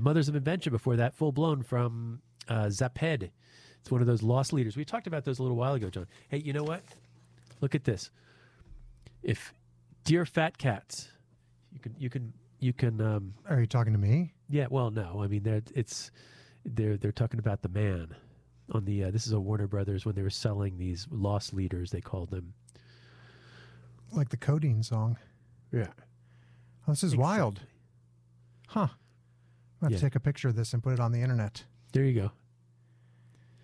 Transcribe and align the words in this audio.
Mothers 0.00 0.28
of 0.28 0.36
Invention 0.36 0.72
before 0.72 0.96
that, 0.96 1.14
full 1.14 1.32
blown 1.32 1.62
from 1.62 2.20
uh, 2.48 2.64
Zapped. 2.66 3.30
It's 3.80 3.90
one 3.90 4.00
of 4.00 4.06
those 4.06 4.22
Loss 4.22 4.52
Leaders. 4.52 4.76
We 4.76 4.84
talked 4.84 5.06
about 5.06 5.24
those 5.24 5.38
a 5.38 5.42
little 5.42 5.56
while 5.56 5.74
ago, 5.74 5.88
Jon. 5.90 6.06
Hey, 6.28 6.38
you 6.38 6.52
know 6.52 6.64
what? 6.64 6.82
Look 7.60 7.74
at 7.74 7.84
this. 7.84 8.10
If 9.22 9.52
dear 10.04 10.24
fat 10.26 10.58
cats, 10.58 11.08
you 11.72 11.78
can 11.80 11.94
you 11.98 12.10
can 12.10 12.32
you 12.58 12.72
can. 12.72 13.00
Um, 13.00 13.34
Are 13.48 13.60
you 13.60 13.66
talking 13.66 13.92
to 13.92 13.98
me? 13.98 14.32
yeah, 14.48 14.66
well, 14.70 14.90
no, 14.90 15.20
I 15.22 15.26
mean 15.28 15.42
they're 15.42 15.62
it's 15.74 16.10
they're 16.64 16.96
they're 16.96 17.12
talking 17.12 17.38
about 17.38 17.62
the 17.62 17.68
man 17.68 18.14
on 18.72 18.84
the. 18.84 19.04
Uh, 19.04 19.10
this 19.10 19.26
is 19.26 19.32
a 19.32 19.40
Warner 19.40 19.66
Brothers 19.66 20.04
when 20.04 20.14
they 20.14 20.22
were 20.22 20.30
selling 20.30 20.78
these 20.78 21.06
Loss 21.10 21.52
Leaders. 21.52 21.90
They 21.90 22.00
called 22.00 22.30
them. 22.30 22.52
Like 24.12 24.30
the 24.30 24.36
codeine 24.36 24.82
song. 24.82 25.16
Yeah. 25.72 25.86
Oh, 26.88 26.92
this 26.92 27.04
is 27.04 27.16
wild. 27.16 27.60
Huh. 28.68 28.88
I'm 29.80 29.88
going 29.88 29.98
to 29.98 30.04
take 30.04 30.14
a 30.14 30.20
picture 30.20 30.48
of 30.48 30.56
this 30.56 30.72
and 30.72 30.82
put 30.82 30.92
it 30.92 31.00
on 31.00 31.12
the 31.12 31.20
internet. 31.20 31.64
There 31.92 32.04
you 32.04 32.20
go. 32.20 32.30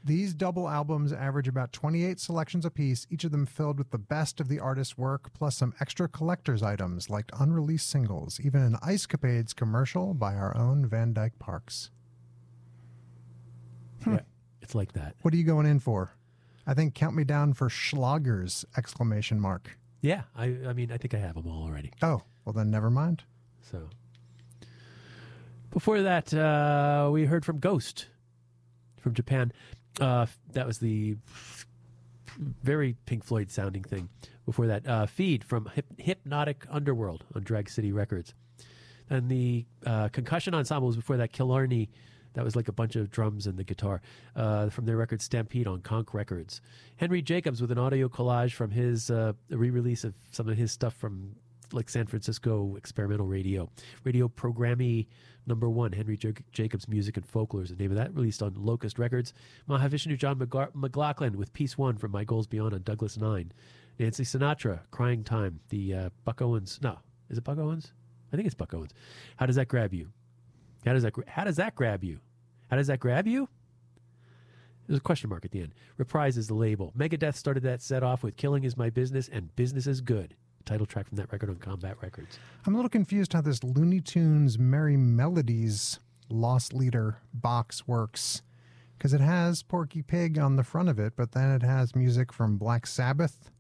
These 0.07 0.35
double 0.35 0.69
albums 0.69 1.13
average 1.13 1.49
about 1.49 1.73
28 1.73 2.21
selections 2.21 2.65
apiece, 2.65 3.09
each 3.11 3.25
of 3.25 3.33
them 3.33 3.45
filled 3.45 3.77
with 3.77 3.91
the 3.91 3.99
best 3.99 4.41
of 4.41 4.47
the 4.47 4.61
artist's 4.61 4.97
work, 4.97 5.33
plus 5.35 5.57
some 5.57 5.75
extra 5.81 6.09
collector's 6.09 6.63
items 6.63 7.11
like 7.11 7.33
unreleased 7.41 7.91
singles, 7.91 8.39
even 8.41 8.63
an 8.63 8.77
Ice 8.83 9.05
Capades 9.05 9.55
commercial 9.55 10.15
by 10.15 10.37
our 10.37 10.57
own 10.57 10.87
Van 10.87 11.13
Dyke 11.13 11.39
Parks. 11.41 11.91
Yeah, 14.07 14.21
it's 14.63 14.77
like 14.77 14.93
that. 14.93 15.17
What 15.23 15.35
are 15.35 15.37
you 15.37 15.43
going 15.43 15.67
in 15.67 15.81
for? 15.81 16.13
I 16.69 16.75
think 16.75 16.95
count 16.95 17.17
me 17.17 17.25
down 17.25 17.55
for 17.55 17.69
Schlagers! 17.69 18.65
Exclamation 18.77 19.41
mark. 19.41 19.77
Yeah, 20.03 20.23
I 20.37 20.57
I 20.69 20.73
mean 20.73 20.93
I 20.93 20.99
think 20.99 21.15
I 21.15 21.19
have 21.19 21.35
them 21.35 21.49
all 21.49 21.65
already. 21.65 21.91
Oh, 22.01 22.23
well 22.45 22.53
then 22.53 22.71
never 22.71 22.91
mind. 22.91 23.25
So 23.61 23.89
before 25.77 26.01
that, 26.01 26.33
uh, 26.33 27.11
we 27.13 27.27
heard 27.27 27.45
from 27.45 27.59
Ghost 27.59 28.07
from 28.99 29.13
Japan. 29.13 29.53
Uh, 30.01 30.25
that 30.55 30.67
was 30.67 30.79
the 30.79 31.19
very 32.63 32.97
Pink 33.05 33.23
Floyd 33.23 33.51
sounding 33.51 33.85
thing. 33.85 34.09
Before 34.47 34.69
that, 34.69 34.89
uh, 34.89 35.05
Feed 35.05 35.45
from 35.45 35.67
Hyp- 35.77 36.01
Hypnotic 36.01 36.65
Underworld 36.71 37.25
on 37.35 37.43
Drag 37.43 37.69
City 37.69 37.93
Records. 37.93 38.33
And 39.11 39.29
the 39.29 39.67
uh, 39.85 40.09
Concussion 40.09 40.55
Ensemble 40.55 40.87
was 40.87 40.97
before 40.97 41.19
that, 41.19 41.33
Killarney. 41.33 41.91
That 42.33 42.43
was 42.43 42.57
like 42.57 42.69
a 42.69 42.73
bunch 42.73 42.97
of 42.97 43.11
drums 43.11 43.47
and 43.47 43.59
the 43.59 43.65
guitar 43.65 44.01
uh, 44.35 44.71
from 44.71 44.87
their 44.87 44.97
record 44.97 45.21
Stampede 45.21 45.67
on 45.67 45.83
Conk 45.83 46.15
Records. 46.15 46.63
Henry 46.97 47.21
Jacobs 47.21 47.61
with 47.61 47.71
an 47.71 47.79
audio 47.79 48.09
collage 48.09 48.53
from 48.55 48.71
his 48.71 49.11
uh, 49.11 49.35
re-release 49.51 50.05
of 50.05 50.15
some 50.33 50.49
of 50.49 50.57
his 50.57 50.73
stuff 50.73 50.95
from 50.95 51.37
like 51.73 51.89
San 51.89 52.07
Francisco 52.07 52.77
experimental 52.77 53.27
radio, 53.27 53.69
radio 54.05 54.29
programming 54.29 55.07
number 55.47 55.69
one. 55.69 55.93
Henry 55.93 56.19
Ja- 56.21 56.31
Jacobs 56.53 56.89
Music 56.89 57.17
and 57.17 57.27
Folklore 57.27 57.63
is 57.63 57.71
the 57.71 57.77
name 57.77 57.91
of 57.91 57.97
that. 57.97 58.15
Released 58.15 58.43
on 58.43 58.55
Locust 58.57 58.99
Records. 58.99 59.33
Mahavishnu 59.69 60.17
John 60.19 60.39
McGar- 60.39 60.75
McLaughlin 60.75 61.37
with 61.37 61.53
Piece 61.53 61.77
One 61.77 61.97
from 61.97 62.13
My 62.13 62.25
Goals 62.25 62.47
Beyond 62.47 62.75
on 62.75 62.83
Douglas 62.83 63.17
Nine. 63.17 63.53
Nancy 63.99 64.25
Sinatra, 64.25 64.81
Crying 64.91 65.25
Time. 65.25 65.61
The 65.71 65.95
uh, 65.95 66.11
Buck 66.25 66.43
Owens. 66.43 66.79
No, 66.83 66.99
is 67.31 67.39
it 67.39 67.45
Buck 67.45 67.59
Owens? 67.59 67.93
I 68.33 68.37
think 68.37 68.47
it's 68.47 68.55
Buck 68.55 68.75
Owens. 68.75 68.93
How 69.37 69.47
does 69.47 69.57
that 69.57 69.69
grab 69.69 69.95
you? 69.95 70.11
How 70.85 70.93
does 70.93 71.03
that 71.03 71.13
gra- 71.13 71.25
how 71.29 71.45
does 71.45 71.57
that 71.57 71.75
grab 71.75 72.05
you? 72.05 72.21
How 72.71 72.77
does 72.77 72.89
that 72.89 73.01
grab 73.01 73.27
you? 73.27 73.49
There's 74.87 74.99
a 74.99 75.03
question 75.03 75.31
mark 75.31 75.45
at 75.45 75.51
the 75.51 75.61
end. 75.61 75.75
Reprise 75.97 76.37
is 76.37 76.47
the 76.47 76.55
label. 76.55 76.93
Megadeth 76.97 77.35
started 77.35 77.65
that 77.65 77.83
set 77.83 78.03
off 78.05 78.23
with 78.23 78.37
Killing 78.37 78.63
is 78.65 78.77
My 78.77 78.91
Business 78.91 79.29
and 79.29 79.55
Business 79.57 79.87
is 79.87 80.01
Good. 80.01 80.37
Title 80.67 80.85
track 80.85 81.09
from 81.09 81.17
that 81.17 81.31
record 81.33 81.49
on 81.49 81.57
Combat 81.57 81.97
Records. 82.03 82.39
I'm 82.67 82.75
a 82.75 82.77
little 82.77 82.91
confused 82.91 83.33
how 83.33 83.41
this 83.41 83.63
Looney 83.65 84.01
Tunes 84.01 84.59
Merrie 84.59 84.99
Melodies 84.99 86.01
Loss 86.29 86.73
Leader 86.73 87.19
box 87.33 87.87
works. 87.87 88.43
Because 88.99 89.13
it 89.13 89.21
has 89.21 89.63
Porky 89.63 90.03
Pig 90.03 90.39
on 90.39 90.57
the 90.57 90.65
front 90.65 90.89
of 90.89 90.99
it, 90.99 91.13
but 91.17 91.33
then 91.33 91.51
it 91.51 91.63
has 91.63 91.95
music 91.95 92.33
from 92.33 92.57
Black 92.57 92.87
Sabbath, 92.87 93.51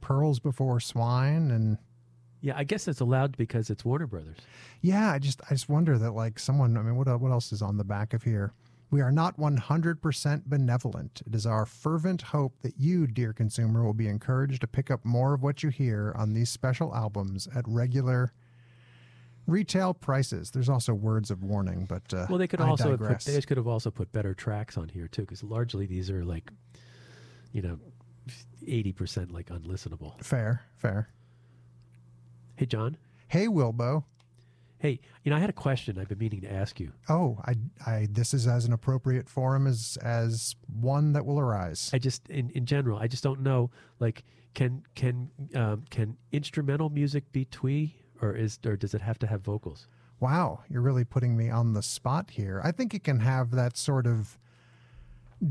Pearls 0.00 0.40
Before 0.40 0.80
Swine, 0.80 1.50
and 1.50 1.76
Yeah, 2.40 2.54
I 2.56 2.64
guess 2.64 2.88
it's 2.88 3.00
allowed 3.00 3.36
because 3.36 3.68
it's 3.70 3.84
Warner 3.84 4.06
Brothers. 4.06 4.38
yeah, 4.80 5.12
I 5.12 5.18
just 5.18 5.42
I 5.50 5.50
just 5.50 5.68
wonder 5.68 5.98
that 5.98 6.12
like 6.12 6.38
someone. 6.38 6.76
I 6.78 6.82
mean, 6.82 6.96
what 6.96 7.06
what 7.20 7.30
else 7.30 7.52
is 7.52 7.60
on 7.62 7.76
the 7.76 7.84
back 7.84 8.14
of 8.14 8.22
here? 8.22 8.52
We 8.90 9.00
are 9.00 9.12
not 9.12 9.38
100% 9.38 10.42
benevolent. 10.46 11.22
It 11.24 11.34
is 11.34 11.46
our 11.46 11.64
fervent 11.64 12.22
hope 12.22 12.60
that 12.62 12.74
you, 12.76 13.06
dear 13.06 13.32
consumer, 13.32 13.84
will 13.84 13.94
be 13.94 14.08
encouraged 14.08 14.62
to 14.62 14.66
pick 14.66 14.90
up 14.90 15.04
more 15.04 15.32
of 15.32 15.42
what 15.42 15.62
you 15.62 15.68
hear 15.68 16.12
on 16.16 16.32
these 16.34 16.50
special 16.50 16.92
albums 16.94 17.46
at 17.54 17.64
regular 17.68 18.32
retail 19.46 19.94
prices. 19.94 20.50
There's 20.50 20.68
also 20.68 20.92
words 20.92 21.30
of 21.30 21.44
warning, 21.44 21.84
but 21.88 22.12
uh, 22.12 22.26
Well, 22.28 22.38
they 22.38 22.48
could 22.48 22.60
I 22.60 22.68
also 22.68 22.96
put, 22.96 23.20
they 23.20 23.40
could 23.42 23.56
have 23.56 23.68
also 23.68 23.90
put 23.92 24.10
better 24.12 24.34
tracks 24.34 24.76
on 24.76 24.88
here 24.88 25.06
too, 25.06 25.22
because 25.22 25.44
largely 25.44 25.86
these 25.86 26.10
are 26.10 26.24
like, 26.24 26.50
you 27.52 27.62
know, 27.62 27.78
eighty 28.66 28.92
percent 28.92 29.32
like 29.32 29.48
unlistenable. 29.50 30.22
fair, 30.22 30.62
fair. 30.76 31.08
Hey, 32.56 32.66
Jon. 32.66 32.96
Hey, 33.28 33.46
Wilbo. 33.46 34.04
Hey, 34.80 34.98
you 35.24 35.30
know, 35.30 35.36
I 35.36 35.40
had 35.40 35.50
a 35.50 35.52
question 35.52 35.98
I've 35.98 36.08
been 36.08 36.18
meaning 36.18 36.40
to 36.40 36.50
ask 36.50 36.80
you. 36.80 36.90
Oh, 37.10 37.38
I, 37.44 37.54
I, 37.86 38.08
this 38.10 38.32
is 38.32 38.46
as 38.46 38.64
an 38.64 38.72
appropriate 38.72 39.28
forum 39.28 39.66
as 39.66 39.98
as 40.02 40.56
one 40.80 41.12
that 41.12 41.26
will 41.26 41.38
arise. 41.38 41.90
I 41.92 41.98
just, 41.98 42.26
in, 42.30 42.48
in 42.50 42.64
general, 42.64 42.98
I 42.98 43.06
just 43.06 43.22
don't 43.22 43.40
know. 43.40 43.70
Like, 43.98 44.24
can 44.54 44.82
can 44.94 45.30
um, 45.54 45.84
can 45.90 46.16
instrumental 46.32 46.88
music 46.88 47.30
be 47.30 47.44
twee, 47.44 47.94
or 48.22 48.34
is 48.34 48.58
or 48.64 48.74
does 48.76 48.94
it 48.94 49.02
have 49.02 49.18
to 49.18 49.26
have 49.26 49.42
vocals? 49.42 49.86
Wow, 50.18 50.60
you're 50.70 50.80
really 50.80 51.04
putting 51.04 51.36
me 51.36 51.50
on 51.50 51.74
the 51.74 51.82
spot 51.82 52.30
here. 52.30 52.62
I 52.64 52.72
think 52.72 52.94
it 52.94 53.04
can 53.04 53.20
have 53.20 53.50
that 53.50 53.76
sort 53.76 54.06
of 54.06 54.38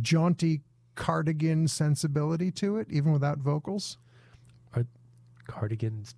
jaunty 0.01 0.61
cardigan 0.95 1.67
sensibility 1.67 2.51
to 2.53 2.77
it, 2.77 2.87
even 2.89 3.13
without 3.13 3.37
vocals. 3.37 3.99
Are 4.75 4.85
cardigans 5.47 6.15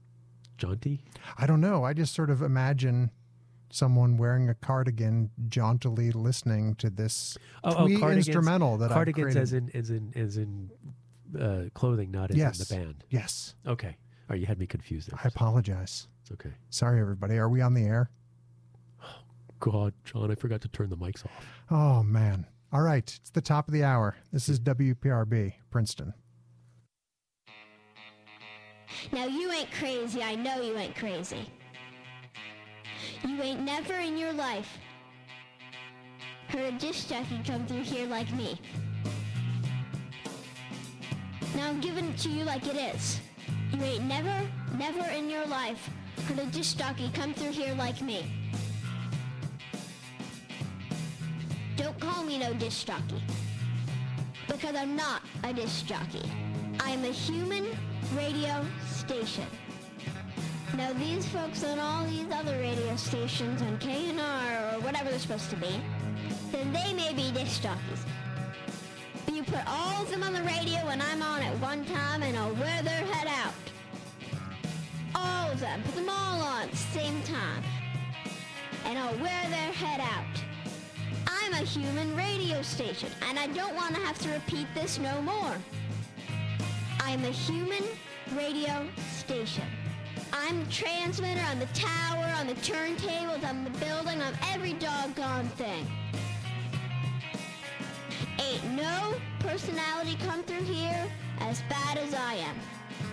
jaunty? 0.61 1.03
I 1.37 1.45
don't 1.47 1.61
know. 1.61 1.83
I 1.83 1.93
just 1.93 2.13
sort 2.13 2.29
of 2.29 2.41
imagine 2.41 3.11
someone 3.71 4.17
wearing 4.17 4.49
a 4.49 4.53
cardigan 4.53 5.31
jauntily 5.47 6.11
listening 6.11 6.75
to 6.75 6.89
this 6.89 7.37
Oh, 7.63 7.85
twee 7.87 8.01
oh 8.01 8.09
instrumental 8.09 8.77
that 8.77 8.91
cardigans 8.91 9.35
I've 9.35 9.41
as 9.43 9.53
in 9.53 9.71
as 9.73 9.89
in 9.89 10.11
as 10.15 10.37
in 10.37 10.69
uh, 11.39 11.69
clothing, 11.73 12.11
not 12.11 12.31
as 12.31 12.37
Yes. 12.37 12.69
in 12.71 12.77
the 12.79 12.83
band. 12.85 13.03
Yes, 13.09 13.55
Okay. 13.65 13.87
All 14.29 14.33
right, 14.35 14.39
you 14.39 14.45
had 14.45 14.59
me 14.59 14.67
confused 14.67 15.09
there. 15.11 15.19
I 15.23 15.27
apologize. 15.27 16.07
It's 16.21 16.31
okay. 16.31 16.51
Sorry, 16.69 16.99
everybody. 17.01 17.37
Are 17.37 17.49
we 17.49 17.61
on 17.61 17.73
the 17.73 17.83
air? 17.85 18.09
Oh, 19.01 19.05
God, 19.59 19.93
Jon, 20.03 20.29
I 20.31 20.35
forgot 20.35 20.61
to 20.61 20.67
turn 20.67 20.89
the 20.89 20.97
mics 20.97 21.25
off. 21.25 21.45
Oh 21.69 22.03
man. 22.03 22.45
All 22.73 22.81
right, 22.81 23.03
it's 23.19 23.29
the 23.31 23.41
top 23.41 23.67
of 23.67 23.73
the 23.73 23.83
hour. 23.83 24.15
This 24.31 24.47
is 24.47 24.59
WPRB, 24.59 25.53
Princeton. 25.71 26.13
Now 29.11 29.25
you 29.25 29.51
ain't 29.51 29.71
crazy, 29.71 30.21
I 30.23 30.35
know 30.35 30.61
you 30.61 30.77
ain't 30.77 30.95
crazy. 30.95 31.49
You 33.27 33.41
ain't 33.41 33.61
never 33.61 33.93
in 33.93 34.17
your 34.17 34.33
life 34.33 34.77
heard 36.51 36.73
a 36.73 36.77
disc 36.77 37.07
jockey 37.07 37.39
come 37.45 37.65
through 37.65 37.83
here 37.83 38.07
like 38.07 38.31
me. 38.33 38.59
Now 41.55 41.69
I'm 41.69 41.79
giving 41.79 42.09
it 42.09 42.17
to 42.19 42.29
you 42.29 42.43
like 42.43 42.67
it 42.67 42.75
is. 42.75 43.21
You 43.71 43.81
ain't 43.81 44.03
never, 44.03 44.41
never 44.77 45.09
in 45.11 45.29
your 45.29 45.45
life 45.45 45.89
heard 46.27 46.39
a 46.39 46.45
disc 46.47 46.77
jockey 46.77 47.09
come 47.13 47.33
through 47.33 47.51
here 47.51 47.73
like 47.75 48.01
me. 48.01 48.25
Don't 51.77 51.97
call 51.99 52.23
me 52.23 52.37
no 52.37 52.53
disc 52.53 52.85
jockey. 52.85 53.21
Because 54.47 54.75
I'm 54.75 54.95
not 54.95 55.21
a 55.43 55.53
disc 55.53 55.85
jockey. 55.85 56.29
I'm 56.81 57.05
a 57.05 57.11
human 57.11 57.67
radio 58.15 58.65
station. 58.87 59.45
Now 60.77 60.93
these 60.93 61.27
folks 61.27 61.63
on 61.63 61.79
all 61.79 62.05
these 62.05 62.31
other 62.31 62.57
radio 62.59 62.95
stations 62.95 63.61
on 63.61 63.77
KNR 63.79 64.73
or 64.73 64.79
whatever 64.81 65.09
they're 65.09 65.19
supposed 65.19 65.49
to 65.49 65.57
be, 65.57 65.81
then 66.51 66.71
they 66.71 66.93
may 66.93 67.13
be 67.13 67.31
disc 67.31 67.61
jockeys. 67.61 68.05
But 69.25 69.35
you 69.35 69.43
put 69.43 69.61
all 69.67 70.01
of 70.01 70.09
them 70.09 70.23
on 70.23 70.33
the 70.33 70.43
radio 70.43 70.79
and 70.87 71.01
I'm 71.01 71.21
on 71.21 71.41
at 71.41 71.57
one 71.59 71.85
time 71.85 72.23
and 72.23 72.37
I'll 72.37 72.53
wear 72.55 72.81
their 72.83 73.05
head 73.05 73.27
out. 73.27 73.53
All 75.13 75.51
of 75.51 75.59
them, 75.59 75.81
put 75.83 75.95
them 75.95 76.09
all 76.09 76.41
on 76.41 76.63
at 76.63 76.71
the 76.71 76.77
same 76.77 77.21
time. 77.23 77.63
And 78.85 78.97
I'll 78.97 79.17
wear 79.17 79.49
their 79.49 79.71
head 79.73 79.99
out. 79.99 80.43
I'm 81.27 81.53
a 81.53 81.65
human 81.65 82.15
radio 82.15 82.61
station 82.61 83.09
and 83.27 83.37
I 83.37 83.47
don't 83.47 83.75
want 83.75 83.95
to 83.95 84.01
have 84.01 84.17
to 84.19 84.29
repeat 84.29 84.67
this 84.73 84.99
no 84.99 85.21
more. 85.21 85.57
I'm 87.03 87.23
a 87.25 87.29
human 87.29 87.83
radio 88.35 88.87
station. 89.11 89.65
I'm 90.31 90.63
the 90.63 90.71
transmitter, 90.71 91.41
I'm 91.41 91.59
the 91.59 91.65
tower, 91.67 92.23
I'm 92.37 92.47
the 92.47 92.53
turntables, 92.55 93.43
I'm 93.43 93.63
the 93.63 93.69
building, 93.71 94.21
I'm 94.21 94.33
every 94.53 94.73
doggone 94.73 95.47
thing. 95.49 95.85
Ain't 98.39 98.71
no 98.71 99.15
personality 99.39 100.15
come 100.25 100.43
through 100.43 100.63
here 100.63 101.07
as 101.39 101.61
bad 101.69 101.97
as 101.97 102.13
I 102.13 102.35
am. 102.35 102.55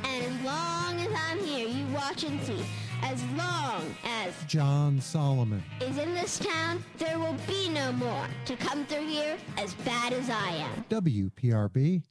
And 0.05 0.25
as 0.25 0.45
long 0.45 1.01
as 1.01 1.13
I'm 1.29 1.39
here, 1.41 1.67
you 1.67 1.87
watch 1.95 2.25
and 2.25 2.41
see. 2.43 2.65
as 3.03 3.23
long 3.37 3.83
as 4.05 4.35
Jon 4.47 5.01
Solomon 5.01 5.63
is 5.81 5.99
in 5.99 6.15
this 6.15 6.39
town, 6.39 6.85
there 6.99 7.19
will 7.19 7.37
be 7.47 7.69
no 7.69 7.93
more 7.93 8.27
to 8.45 8.57
come 8.57 8.85
through 8.87 9.07
here 9.07 9.37
as 9.57 9.75
bad 9.75 10.13
as 10.13 10.29
I 10.31 10.51
am. 10.51 10.85
WPRB, 10.91 12.03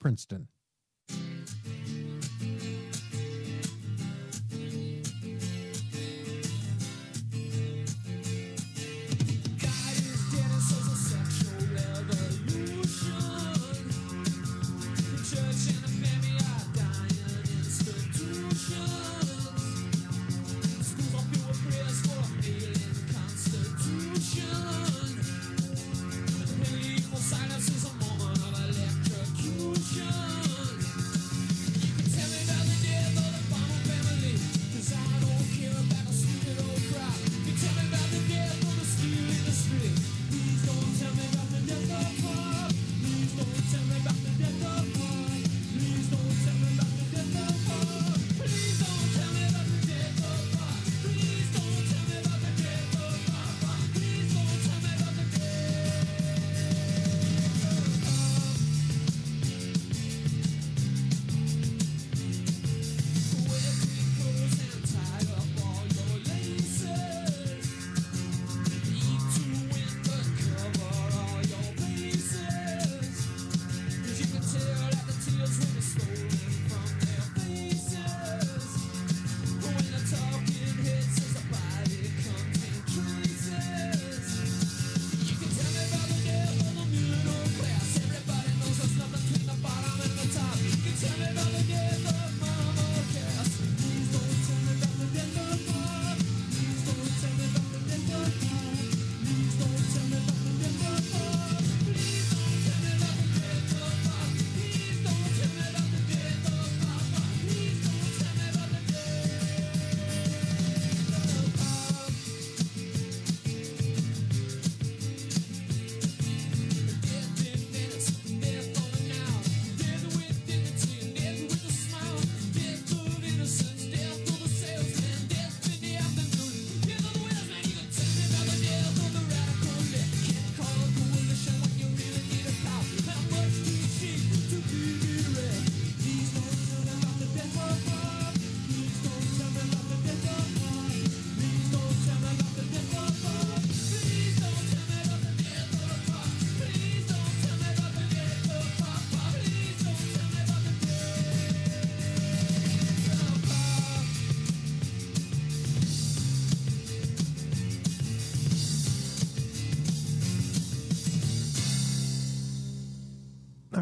Princeton. 0.00 0.48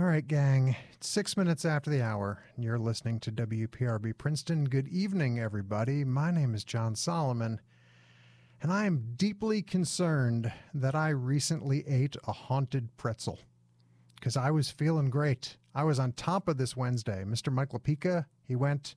All 0.05 0.11
right, 0.11 0.29
gang. 0.29 0.77
It's 0.93 1.09
six 1.09 1.35
minutes 1.35 1.65
after 1.65 1.89
the 1.89 2.03
hour, 2.03 2.45
and 2.55 2.63
you're 2.63 2.79
listening 2.79 3.21
to 3.21 3.33
WPRB 3.33 4.19
Princeton. 4.19 4.67
Good 4.67 4.87
evening, 4.89 5.41
everybody. 5.41 6.05
My 6.05 6.31
name 6.31 6.55
is 6.55 6.63
Jon 6.63 6.95
Solomon, 6.95 7.59
and 8.61 8.71
I 8.71 8.85
am 8.85 9.15
deeply 9.17 9.63
concerned 9.63 10.53
that 10.75 10.95
I 10.95 11.09
recently 11.09 11.89
ate 11.89 12.19
a 12.29 12.33
haunted 12.33 12.95
pretzel 12.99 13.39
because 14.17 14.37
I 14.37 14.51
was 14.51 14.71
feeling 14.71 15.09
great. 15.09 15.57
I 15.75 15.85
was 15.85 15.99
on 15.99 16.13
top 16.13 16.49
of 16.49 16.59
this 16.59 16.77
Wednesday. 16.77 17.25
Mr. 17.27 17.51
Mike 17.51 17.71
Lapika, 17.71 18.27
he 18.47 18.57
went 18.57 18.97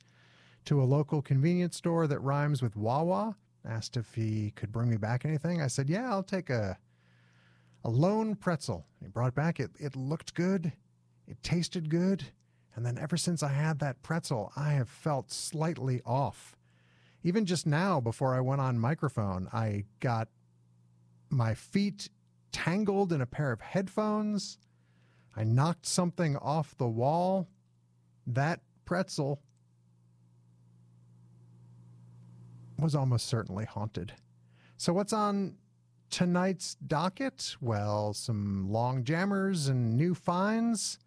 to 0.65 0.81
a 0.81 0.83
local 0.83 1.21
convenience 1.21 1.77
store 1.77 2.05
that 2.07 2.19
rhymes 2.19 2.61
with 2.61 2.75
Wawa, 2.75 3.37
asked 3.63 3.95
if 3.95 4.13
he 4.13 4.51
could 4.57 4.73
bring 4.73 4.89
me 4.89 4.97
back 4.97 5.23
anything. 5.23 5.61
I 5.61 5.67
said, 5.67 5.89
Yeah, 5.89 6.11
I'll 6.11 6.21
take 6.21 6.49
a 6.49 6.77
a 7.85 7.89
lone 7.89 8.35
pretzel. 8.35 8.85
He 9.01 9.07
brought 9.07 9.29
it 9.29 9.35
back. 9.35 9.61
It, 9.61 9.71
it 9.79 9.95
looked 9.95 10.33
good. 10.33 10.73
It 11.27 11.41
tasted 11.43 11.89
good. 11.89 12.25
And 12.75 12.85
then 12.85 12.97
ever 12.97 13.17
since 13.17 13.41
I 13.41 13.49
had 13.49 13.79
that 13.79 14.03
pretzel, 14.03 14.51
I 14.55 14.73
have 14.73 14.89
felt 14.89 15.31
slightly 15.31 16.01
off. 16.05 16.55
Even 17.23 17.45
just 17.45 17.65
now, 17.65 17.99
before 17.99 18.35
I 18.35 18.39
went 18.39 18.61
on 18.61 18.79
microphone, 18.79 19.49
I 19.51 19.85
got 19.99 20.29
my 21.29 21.53
feet 21.53 22.09
tangled 22.51 23.11
in 23.11 23.21
a 23.21 23.25
pair 23.25 23.51
of 23.51 23.61
headphones. 23.61 24.57
I 25.35 25.43
knocked 25.43 25.85
something 25.85 26.37
off 26.37 26.77
the 26.77 26.87
wall. 26.87 27.47
That 28.25 28.61
pretzel 28.85 29.41
was 32.79 32.95
almost 32.95 33.25
certainly 33.25 33.65
haunted. 33.65 34.13
So, 34.77 34.93
what's 34.93 35.13
on 35.13 35.55
tonight's 36.09 36.75
docket? 36.75 37.55
Well, 37.59 38.13
some 38.13 38.71
long 38.71 39.03
jammers 39.03 39.67
and 39.67 39.97
new 39.97 40.13
finds. 40.13 40.99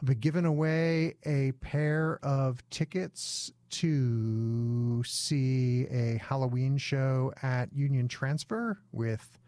I'll 0.00 0.06
be 0.06 0.14
giving 0.14 0.44
away 0.44 1.16
a 1.24 1.52
pair 1.60 2.20
of 2.22 2.62
tickets 2.70 3.50
to 3.70 5.02
see 5.04 5.86
a 5.90 6.18
Halloween 6.18 6.78
show 6.78 7.32
at 7.42 7.72
Union 7.72 8.06
Transfer 8.06 8.78
with 8.92 9.40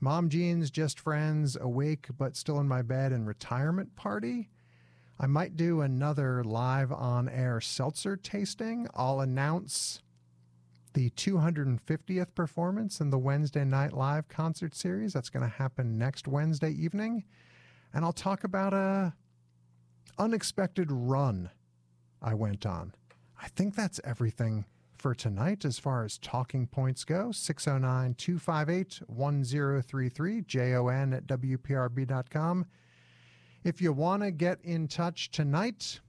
Mom 0.00 0.30
Jeans, 0.30 0.70
Just 0.70 0.98
Friends, 0.98 1.58
Awake 1.60 2.08
But 2.16 2.34
Still 2.34 2.60
in 2.60 2.66
My 2.66 2.80
Bed, 2.80 3.12
and 3.12 3.26
Retirement 3.26 3.94
Party. 3.94 4.48
I 5.20 5.26
might 5.26 5.54
do 5.54 5.82
another 5.82 6.42
live 6.42 6.90
on 6.90 7.28
air 7.28 7.60
seltzer 7.60 8.16
tasting. 8.16 8.88
I'll 8.94 9.20
announce 9.20 10.00
the 10.94 11.10
250th 11.10 12.34
performance 12.34 13.00
in 13.00 13.10
the 13.10 13.18
Wednesday 13.18 13.66
Night 13.66 13.92
Live 13.92 14.28
concert 14.28 14.74
series. 14.74 15.12
That's 15.12 15.28
going 15.28 15.42
to 15.42 15.56
happen 15.56 15.98
next 15.98 16.26
Wednesday 16.26 16.70
evening. 16.70 17.24
And 17.92 18.02
I'll 18.02 18.12
talk 18.14 18.44
about 18.44 18.72
a 18.72 19.12
unexpected 20.18 20.90
run 20.90 21.50
I 22.22 22.34
went 22.34 22.64
on. 22.66 22.94
I 23.40 23.48
think 23.48 23.74
that's 23.74 24.00
everything 24.04 24.64
for 24.96 25.14
tonight 25.14 25.64
as 25.66 25.78
far 25.78 26.04
as 26.04 26.16
talking 26.18 26.66
points 26.66 27.04
go. 27.04 27.30
609 27.30 28.14
258 28.14 29.02
1033, 29.06 30.40
jon 30.42 31.12
at 31.12 31.26
wprb.com. 31.26 32.66
If 33.64 33.82
you 33.82 33.92
want 33.92 34.22
to 34.22 34.30
get 34.30 34.58
in 34.62 34.88
touch 34.88 35.30
tonight, 35.30 36.00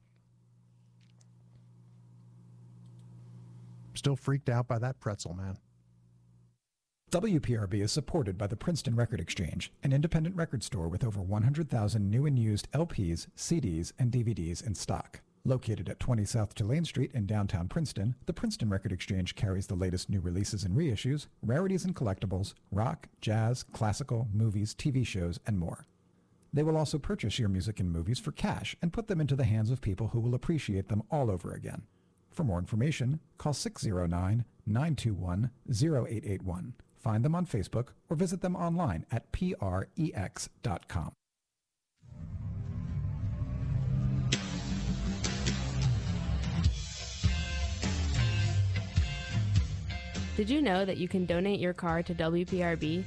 still 3.95 4.15
freaked 4.15 4.49
out 4.49 4.67
by 4.67 4.79
that 4.79 4.99
pretzel, 4.99 5.33
man. 5.33 5.57
WPRB 7.15 7.75
is 7.75 7.93
supported 7.93 8.37
by 8.37 8.45
the 8.45 8.57
Princeton 8.57 8.93
Record 8.93 9.21
Exchange, 9.21 9.71
an 9.83 9.93
independent 9.93 10.35
record 10.35 10.61
store 10.63 10.89
with 10.89 11.01
over 11.01 11.21
100,000 11.21 12.09
new 12.09 12.25
and 12.25 12.37
used 12.37 12.69
LPs, 12.73 13.27
CDs, 13.37 13.93
and 13.97 14.11
DVDs 14.11 14.61
in 14.67 14.75
stock. 14.75 15.21
Located 15.45 15.87
at 15.87 16.01
20 16.01 16.25
South 16.25 16.53
Tulane 16.53 16.83
Street 16.83 17.11
in 17.13 17.25
downtown 17.25 17.69
Princeton, 17.69 18.15
the 18.25 18.33
Princeton 18.33 18.69
Record 18.69 18.91
Exchange 18.91 19.33
carries 19.35 19.65
the 19.65 19.75
latest 19.75 20.09
new 20.09 20.19
releases 20.19 20.65
and 20.65 20.75
reissues, 20.75 21.27
rarities 21.41 21.85
and 21.85 21.95
collectibles, 21.95 22.53
rock, 22.69 23.07
jazz, 23.21 23.63
classical, 23.63 24.27
movies, 24.33 24.75
TV 24.75 25.07
shows, 25.07 25.39
and 25.47 25.57
more. 25.57 25.85
They 26.51 26.63
will 26.63 26.75
also 26.75 26.97
purchase 26.97 27.39
your 27.39 27.47
music 27.47 27.79
and 27.79 27.89
movies 27.89 28.19
for 28.19 28.33
cash 28.33 28.75
and 28.81 28.91
put 28.91 29.07
them 29.07 29.21
into 29.21 29.37
the 29.37 29.45
hands 29.45 29.71
of 29.71 29.79
people 29.79 30.09
who 30.09 30.19
will 30.19 30.35
appreciate 30.35 30.89
them 30.89 31.01
all 31.09 31.31
over 31.31 31.53
again. 31.53 31.83
For 32.29 32.43
more 32.43 32.59
information, 32.59 33.21
call 33.37 33.53
609 33.53 34.43
921 34.65 35.49
0881. 35.69 36.73
Find 37.05 37.23
them 37.23 37.35
on 37.35 37.45
Facebook 37.45 37.89
or 38.09 38.15
visit 38.15 38.41
them 38.41 38.55
online 38.55 39.05
at 39.11 39.31
prex.com. 39.31 41.11
Did 50.35 50.49
you 50.49 50.63
know 50.63 50.83
that 50.83 50.97
you 50.97 51.07
can 51.07 51.27
donate 51.27 51.59
your 51.59 51.73
car 51.73 52.01
to 52.01 52.15
WPRB? 52.15 53.03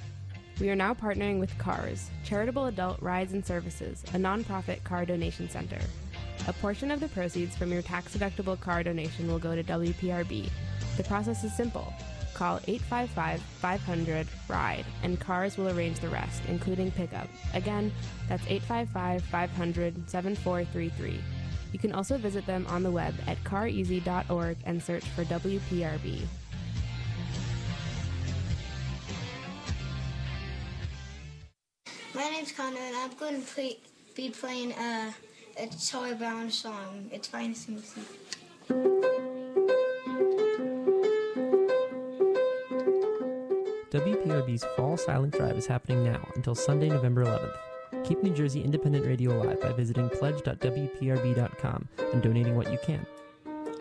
We 0.61 0.71
are 0.71 0.76
now 0.76 0.95
partnering 0.95 1.40
with 1.40 1.59
CARS, 1.59 2.09
Charitable 2.23 2.67
Adult 2.67 3.02
Rides 3.02 3.33
and 3.33 3.45
Services, 3.45 4.05
a 4.14 4.17
nonprofit 4.17 4.85
car 4.85 5.07
donation 5.07 5.50
center. 5.50 5.81
A 6.47 6.52
portion 6.52 6.93
of 6.93 7.00
the 7.00 7.09
proceeds 7.09 7.57
from 7.57 7.73
your 7.73 7.83
tax 7.83 8.17
deductible 8.17 8.61
car 8.61 8.85
donation 8.85 9.26
will 9.26 9.40
go 9.40 9.57
to 9.57 9.64
WPRB. 9.64 10.49
The 10.97 11.02
process 11.02 11.43
is 11.43 11.52
simple. 11.57 11.93
Call 12.38 12.61
855 12.68 13.42
500 13.42 14.28
RIDE 14.47 14.85
and 15.02 15.18
CARS 15.18 15.59
will 15.59 15.71
arrange 15.71 15.99
the 15.99 16.09
rest, 16.09 16.40
including 16.47 16.92
pickup. 16.92 17.26
Again, 17.52 17.92
that's 18.28 18.45
855 18.47 19.25
500 19.25 20.09
7433. 20.09 21.21
You 21.73 21.78
can 21.80 21.92
also 21.92 22.16
visit 22.16 22.47
them 22.47 22.64
on 22.68 22.85
the 22.85 22.92
web 22.92 23.12
at 23.26 23.42
careasy.org 23.42 24.57
and 24.66 24.80
search 24.80 25.04
for 25.07 25.25
WPRB. 25.25 26.21
My 32.14 32.30
name's 32.30 32.52
Connor, 32.52 32.78
and 32.78 32.97
I'm 32.99 33.14
going 33.18 33.42
to 33.42 33.49
play, 33.49 33.78
be 34.14 34.30
playing 34.30 34.75
uh, 34.75 35.11
a 35.57 35.66
Charlie 35.76 36.14
Brown 36.14 36.52
song. 36.52 37.11
It's 37.11 37.26
fine 37.26 37.52
Finest 37.52 37.68
Music. 38.68 39.27
WPRB's 43.90 44.64
Fall 44.76 44.99
Silent 44.99 45.33
Drive 45.35 45.57
is 45.57 45.66
happening 45.66 46.04
now 46.04 46.21
until 46.35 46.54
Sunday, 46.54 46.90
November 46.90 47.25
11th. 47.25 47.57
Keep 48.04 48.23
New 48.23 48.35
Jersey 48.35 48.61
independent 48.61 49.07
radio 49.07 49.33
alive 49.40 49.62
by 49.62 49.73
visiting 49.73 50.11
pledge.wprb.com 50.11 51.88
and 52.12 52.23
donating 52.23 52.54
what 52.54 52.71
you 52.71 52.78
can. 52.85 53.07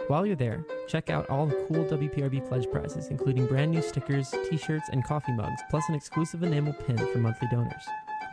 While 0.07 0.25
you're 0.25 0.37
there, 0.37 0.63
check 0.87 1.09
out 1.09 1.29
all 1.29 1.45
the 1.45 1.65
cool 1.67 1.83
WPRB 1.83 2.47
pledge 2.47 2.71
prizes, 2.71 3.07
including 3.07 3.47
brand 3.47 3.71
new 3.71 3.81
stickers, 3.81 4.33
t 4.49 4.55
shirts, 4.57 4.87
and 4.93 5.03
coffee 5.03 5.33
mugs, 5.33 5.61
plus 5.69 5.83
an 5.89 5.95
exclusive 5.95 6.41
enamel 6.41 6.71
pin 6.71 6.97
for 7.11 7.17
monthly 7.17 7.49
donors. 7.51 7.83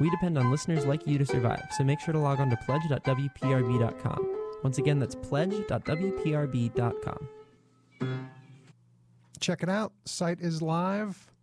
We 0.01 0.09
depend 0.11 0.39
on 0.39 0.53
listeners 0.53 0.87
like 0.87 1.05
you 1.09 1.19
to 1.19 1.27
survive, 1.27 1.67
so 1.77 1.83
make 1.83 1.99
sure 1.99 2.13
to 2.13 2.21
log 2.21 2.39
on 2.39 2.51
to 2.51 2.57
pledge.wprb.com. 2.57 4.37
Once 4.63 4.79
again, 4.79 5.01
that's 5.01 5.17
pledge.wprb.com. 5.17 5.69
Check 9.41 9.65
it 9.65 9.69
out. 9.69 9.93
Site 10.05 10.41
is 10.41 10.63
live. 10.63 11.34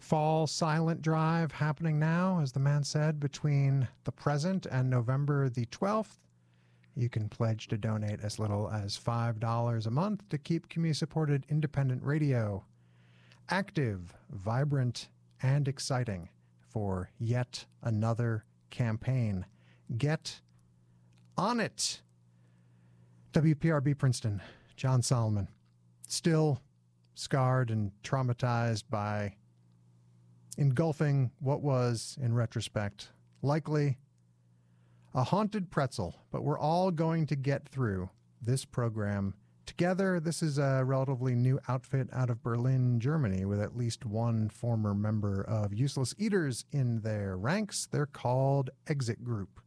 Fall 0.00 0.46
Silent 0.46 1.02
Drive 1.02 1.52
happening 1.52 1.98
now, 1.98 2.40
as 2.40 2.52
the 2.52 2.58
man 2.58 2.82
said, 2.82 3.20
between 3.20 3.86
the 4.04 4.12
present 4.12 4.66
and 4.66 4.88
November 4.88 5.48
the 5.48 5.66
12th. 5.66 6.18
You 6.96 7.08
can 7.08 7.28
pledge 7.28 7.68
to 7.68 7.78
donate 7.78 8.20
as 8.20 8.38
little 8.38 8.68
as 8.70 8.98
$5 8.98 9.86
a 9.86 9.90
month 9.90 10.28
to 10.30 10.38
keep 10.38 10.68
community 10.68 10.98
supported 10.98 11.46
independent 11.48 12.02
radio 12.02 12.64
active, 13.50 14.14
vibrant, 14.30 15.08
and 15.42 15.66
exciting 15.68 16.28
for 16.68 17.10
yet 17.18 17.66
another 17.82 18.44
campaign. 18.70 19.44
Get 19.98 20.40
on 21.36 21.60
it. 21.60 22.00
WPRB 23.32 23.98
Princeton, 23.98 24.40
Jon 24.76 25.02
Solomon, 25.02 25.48
still 26.06 26.60
scarred 27.14 27.70
and 27.70 27.92
traumatized 28.02 28.84
by 28.88 29.34
engulfing 30.60 31.30
what 31.40 31.62
was, 31.62 32.18
in 32.22 32.34
retrospect, 32.34 33.08
likely 33.42 33.96
a 35.14 35.24
haunted 35.24 35.70
pretzel, 35.70 36.14
but 36.30 36.44
we're 36.44 36.58
all 36.58 36.90
going 36.90 37.26
to 37.26 37.34
get 37.34 37.66
through 37.66 38.10
this 38.42 38.66
program 38.66 39.34
together. 39.64 40.20
This 40.20 40.42
is 40.42 40.58
a 40.58 40.82
relatively 40.84 41.34
new 41.34 41.58
outfit 41.66 42.08
out 42.12 42.28
of 42.28 42.42
Berlin, 42.42 43.00
Germany, 43.00 43.46
with 43.46 43.60
at 43.60 43.76
least 43.76 44.04
one 44.04 44.50
former 44.50 44.94
member 44.94 45.42
of 45.42 45.72
Useless 45.72 46.14
Eaters 46.18 46.66
in 46.72 47.00
their 47.00 47.38
ranks. 47.38 47.88
They're 47.90 48.04
called 48.04 48.68
Exit 48.86 49.24
Group. 49.24 49.60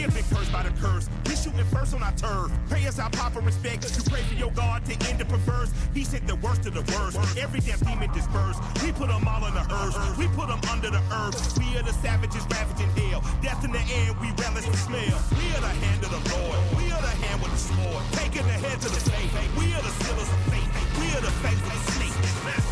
We 0.00 0.04
have 0.04 0.14
been 0.14 0.24
cursed 0.32 0.50
by 0.50 0.62
the 0.62 0.72
curse. 0.80 1.10
We 1.28 1.36
shooting 1.36 1.60
first 1.68 1.92
on 1.92 2.02
our 2.02 2.16
turf. 2.16 2.50
Pray 2.70 2.86
us 2.86 2.98
our 2.98 3.10
proper 3.10 3.40
respect. 3.40 3.84
You 3.84 4.02
pray 4.08 4.22
for 4.22 4.32
your 4.32 4.50
God 4.52 4.82
to 4.86 4.96
end 5.10 5.20
the 5.20 5.26
perverse. 5.26 5.70
He 5.92 6.04
sent 6.04 6.26
the 6.26 6.36
worst 6.36 6.64
of 6.64 6.72
the 6.72 6.80
worst. 6.96 7.20
Every 7.36 7.60
damn 7.60 7.78
demon 7.80 8.10
dispersed. 8.16 8.64
We 8.80 8.92
put 8.92 9.08
them 9.12 9.28
all 9.28 9.44
in 9.44 9.52
the 9.52 9.60
earth. 9.60 10.16
We 10.16 10.26
put 10.28 10.48
them 10.48 10.60
under 10.72 10.88
the 10.88 11.04
earth. 11.12 11.36
We 11.58 11.76
are 11.76 11.82
the 11.82 11.92
savages 11.92 12.48
ravaging 12.48 12.88
hell. 12.96 13.20
Death 13.42 13.62
in 13.62 13.72
the 13.72 13.84
end, 14.00 14.16
we 14.24 14.32
relish 14.40 14.64
the 14.64 14.80
smell. 14.88 15.20
We 15.36 15.52
are 15.52 15.60
the 15.68 15.74
hand 15.84 16.00
of 16.00 16.10
the 16.16 16.22
Lord. 16.32 16.56
We 16.80 16.88
are 16.96 17.02
the 17.04 17.16
hand 17.20 17.42
with 17.42 17.52
the 17.52 17.60
sword. 17.60 18.02
Taking 18.16 18.48
the 18.48 18.56
head 18.56 18.80
to 18.80 18.88
the 18.88 19.04
faith. 19.04 19.36
We 19.52 19.68
are 19.76 19.84
the 19.84 19.94
sinners 20.00 20.32
of 20.32 20.40
faith. 20.48 20.70
We 20.96 21.12
are 21.12 21.20
the 21.20 21.34
faith 21.44 21.60
with 21.60 21.76
the 21.76 21.92
snake. 21.92 22.69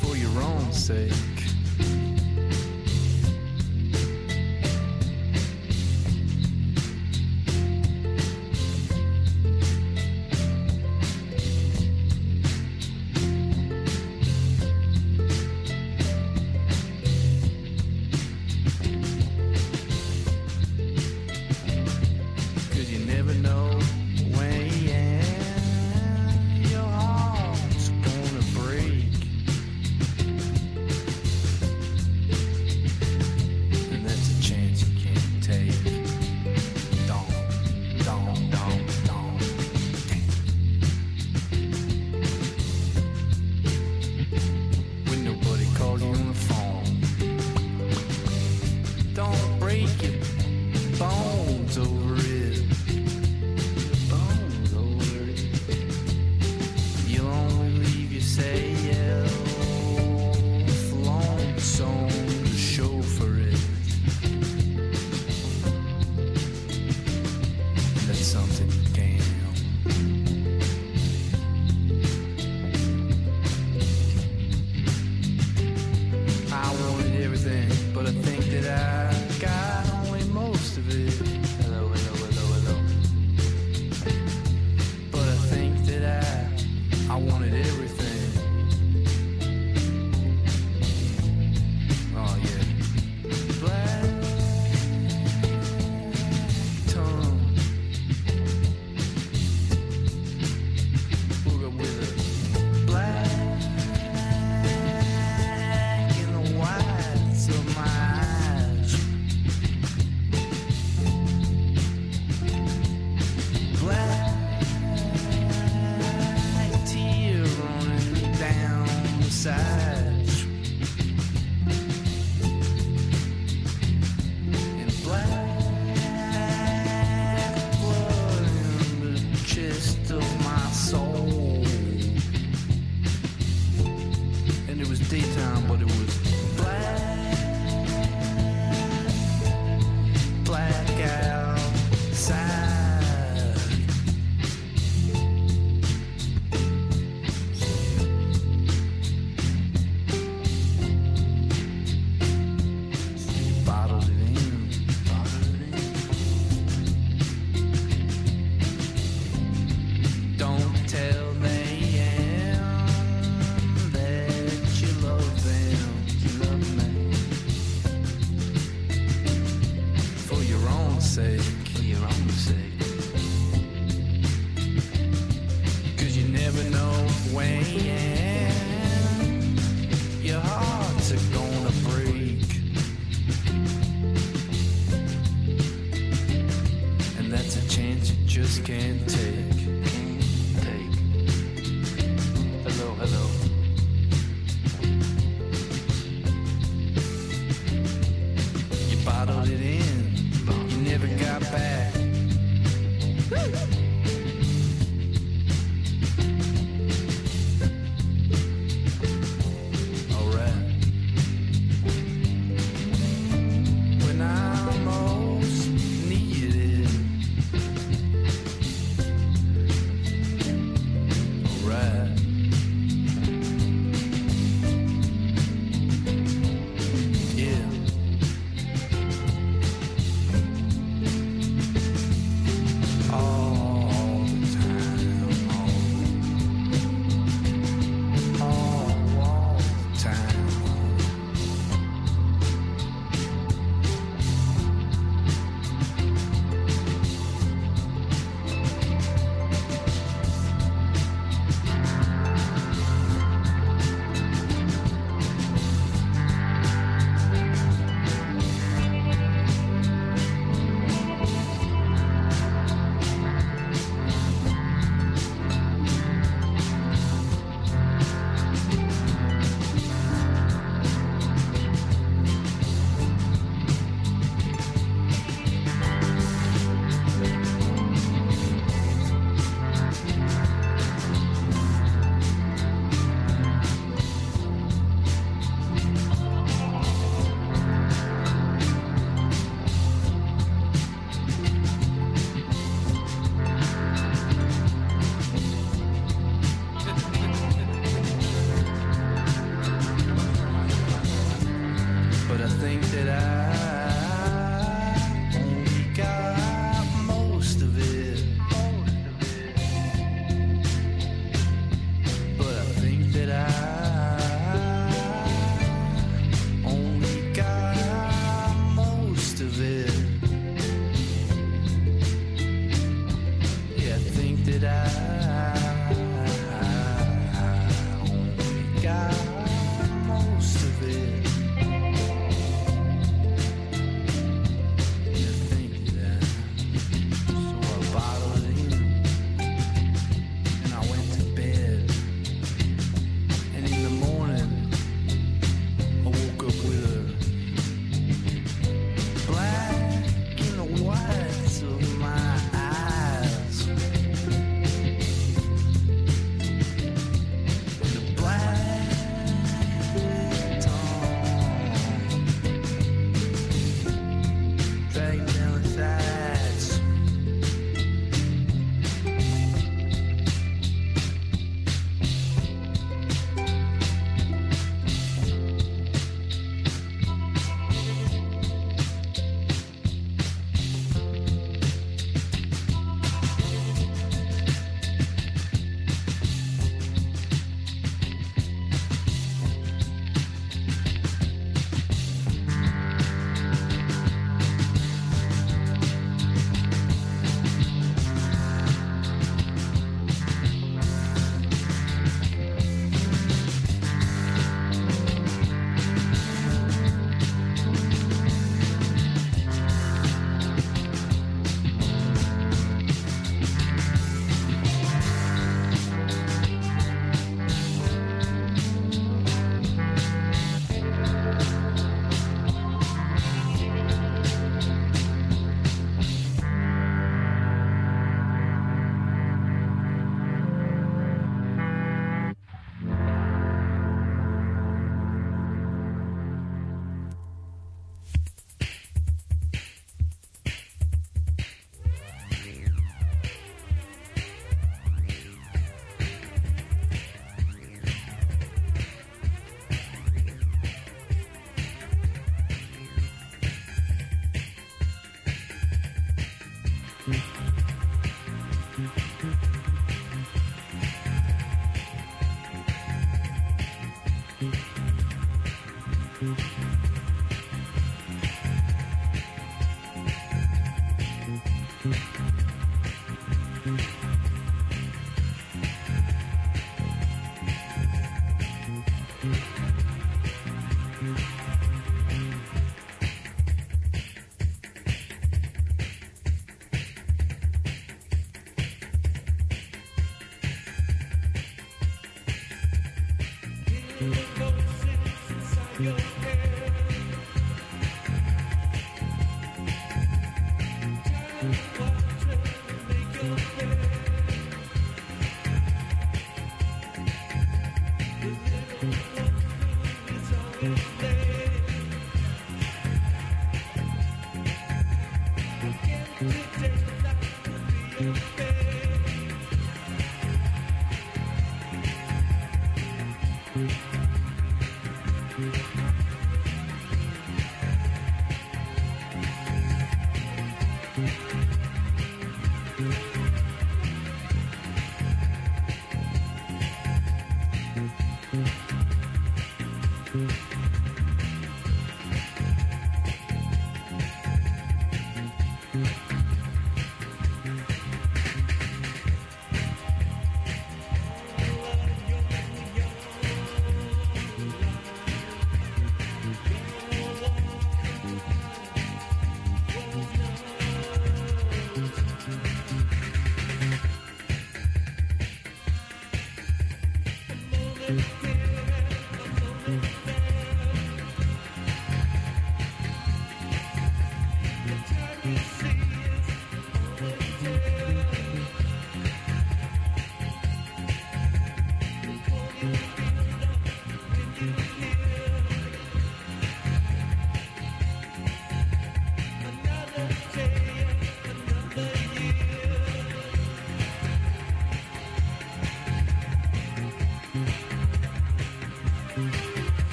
For 0.00 0.16
your 0.16 0.42
own 0.42 0.72
sake. 0.72 1.35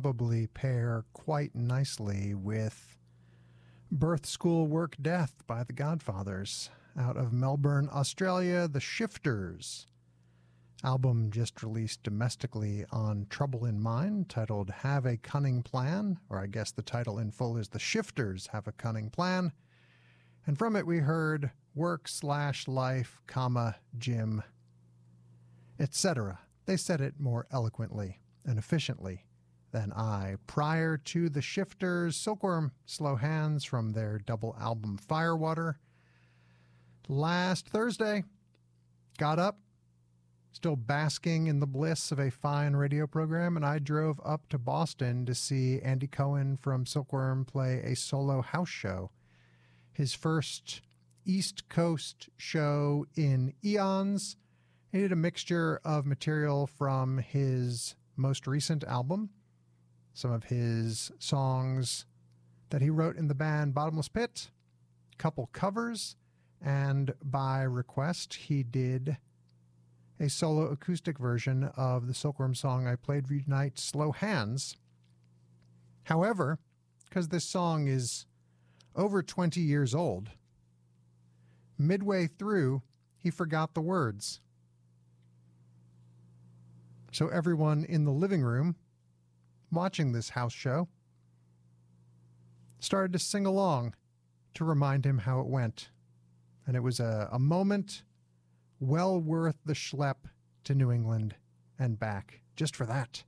Probably 0.00 0.46
pair 0.46 1.04
quite 1.12 1.56
nicely 1.56 2.32
with 2.32 2.96
Birth, 3.90 4.26
School, 4.26 4.68
Work, 4.68 4.94
Death 5.02 5.42
by 5.48 5.64
the 5.64 5.72
Godfathers. 5.72 6.70
Out 6.96 7.16
of 7.16 7.32
Melbourne, 7.32 7.88
Australia, 7.92 8.68
The 8.68 8.78
Shifters. 8.78 9.88
Album 10.84 11.32
just 11.32 11.64
released 11.64 12.04
domestically 12.04 12.84
on 12.92 13.26
Trouble 13.28 13.64
in 13.64 13.80
Mind, 13.80 14.28
titled 14.28 14.70
Have 14.70 15.04
a 15.04 15.16
Cunning 15.16 15.64
Plan, 15.64 16.20
or 16.30 16.38
I 16.38 16.46
guess 16.46 16.70
the 16.70 16.82
title 16.82 17.18
in 17.18 17.32
full 17.32 17.56
is 17.56 17.70
The 17.70 17.80
Shifters 17.80 18.46
Have 18.52 18.68
a 18.68 18.72
Cunning 18.72 19.10
Plan. 19.10 19.50
And 20.46 20.56
from 20.56 20.76
it 20.76 20.86
we 20.86 20.98
heard 20.98 21.50
Work 21.74 22.06
slash 22.06 22.68
Life, 22.68 23.20
comma, 23.26 23.74
Jim, 23.98 24.44
etc. 25.80 26.38
They 26.66 26.76
said 26.76 27.00
it 27.00 27.18
more 27.18 27.48
eloquently 27.50 28.20
and 28.46 28.60
efficiently 28.60 29.24
than 29.78 29.92
I. 29.92 30.34
Prior 30.48 30.96
to 30.96 31.28
the 31.28 31.40
Shifters, 31.40 32.16
Silkworm 32.16 32.72
Slow 32.84 33.14
Hands 33.14 33.62
from 33.62 33.92
their 33.92 34.18
double 34.18 34.56
album 34.60 34.98
Firewater. 34.98 35.78
Last 37.08 37.68
Thursday, 37.68 38.24
got 39.18 39.38
up, 39.38 39.60
still 40.50 40.74
basking 40.74 41.46
in 41.46 41.60
the 41.60 41.66
bliss 41.66 42.10
of 42.10 42.18
a 42.18 42.30
fine 42.30 42.74
radio 42.74 43.06
program, 43.06 43.54
and 43.54 43.64
I 43.64 43.78
drove 43.78 44.20
up 44.24 44.48
to 44.48 44.58
Boston 44.58 45.24
to 45.26 45.34
see 45.34 45.80
Andy 45.80 46.08
Cohen 46.08 46.56
from 46.56 46.84
Silkworm 46.84 47.44
play 47.44 47.80
a 47.84 47.94
solo 47.94 48.42
house 48.42 48.68
show. 48.68 49.12
His 49.92 50.12
first 50.12 50.82
East 51.24 51.68
Coast 51.68 52.30
show 52.36 53.06
in 53.14 53.54
eons. 53.64 54.36
He 54.90 54.98
did 54.98 55.12
a 55.12 55.16
mixture 55.16 55.80
of 55.84 56.04
material 56.04 56.66
from 56.66 57.18
his 57.18 57.94
most 58.16 58.48
recent 58.48 58.82
album, 58.82 59.30
some 60.18 60.32
of 60.32 60.42
his 60.42 61.12
songs 61.20 62.04
that 62.70 62.82
he 62.82 62.90
wrote 62.90 63.16
in 63.16 63.28
the 63.28 63.36
band 63.36 63.72
Bottomless 63.72 64.08
Pit, 64.08 64.50
a 65.12 65.16
couple 65.16 65.48
covers, 65.52 66.16
and 66.60 67.14
by 67.22 67.62
request, 67.62 68.34
he 68.34 68.64
did 68.64 69.16
a 70.18 70.28
solo 70.28 70.62
acoustic 70.72 71.20
version 71.20 71.70
of 71.76 72.08
the 72.08 72.14
Silkworm 72.14 72.56
song 72.56 72.84
I 72.84 72.96
played 72.96 73.28
for 73.28 73.34
you 73.34 73.42
tonight, 73.42 73.78
Slow 73.78 74.10
Hands. 74.10 74.76
However, 76.02 76.58
because 77.08 77.28
this 77.28 77.44
song 77.44 77.86
is 77.86 78.26
over 78.96 79.22
20 79.22 79.60
years 79.60 79.94
old, 79.94 80.30
midway 81.78 82.26
through, 82.26 82.82
he 83.18 83.30
forgot 83.30 83.74
the 83.74 83.80
words. 83.80 84.40
So 87.12 87.28
everyone 87.28 87.84
in 87.84 88.04
the 88.04 88.10
living 88.10 88.42
room 88.42 88.74
watching 89.70 90.12
this 90.12 90.30
house 90.30 90.52
show 90.52 90.88
started 92.80 93.12
to 93.12 93.18
sing 93.18 93.46
along 93.46 93.94
to 94.54 94.64
remind 94.64 95.04
him 95.04 95.18
how 95.18 95.40
it 95.40 95.46
went. 95.46 95.90
And 96.66 96.76
it 96.76 96.82
was 96.82 97.00
a, 97.00 97.28
a 97.32 97.38
moment 97.38 98.02
well 98.80 99.20
worth 99.20 99.56
the 99.64 99.72
schlep 99.72 100.16
to 100.64 100.74
New 100.74 100.92
England 100.92 101.34
and 101.78 101.98
back 101.98 102.42
just 102.56 102.76
for 102.76 102.86
that. 102.86 103.24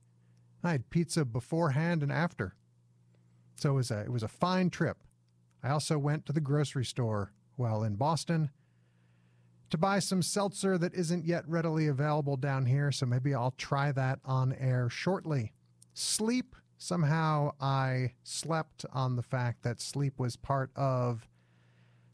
I 0.63 0.71
had 0.71 0.89
pizza 0.89 1.25
beforehand 1.25 2.03
and 2.03 2.11
after. 2.11 2.55
So 3.55 3.71
it 3.71 3.75
was 3.75 3.91
a, 3.91 4.01
it 4.01 4.11
was 4.11 4.23
a 4.23 4.27
fine 4.27 4.69
trip. 4.69 4.97
I 5.63 5.69
also 5.69 5.97
went 5.97 6.25
to 6.25 6.33
the 6.33 6.41
grocery 6.41 6.85
store 6.85 7.33
while 7.55 7.83
in 7.83 7.95
Boston 7.95 8.49
to 9.69 9.77
buy 9.77 9.99
some 9.99 10.21
seltzer 10.21 10.77
that 10.77 10.93
isn't 10.93 11.25
yet 11.25 11.47
readily 11.47 11.87
available 11.87 12.35
down 12.35 12.65
here, 12.65 12.91
so 12.91 13.05
maybe 13.05 13.33
I'll 13.33 13.53
try 13.57 13.91
that 13.93 14.19
on 14.25 14.53
air 14.53 14.89
shortly. 14.89 15.53
Sleep. 15.93 16.55
Somehow 16.77 17.51
I 17.59 18.13
slept 18.23 18.85
on 18.91 19.15
the 19.15 19.21
fact 19.21 19.61
that 19.63 19.79
sleep 19.79 20.17
was 20.17 20.35
part 20.35 20.71
of 20.75 21.27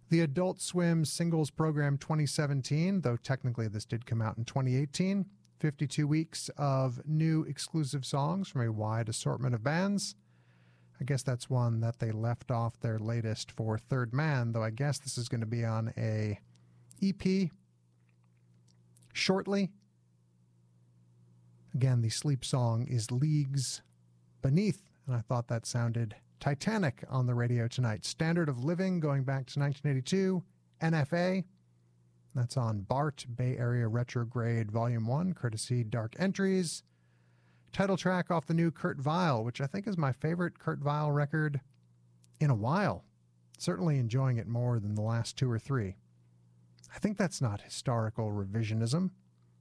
the 0.09 0.19
Adult 0.21 0.59
Swim 0.59 1.05
Singles 1.05 1.51
Program 1.51 1.97
2017, 1.97 3.01
though 3.01 3.17
technically 3.17 3.67
this 3.67 3.85
did 3.85 4.05
come 4.05 4.21
out 4.21 4.37
in 4.37 4.45
2018. 4.45 5.25
52 5.59 6.07
weeks 6.07 6.49
of 6.57 7.01
new 7.05 7.43
exclusive 7.43 8.05
songs 8.05 8.47
from 8.47 8.61
a 8.61 8.71
wide 8.71 9.09
assortment 9.09 9.55
of 9.55 9.63
bands. 9.63 10.15
I 10.99 11.03
guess 11.03 11.23
that's 11.23 11.49
one 11.49 11.79
that 11.81 11.99
they 11.99 12.11
left 12.11 12.51
off 12.51 12.79
their 12.79 12.99
latest 12.99 13.51
for 13.51 13.77
Third 13.77 14.13
Man, 14.13 14.51
though 14.51 14.63
I 14.63 14.71
guess 14.71 14.99
this 14.99 15.17
is 15.17 15.29
going 15.29 15.41
to 15.41 15.47
be 15.47 15.63
on 15.63 15.93
a 15.97 16.39
EP 17.01 17.49
shortly. 19.13 19.71
Again, 21.77 22.01
the 22.01 22.09
sleep 22.09 22.43
song 22.43 22.87
is 22.89 23.11
Leagues 23.11 23.83
Beneath, 24.41 24.81
and 25.05 25.15
I 25.15 25.19
thought 25.19 25.47
that 25.49 25.67
sounded 25.67 26.15
Titanic 26.39 27.03
on 27.07 27.27
the 27.27 27.35
radio 27.35 27.67
tonight. 27.67 28.03
Standard 28.03 28.49
of 28.49 28.63
Living 28.63 28.99
going 28.99 29.23
back 29.23 29.45
to 29.45 29.59
1982, 29.59 30.41
NFA. 30.81 31.43
That's 32.33 32.57
on 32.57 32.79
BART, 32.79 33.27
Bay 33.35 33.55
Area 33.59 33.87
Retrograde 33.87 34.71
Volume 34.71 35.05
1, 35.05 35.35
courtesy 35.35 35.83
Dark 35.83 36.15
Entries. 36.17 36.81
Title 37.71 37.95
track 37.95 38.31
off 38.31 38.47
the 38.47 38.55
new 38.55 38.71
Kurt 38.71 38.97
Vile, 38.97 39.43
which 39.43 39.61
I 39.61 39.67
think 39.67 39.85
is 39.85 39.99
my 39.99 40.11
favorite 40.11 40.57
Kurt 40.57 40.79
Vile 40.79 41.11
record 41.11 41.61
in 42.39 42.49
a 42.49 42.55
while. 42.55 43.05
Certainly 43.59 43.99
enjoying 43.99 44.37
it 44.37 44.47
more 44.47 44.79
than 44.79 44.95
the 44.95 45.03
last 45.03 45.37
two 45.37 45.51
or 45.51 45.59
three. 45.59 45.97
I 46.95 46.97
think 46.97 47.19
that's 47.19 47.39
not 47.39 47.61
historical 47.61 48.31
revisionism. 48.31 49.11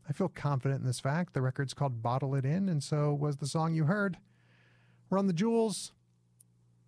I 0.08 0.12
feel 0.12 0.28
confident 0.28 0.80
in 0.80 0.86
this 0.86 1.00
fact. 1.00 1.34
The 1.34 1.42
record's 1.42 1.74
called 1.74 2.02
Bottle 2.02 2.34
It 2.34 2.44
In, 2.44 2.68
and 2.68 2.82
so 2.82 3.12
was 3.12 3.38
the 3.38 3.46
song 3.46 3.74
you 3.74 3.84
heard. 3.84 4.18
Run 5.10 5.26
the 5.26 5.32
Jewels, 5.32 5.92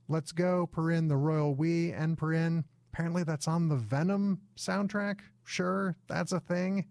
Let's 0.08 0.32
Go, 0.32 0.66
Perin, 0.66 1.08
The 1.08 1.16
Royal 1.16 1.54
We, 1.54 1.92
and 1.92 2.16
Perin. 2.16 2.64
Apparently 2.92 3.24
that's 3.24 3.48
on 3.48 3.68
the 3.68 3.76
Venom 3.76 4.40
soundtrack. 4.56 5.20
Sure, 5.44 5.96
that's 6.06 6.32
a 6.32 6.40
thing. 6.40 6.86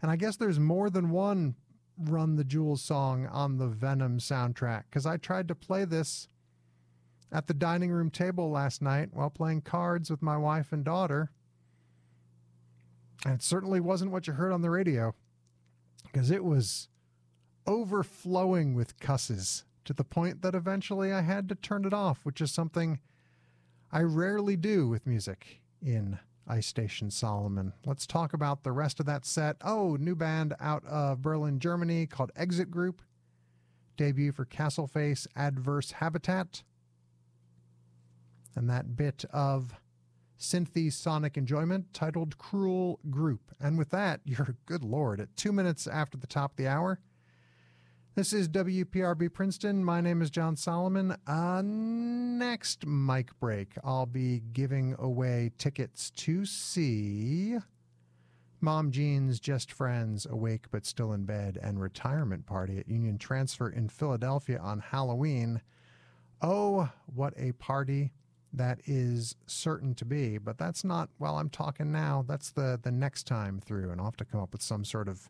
And 0.00 0.10
I 0.10 0.16
guess 0.16 0.36
there's 0.36 0.58
more 0.58 0.90
than 0.90 1.10
one 1.10 1.54
Run 1.98 2.36
the 2.36 2.44
Jewels 2.44 2.82
song 2.82 3.26
on 3.26 3.58
the 3.58 3.68
Venom 3.68 4.18
soundtrack 4.18 4.84
because 4.90 5.04
I 5.04 5.18
tried 5.18 5.46
to 5.48 5.54
play 5.54 5.84
this 5.84 6.26
at 7.30 7.46
the 7.46 7.54
dining 7.54 7.90
room 7.90 8.10
table 8.10 8.50
last 8.50 8.80
night 8.80 9.10
while 9.12 9.30
playing 9.30 9.60
cards 9.60 10.10
with 10.10 10.22
my 10.22 10.36
wife 10.36 10.72
and 10.72 10.84
daughter. 10.84 11.30
And 13.24 13.34
it 13.34 13.42
certainly 13.42 13.78
wasn't 13.78 14.10
what 14.10 14.26
you 14.26 14.32
heard 14.32 14.52
on 14.52 14.62
the 14.62 14.70
radio 14.70 15.14
because 16.12 16.30
it 16.30 16.44
was 16.44 16.88
overflowing 17.66 18.74
with 18.74 18.98
cusses 19.00 19.64
to 19.84 19.92
the 19.92 20.04
point 20.04 20.42
that 20.42 20.54
eventually 20.54 21.12
I 21.12 21.22
had 21.22 21.48
to 21.48 21.54
turn 21.54 21.84
it 21.84 21.94
off, 21.94 22.20
which 22.24 22.40
is 22.40 22.52
something 22.52 23.00
I 23.90 24.02
rarely 24.02 24.56
do 24.56 24.88
with 24.88 25.06
music 25.06 25.60
in 25.84 26.18
Ice 26.46 26.66
Station 26.66 27.10
Solomon. 27.10 27.72
Let's 27.84 28.06
talk 28.06 28.32
about 28.32 28.62
the 28.62 28.72
rest 28.72 29.00
of 29.00 29.06
that 29.06 29.24
set. 29.24 29.56
Oh, 29.62 29.96
new 29.96 30.14
band 30.14 30.54
out 30.60 30.84
of 30.86 31.22
Berlin, 31.22 31.58
Germany 31.58 32.06
called 32.06 32.32
Exit 32.36 32.70
Group. 32.70 33.02
Debut 33.96 34.32
for 34.32 34.44
Castleface 34.44 35.26
Adverse 35.36 35.92
Habitat. 35.92 36.62
And 38.54 38.68
that 38.68 38.96
bit 38.96 39.24
of 39.32 39.74
synthy 40.42 40.92
sonic 40.92 41.36
enjoyment 41.36 41.94
titled 41.94 42.36
Cruel 42.36 42.98
Group. 43.08 43.54
And 43.60 43.78
with 43.78 43.90
that, 43.90 44.20
you're 44.24 44.56
good 44.66 44.84
lord, 44.84 45.20
at 45.20 45.34
two 45.36 45.52
minutes 45.52 45.86
after 45.86 46.18
the 46.18 46.26
top 46.26 46.52
of 46.52 46.56
the 46.56 46.68
hour. 46.68 47.00
This 48.14 48.34
is 48.34 48.46
WPRB 48.48 49.32
Princeton. 49.32 49.82
My 49.82 50.02
name 50.02 50.20
is 50.20 50.28
Jon 50.28 50.54
Solomon. 50.54 51.16
Uh, 51.26 51.62
next 51.64 52.86
mic 52.86 53.30
break, 53.40 53.72
I'll 53.82 54.04
be 54.04 54.42
giving 54.52 54.94
away 54.98 55.50
tickets 55.56 56.10
to 56.10 56.44
see 56.44 57.56
Mom 58.60 58.90
Jeans 58.90 59.40
Just 59.40 59.72
Friends 59.72 60.26
Awake 60.26 60.66
But 60.70 60.84
Still 60.84 61.14
in 61.14 61.24
Bed 61.24 61.58
and 61.62 61.80
Retirement 61.80 62.44
Party 62.44 62.78
at 62.78 62.88
Union 62.88 63.16
Transfer 63.16 63.70
in 63.70 63.88
Philadelphia 63.88 64.58
on 64.58 64.80
Halloween. 64.80 65.62
Oh, 66.42 66.90
what 67.06 67.32
a 67.38 67.52
party 67.52 68.12
that 68.52 68.80
is 68.84 69.36
certain 69.46 69.94
to 69.94 70.04
be. 70.04 70.38
But 70.38 70.58
that's 70.58 70.84
not 70.84 71.08
while 71.18 71.36
I'm 71.36 71.48
talking 71.50 71.90
now. 71.90 72.24
That's 72.26 72.50
the, 72.50 72.78
the 72.82 72.92
next 72.92 73.26
time 73.26 73.60
through, 73.60 73.90
and 73.90 74.00
I'll 74.00 74.06
have 74.06 74.16
to 74.18 74.24
come 74.24 74.40
up 74.40 74.52
with 74.52 74.62
some 74.62 74.84
sort 74.84 75.08
of 75.08 75.28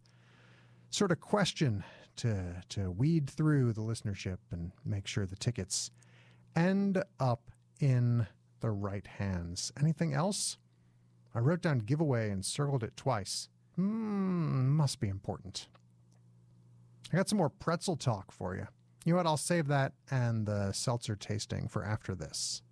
sort 0.90 1.10
of 1.10 1.20
question 1.20 1.82
to 2.16 2.62
to 2.68 2.90
weed 2.90 3.28
through 3.28 3.72
the 3.72 3.80
listenership 3.80 4.38
and 4.50 4.72
make 4.84 5.06
sure 5.06 5.24
the 5.24 5.36
tickets 5.36 5.90
end 6.54 7.02
up 7.18 7.50
in 7.80 8.26
the 8.60 8.70
right 8.70 9.06
hands. 9.06 9.72
Anything 9.80 10.12
else? 10.12 10.58
I 11.34 11.38
wrote 11.38 11.62
down 11.62 11.78
giveaway 11.78 12.30
and 12.30 12.44
circled 12.44 12.84
it 12.84 12.96
twice. 12.96 13.48
Hmm, 13.76 14.68
must 14.68 15.00
be 15.00 15.08
important. 15.08 15.66
I 17.12 17.16
got 17.16 17.28
some 17.28 17.38
more 17.38 17.48
pretzel 17.48 17.96
talk 17.96 18.30
for 18.30 18.54
you. 18.54 18.66
You 19.04 19.12
know 19.12 19.16
what? 19.16 19.26
I'll 19.26 19.36
save 19.36 19.66
that 19.68 19.92
and 20.10 20.46
the 20.46 20.72
seltzer 20.72 21.16
tasting 21.16 21.68
for 21.68 21.84
after 21.84 22.14
this. 22.14 22.62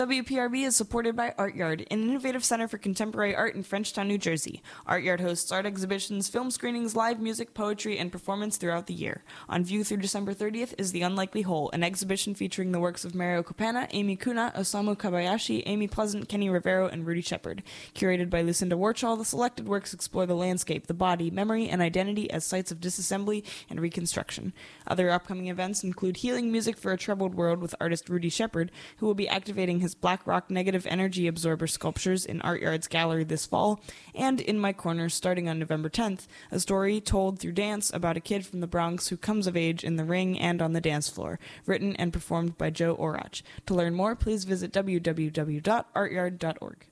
WPRB 0.00 0.64
is 0.64 0.76
supported 0.76 1.14
by 1.14 1.34
Art 1.36 1.54
Yard, 1.54 1.86
an 1.90 2.02
innovative 2.02 2.42
center 2.42 2.66
for 2.66 2.78
contemporary 2.78 3.36
art 3.36 3.54
in 3.54 3.62
Frenchtown, 3.62 4.06
New 4.06 4.16
Jersey. 4.16 4.62
Art 4.86 5.02
Yard 5.02 5.20
hosts 5.20 5.52
art 5.52 5.66
exhibitions, 5.66 6.26
film 6.26 6.50
screenings, 6.50 6.96
live 6.96 7.20
music, 7.20 7.52
poetry, 7.52 7.98
and 7.98 8.10
performance 8.10 8.56
throughout 8.56 8.86
the 8.86 8.94
year. 8.94 9.22
On 9.46 9.62
view 9.62 9.84
through 9.84 9.98
December 9.98 10.32
30th 10.32 10.72
is 10.78 10.92
The 10.92 11.02
Unlikely 11.02 11.42
Whole, 11.42 11.70
an 11.72 11.84
exhibition 11.84 12.34
featuring 12.34 12.72
the 12.72 12.80
works 12.80 13.04
of 13.04 13.14
Mario 13.14 13.42
Capanna, 13.42 13.88
Amy 13.90 14.16
Kuna, 14.16 14.54
Osamu 14.56 14.96
Kobayashi, 14.96 15.64
Amy 15.66 15.86
Pleasant, 15.86 16.30
Kenny 16.30 16.48
Rivero, 16.48 16.88
and 16.88 17.06
Rudy 17.06 17.20
Shepherd. 17.20 17.62
Curated 17.94 18.30
by 18.30 18.40
Lucinda 18.40 18.76
Warchall, 18.76 19.18
the 19.18 19.24
selected 19.26 19.68
works 19.68 19.92
explore 19.92 20.24
the 20.24 20.34
landscape, 20.34 20.86
the 20.86 20.94
body, 20.94 21.30
memory, 21.30 21.68
and 21.68 21.82
identity 21.82 22.30
as 22.30 22.46
sites 22.46 22.72
of 22.72 22.80
disassembly 22.80 23.44
and 23.68 23.82
reconstruction. 23.82 24.54
Other 24.86 25.10
upcoming 25.10 25.48
events 25.48 25.84
include 25.84 26.16
Healing 26.16 26.50
Music 26.50 26.78
for 26.78 26.90
a 26.90 26.96
Troubled 26.96 27.34
World 27.34 27.60
with 27.60 27.74
artist 27.78 28.08
Rudy 28.08 28.30
Shepherd, 28.30 28.72
who 28.96 29.04
will 29.04 29.12
be 29.12 29.28
activating 29.28 29.80
his 29.80 29.89
Black 29.94 30.26
Rock 30.26 30.50
negative 30.50 30.86
energy 30.86 31.26
absorber 31.26 31.66
sculptures 31.66 32.24
in 32.24 32.40
Art 32.42 32.60
Yard's 32.60 32.86
gallery 32.86 33.24
this 33.24 33.46
fall, 33.46 33.80
and 34.14 34.40
In 34.40 34.58
My 34.58 34.72
Corner 34.72 35.08
starting 35.08 35.48
on 35.48 35.58
November 35.58 35.88
10th, 35.88 36.26
a 36.50 36.60
story 36.60 37.00
told 37.00 37.38
through 37.38 37.52
dance 37.52 37.92
about 37.92 38.16
a 38.16 38.20
kid 38.20 38.46
from 38.46 38.60
the 38.60 38.66
Bronx 38.66 39.08
who 39.08 39.16
comes 39.16 39.46
of 39.46 39.56
age 39.56 39.84
in 39.84 39.96
the 39.96 40.04
ring 40.04 40.38
and 40.38 40.60
on 40.60 40.72
the 40.72 40.80
dance 40.80 41.08
floor, 41.08 41.38
written 41.66 41.96
and 41.96 42.12
performed 42.12 42.58
by 42.58 42.70
Joe 42.70 42.96
Orach. 42.96 43.42
To 43.66 43.74
learn 43.74 43.94
more, 43.94 44.14
please 44.14 44.44
visit 44.44 44.72
www.artyard.org. 44.72 46.86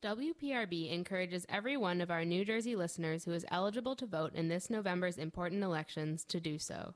WPRB 0.00 0.92
encourages 0.92 1.44
every 1.48 1.76
one 1.76 2.00
of 2.00 2.08
our 2.08 2.24
New 2.24 2.44
Jersey 2.44 2.76
listeners 2.76 3.24
who 3.24 3.32
is 3.32 3.44
eligible 3.50 3.96
to 3.96 4.06
vote 4.06 4.32
in 4.32 4.46
this 4.46 4.70
November's 4.70 5.18
important 5.18 5.64
elections 5.64 6.22
to 6.24 6.38
do 6.38 6.56
so. 6.56 6.94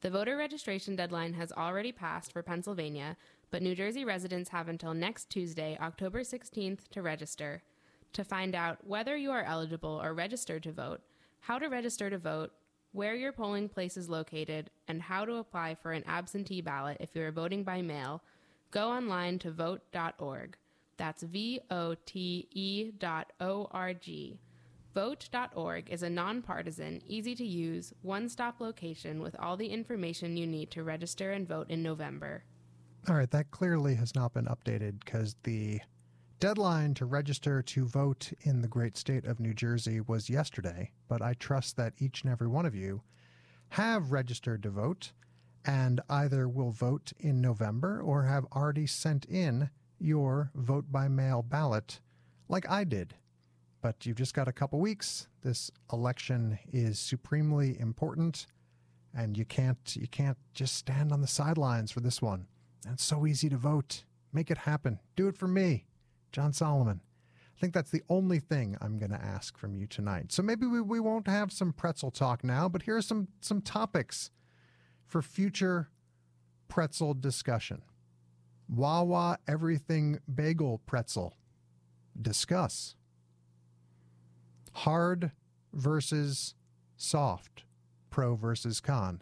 The 0.00 0.08
voter 0.08 0.38
registration 0.38 0.96
deadline 0.96 1.34
has 1.34 1.52
already 1.52 1.92
passed 1.92 2.32
for 2.32 2.42
Pennsylvania, 2.42 3.18
but 3.50 3.62
New 3.62 3.74
Jersey 3.74 4.04
residents 4.04 4.50
have 4.50 4.68
until 4.68 4.94
next 4.94 5.30
Tuesday, 5.30 5.76
October 5.80 6.20
16th, 6.20 6.88
to 6.88 7.02
register. 7.02 7.62
To 8.14 8.24
find 8.24 8.54
out 8.54 8.78
whether 8.86 9.16
you 9.16 9.30
are 9.30 9.44
eligible 9.44 10.00
or 10.02 10.14
registered 10.14 10.62
to 10.64 10.72
vote, 10.72 11.00
how 11.40 11.58
to 11.58 11.68
register 11.68 12.10
to 12.10 12.18
vote, 12.18 12.52
where 12.92 13.14
your 13.14 13.32
polling 13.32 13.68
place 13.68 13.96
is 13.96 14.08
located, 14.08 14.70
and 14.88 15.00
how 15.02 15.24
to 15.24 15.36
apply 15.36 15.76
for 15.76 15.92
an 15.92 16.04
absentee 16.06 16.60
ballot 16.60 16.96
if 17.00 17.14
you 17.14 17.22
are 17.22 17.30
voting 17.30 17.62
by 17.62 17.82
mail, 17.82 18.22
go 18.70 18.90
online 18.90 19.38
to 19.38 19.50
vote.org. 19.50 20.56
That's 20.96 21.22
V 21.22 21.60
O 21.70 21.94
T 22.04 22.48
E 22.50 22.90
dot 22.98 23.32
O 23.40 23.68
R 23.70 23.94
G. 23.94 24.38
Vote.org 24.92 25.88
is 25.88 26.02
a 26.02 26.10
nonpartisan, 26.10 27.00
easy 27.06 27.36
to 27.36 27.44
use, 27.44 27.92
one 28.02 28.28
stop 28.28 28.60
location 28.60 29.22
with 29.22 29.36
all 29.38 29.56
the 29.56 29.68
information 29.68 30.36
you 30.36 30.48
need 30.48 30.70
to 30.72 30.82
register 30.82 31.30
and 31.30 31.46
vote 31.46 31.70
in 31.70 31.80
November. 31.80 32.42
All 33.08 33.16
right, 33.16 33.30
that 33.30 33.50
clearly 33.50 33.94
has 33.94 34.14
not 34.14 34.34
been 34.34 34.44
updated 34.44 35.00
because 35.04 35.34
the 35.44 35.80
deadline 36.38 36.94
to 36.94 37.06
register 37.06 37.62
to 37.62 37.86
vote 37.86 38.32
in 38.42 38.60
the 38.60 38.68
great 38.68 38.96
state 38.96 39.24
of 39.24 39.40
New 39.40 39.54
Jersey 39.54 40.00
was 40.00 40.28
yesterday. 40.28 40.90
But 41.08 41.22
I 41.22 41.34
trust 41.34 41.76
that 41.76 41.94
each 41.98 42.22
and 42.22 42.30
every 42.30 42.46
one 42.46 42.66
of 42.66 42.74
you 42.74 43.02
have 43.70 44.12
registered 44.12 44.62
to 44.64 44.70
vote 44.70 45.12
and 45.64 46.00
either 46.10 46.48
will 46.48 46.70
vote 46.70 47.12
in 47.18 47.40
November 47.40 48.00
or 48.00 48.24
have 48.24 48.46
already 48.52 48.86
sent 48.86 49.24
in 49.24 49.70
your 49.98 50.50
vote 50.54 50.86
by 50.90 51.08
mail 51.08 51.42
ballot 51.42 52.00
like 52.48 52.68
I 52.70 52.84
did. 52.84 53.14
But 53.80 54.04
you've 54.04 54.16
just 54.16 54.34
got 54.34 54.48
a 54.48 54.52
couple 54.52 54.78
weeks. 54.78 55.26
This 55.42 55.70
election 55.90 56.58
is 56.70 56.98
supremely 56.98 57.78
important 57.80 58.46
and 59.14 59.36
you 59.38 59.44
can't 59.44 59.96
you 59.96 60.06
can't 60.06 60.38
just 60.54 60.74
stand 60.74 61.12
on 61.12 61.22
the 61.22 61.26
sidelines 61.26 61.90
for 61.90 62.00
this 62.00 62.20
one. 62.20 62.46
It's 62.88 63.04
so 63.04 63.26
easy 63.26 63.48
to 63.48 63.56
vote. 63.56 64.04
Make 64.32 64.50
it 64.50 64.58
happen. 64.58 65.00
Do 65.16 65.28
it 65.28 65.36
for 65.36 65.48
me, 65.48 65.86
Jon 66.32 66.52
Solomon. 66.52 67.00
I 67.56 67.60
think 67.60 67.74
that's 67.74 67.90
the 67.90 68.02
only 68.08 68.38
thing 68.38 68.76
I'm 68.80 68.98
going 68.98 69.10
to 69.10 69.22
ask 69.22 69.58
from 69.58 69.74
you 69.74 69.86
tonight. 69.86 70.32
So 70.32 70.42
maybe 70.42 70.66
we, 70.66 70.80
we 70.80 70.98
won't 70.98 71.28
have 71.28 71.52
some 71.52 71.72
pretzel 71.72 72.10
talk 72.10 72.42
now, 72.42 72.68
but 72.68 72.82
here 72.82 72.96
are 72.96 73.02
some 73.02 73.28
some 73.40 73.60
topics 73.60 74.30
for 75.06 75.20
future 75.20 75.90
pretzel 76.68 77.12
discussion. 77.12 77.82
Wawa 78.66 79.38
everything 79.46 80.20
bagel 80.32 80.80
pretzel. 80.86 81.36
Discuss. 82.20 82.94
Hard 84.72 85.32
versus 85.74 86.54
soft. 86.96 87.64
Pro 88.08 88.36
versus 88.36 88.80
con. 88.80 89.20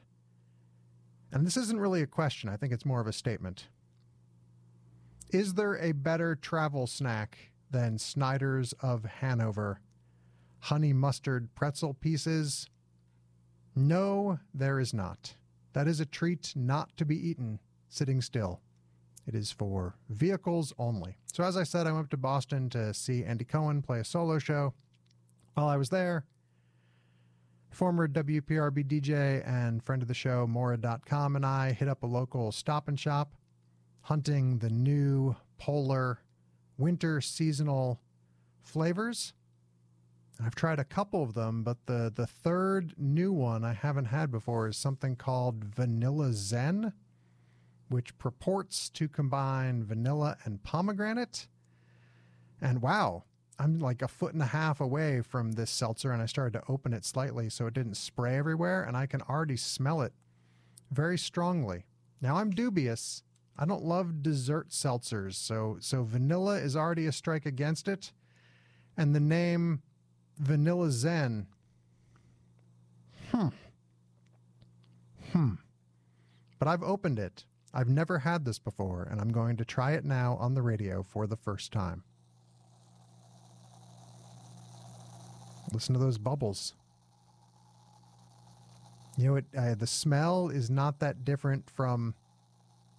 And 1.32 1.46
this 1.46 1.56
isn't 1.56 1.80
really 1.80 2.02
a 2.02 2.06
question, 2.06 2.48
I 2.48 2.56
think 2.56 2.72
it's 2.72 2.86
more 2.86 3.00
of 3.00 3.06
a 3.06 3.12
statement. 3.12 3.68
Is 5.30 5.54
there 5.54 5.76
a 5.76 5.92
better 5.92 6.34
travel 6.34 6.86
snack 6.86 7.50
than 7.70 7.98
Snyder's 7.98 8.72
of 8.80 9.04
Hanover? 9.04 9.80
Honey 10.60 10.92
mustard 10.92 11.54
pretzel 11.54 11.94
pieces? 11.94 12.66
No, 13.76 14.38
there 14.54 14.80
is 14.80 14.94
not. 14.94 15.36
That 15.74 15.86
is 15.86 16.00
a 16.00 16.06
treat 16.06 16.52
not 16.56 16.96
to 16.96 17.04
be 17.04 17.28
eaten 17.28 17.60
sitting 17.88 18.22
still. 18.22 18.60
It 19.26 19.34
is 19.34 19.52
for 19.52 19.96
vehicles 20.08 20.72
only. 20.78 21.18
So, 21.30 21.44
as 21.44 21.58
I 21.58 21.62
said, 21.62 21.86
I 21.86 21.92
went 21.92 22.10
to 22.10 22.16
Boston 22.16 22.70
to 22.70 22.94
see 22.94 23.22
Andy 23.22 23.44
Cohen 23.44 23.82
play 23.82 24.00
a 24.00 24.04
solo 24.04 24.38
show. 24.38 24.72
While 25.52 25.68
I 25.68 25.76
was 25.76 25.90
there, 25.90 26.24
former 27.70 28.08
WPRB 28.08 28.84
DJ 28.86 29.46
and 29.46 29.82
friend 29.82 30.02
of 30.02 30.08
the 30.08 30.14
show, 30.14 30.46
Mora.com, 30.46 31.36
and 31.36 31.44
I 31.44 31.72
hit 31.72 31.88
up 31.88 32.02
a 32.02 32.06
local 32.06 32.52
stop 32.52 32.88
and 32.88 32.98
shop 32.98 33.34
hunting 34.02 34.58
the 34.58 34.70
new 34.70 35.36
polar 35.58 36.20
winter 36.78 37.20
seasonal 37.20 38.00
flavors. 38.62 39.32
I've 40.42 40.54
tried 40.54 40.78
a 40.78 40.84
couple 40.84 41.22
of 41.22 41.34
them, 41.34 41.62
but 41.62 41.78
the, 41.86 42.12
the 42.14 42.26
third 42.26 42.94
new 42.96 43.32
one 43.32 43.64
I 43.64 43.72
haven't 43.72 44.06
had 44.06 44.30
before 44.30 44.68
is 44.68 44.76
something 44.76 45.16
called 45.16 45.64
Vanilla 45.64 46.32
Zen, 46.32 46.92
which 47.88 48.16
purports 48.18 48.88
to 48.90 49.08
combine 49.08 49.84
vanilla 49.84 50.36
and 50.44 50.62
pomegranate. 50.62 51.48
And 52.60 52.80
wow, 52.80 53.24
I'm 53.58 53.80
like 53.80 54.02
a 54.02 54.08
foot 54.08 54.34
and 54.34 54.42
a 54.42 54.46
half 54.46 54.80
away 54.80 55.20
from 55.20 55.52
this 55.52 55.70
seltzer, 55.70 56.12
and 56.12 56.22
I 56.22 56.26
started 56.26 56.58
to 56.58 56.72
open 56.72 56.92
it 56.92 57.04
slightly 57.04 57.50
so 57.50 57.66
it 57.66 57.74
didn't 57.74 57.96
spray 57.96 58.36
everywhere, 58.36 58.84
and 58.84 58.96
I 58.96 59.06
can 59.06 59.22
already 59.22 59.56
smell 59.56 60.00
it 60.02 60.12
very 60.92 61.18
strongly. 61.18 61.84
Now 62.20 62.36
I'm 62.36 62.50
dubious. 62.50 63.22
I 63.58 63.64
don't 63.64 63.84
love 63.84 64.22
dessert 64.22 64.68
seltzers, 64.70 65.34
so 65.34 65.78
so 65.80 66.04
vanilla 66.04 66.58
is 66.58 66.76
already 66.76 67.06
a 67.06 67.12
strike 67.12 67.46
against 67.46 67.88
it, 67.88 68.12
and 68.96 69.14
the 69.14 69.20
name 69.20 69.82
Vanilla 70.38 70.90
Zen. 70.92 71.48
Hmm. 73.32 73.48
Hmm. 75.32 75.54
But 76.58 76.68
I've 76.68 76.82
opened 76.82 77.18
it. 77.18 77.44
I've 77.74 77.88
never 77.88 78.20
had 78.20 78.44
this 78.44 78.58
before, 78.58 79.02
and 79.10 79.20
I'm 79.20 79.32
going 79.32 79.56
to 79.56 79.64
try 79.64 79.92
it 79.92 80.04
now 80.04 80.36
on 80.36 80.54
the 80.54 80.62
radio 80.62 81.02
for 81.02 81.26
the 81.26 81.36
first 81.36 81.72
time. 81.72 82.04
Listen 85.72 85.94
to 85.94 86.00
those 86.00 86.18
bubbles. 86.18 86.74
You 89.16 89.26
know, 89.26 89.36
it, 89.36 89.44
uh, 89.56 89.74
the 89.74 89.86
smell 89.86 90.48
is 90.48 90.70
not 90.70 91.00
that 91.00 91.24
different 91.24 91.68
from 91.70 92.14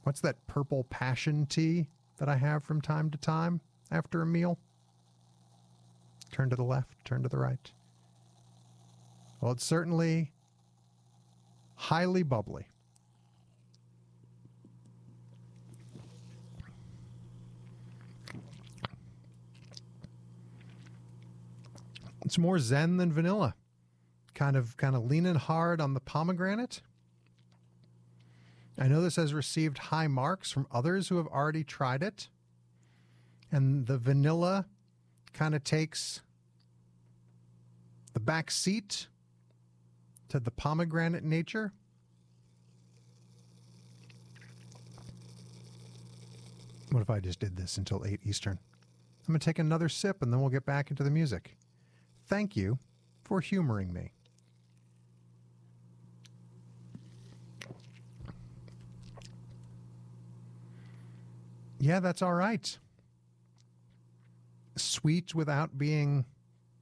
what's 0.03 0.21
that 0.21 0.45
purple 0.47 0.85
passion 0.89 1.45
tea 1.45 1.87
that 2.17 2.27
I 2.27 2.35
have 2.35 2.63
from 2.63 2.81
time 2.81 3.09
to 3.11 3.17
time 3.17 3.61
after 3.89 4.21
a 4.21 4.25
meal? 4.25 4.57
Turn 6.31 6.49
to 6.49 6.55
the 6.55 6.63
left, 6.63 7.03
turn 7.05 7.23
to 7.23 7.29
the 7.29 7.37
right. 7.37 7.71
Well, 9.41 9.53
it's 9.53 9.63
certainly 9.63 10.33
highly 11.75 12.23
bubbly. 12.23 12.67
It's 22.29 22.37
more 22.37 22.59
zen 22.59 22.97
than 22.97 23.11
vanilla. 23.11 23.55
Kind 24.35 24.55
of 24.55 24.77
kind 24.77 24.95
of 24.95 25.03
leaning 25.03 25.33
hard 25.33 25.81
on 25.81 25.95
the 25.95 25.99
pomegranate. 25.99 26.83
I 28.77 28.87
know 28.87 29.01
this 29.01 29.15
has 29.15 29.33
received 29.33 29.79
high 29.79 30.05
marks 30.05 30.51
from 30.51 30.67
others 30.71 31.07
who 31.07 31.17
have 31.17 31.25
already 31.25 31.63
tried 31.63 32.03
it. 32.03 32.27
And 33.51 33.87
the 33.87 33.97
vanilla 33.97 34.67
kind 35.33 35.55
of 35.55 35.63
takes 35.63 36.21
the 38.13 38.19
back 38.19 38.51
seat 38.51 39.07
to 40.27 40.39
the 40.39 40.51
pomegranate 40.51 41.23
nature. 41.23 41.73
What 46.91 47.01
if 47.01 47.09
I 47.09 47.21
just 47.21 47.39
did 47.39 47.57
this 47.57 47.77
until 47.77 48.05
8 48.05 48.19
Eastern? 48.23 48.59
I'm 49.27 49.33
going 49.33 49.39
to 49.39 49.43
take 49.43 49.57
another 49.57 49.89
sip 49.89 50.21
and 50.21 50.31
then 50.31 50.39
we'll 50.39 50.51
get 50.51 50.67
back 50.67 50.91
into 50.91 51.01
the 51.01 51.09
music. 51.09 51.55
Thank 52.29 52.55
you 52.55 52.77
for 53.23 53.41
humoring 53.41 53.91
me. 53.91 54.11
Yeah, 61.79 61.99
that's 61.99 62.21
all 62.21 62.33
right. 62.33 62.77
Sweet 64.75 65.33
without 65.33 65.77
being 65.77 66.25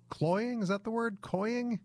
cloying. 0.10 0.62
Is 0.62 0.68
that 0.68 0.84
the 0.84 0.92
word? 0.92 1.20
Coying? 1.22 1.80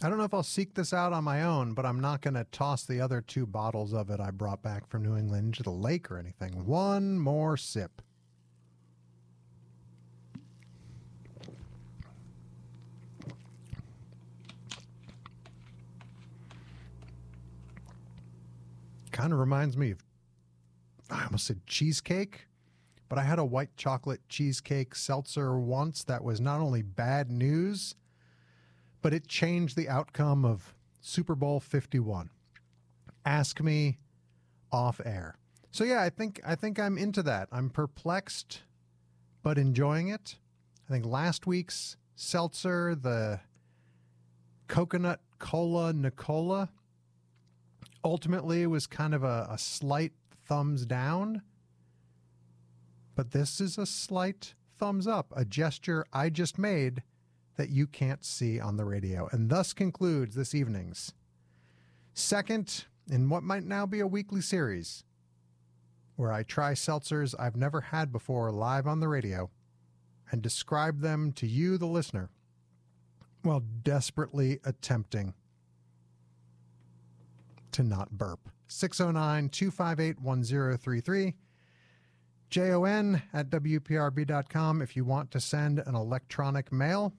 I 0.00 0.08
don't 0.08 0.18
know 0.18 0.24
if 0.24 0.34
I'll 0.34 0.44
seek 0.44 0.74
this 0.74 0.92
out 0.92 1.12
on 1.12 1.24
my 1.24 1.42
own, 1.42 1.74
but 1.74 1.84
I'm 1.84 1.98
not 1.98 2.20
going 2.20 2.34
to 2.34 2.44
toss 2.52 2.84
the 2.84 3.00
other 3.00 3.20
two 3.20 3.46
bottles 3.46 3.92
of 3.92 4.10
it 4.10 4.20
I 4.20 4.30
brought 4.30 4.62
back 4.62 4.86
from 4.86 5.02
New 5.02 5.16
England 5.16 5.46
into 5.46 5.64
the 5.64 5.70
lake 5.70 6.10
or 6.10 6.18
anything. 6.18 6.64
One 6.64 7.18
more 7.18 7.56
sip. 7.56 8.00
Kind 19.18 19.32
of 19.32 19.40
reminds 19.40 19.76
me 19.76 19.90
of, 19.90 20.04
I 21.10 21.24
almost 21.24 21.48
said 21.48 21.66
cheesecake, 21.66 22.46
but 23.08 23.18
I 23.18 23.24
had 23.24 23.40
a 23.40 23.44
white 23.44 23.76
chocolate 23.76 24.20
cheesecake 24.28 24.94
seltzer 24.94 25.58
once 25.58 26.04
that 26.04 26.22
was 26.22 26.40
not 26.40 26.60
only 26.60 26.82
bad 26.82 27.28
news, 27.28 27.96
but 29.02 29.12
it 29.12 29.26
changed 29.26 29.76
the 29.76 29.88
outcome 29.88 30.44
of 30.44 30.72
Super 31.00 31.34
Bowl 31.34 31.58
51. 31.58 32.30
Ask 33.26 33.60
me 33.60 33.98
off 34.70 35.00
air. 35.04 35.34
So 35.72 35.82
yeah, 35.82 36.00
I 36.00 36.10
think 36.10 36.40
I 36.46 36.54
think 36.54 36.78
I'm 36.78 36.96
into 36.96 37.24
that. 37.24 37.48
I'm 37.50 37.70
perplexed 37.70 38.60
but 39.42 39.58
enjoying 39.58 40.06
it. 40.06 40.36
I 40.88 40.92
think 40.92 41.04
last 41.04 41.44
week's 41.44 41.96
seltzer, 42.14 42.94
the 42.94 43.40
coconut 44.68 45.22
cola 45.40 45.92
Nicola, 45.92 46.70
ultimately 48.04 48.66
was 48.66 48.86
kind 48.86 49.14
of 49.14 49.24
a, 49.24 49.48
a 49.50 49.58
slight 49.58 50.12
thumbs 50.46 50.86
down. 50.86 51.42
But 53.14 53.32
this 53.32 53.60
is 53.60 53.78
a 53.78 53.86
slight 53.86 54.54
thumbs 54.78 55.06
up, 55.06 55.32
a 55.36 55.44
gesture 55.44 56.06
I 56.12 56.30
just 56.30 56.58
made 56.58 57.02
that 57.56 57.70
you 57.70 57.86
can't 57.86 58.24
see 58.24 58.60
on 58.60 58.76
the 58.76 58.84
radio. 58.84 59.28
And 59.32 59.50
thus 59.50 59.72
concludes 59.72 60.34
this 60.34 60.54
evening's 60.54 61.12
second 62.14 62.84
in 63.10 63.28
what 63.28 63.42
might 63.42 63.64
now 63.64 63.86
be 63.86 64.00
a 64.00 64.06
weekly 64.06 64.40
series 64.40 65.04
where 66.16 66.32
I 66.32 66.42
try 66.42 66.72
seltzers 66.72 67.34
I've 67.38 67.56
never 67.56 67.80
had 67.80 68.10
before 68.12 68.50
live 68.50 68.86
on 68.86 69.00
the 69.00 69.08
radio 69.08 69.50
and 70.30 70.42
describe 70.42 71.00
them 71.00 71.32
to 71.32 71.46
you, 71.46 71.78
the 71.78 71.86
listener, 71.86 72.30
while 73.42 73.62
desperately 73.82 74.58
attempting 74.64 75.34
to 77.72 77.82
not 77.82 78.10
burp. 78.12 78.48
609 78.68 79.48
258 79.48 80.20
1033. 80.20 81.34
JON 82.50 83.22
at 83.32 83.50
WPRB.com 83.50 84.80
if 84.80 84.96
you 84.96 85.04
want 85.04 85.30
to 85.30 85.40
send 85.40 85.80
an 85.80 85.94
electronic 85.94 86.72
mail. 86.72 87.12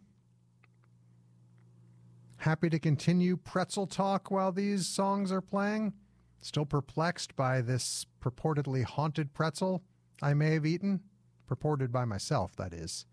Happy 2.38 2.69
to 2.69 2.80
continue 2.80 3.35
pretzel 3.35 3.85
talk 3.85 4.31
while 4.31 4.51
these 4.51 4.88
songs 4.88 5.31
are 5.31 5.41
playing. 5.41 5.93
Still 6.41 6.65
perplexed 6.65 7.35
by 7.35 7.61
this 7.61 8.05
purportedly 8.21 8.84
haunted 8.84 9.34
pretzel 9.34 9.84
I 10.21 10.34
may 10.34 10.53
have 10.53 10.65
eaten. 10.65 11.01
Purported 11.47 11.91
by 11.91 12.05
myself, 12.05 12.55
that 12.55 12.73
is. 12.73 13.05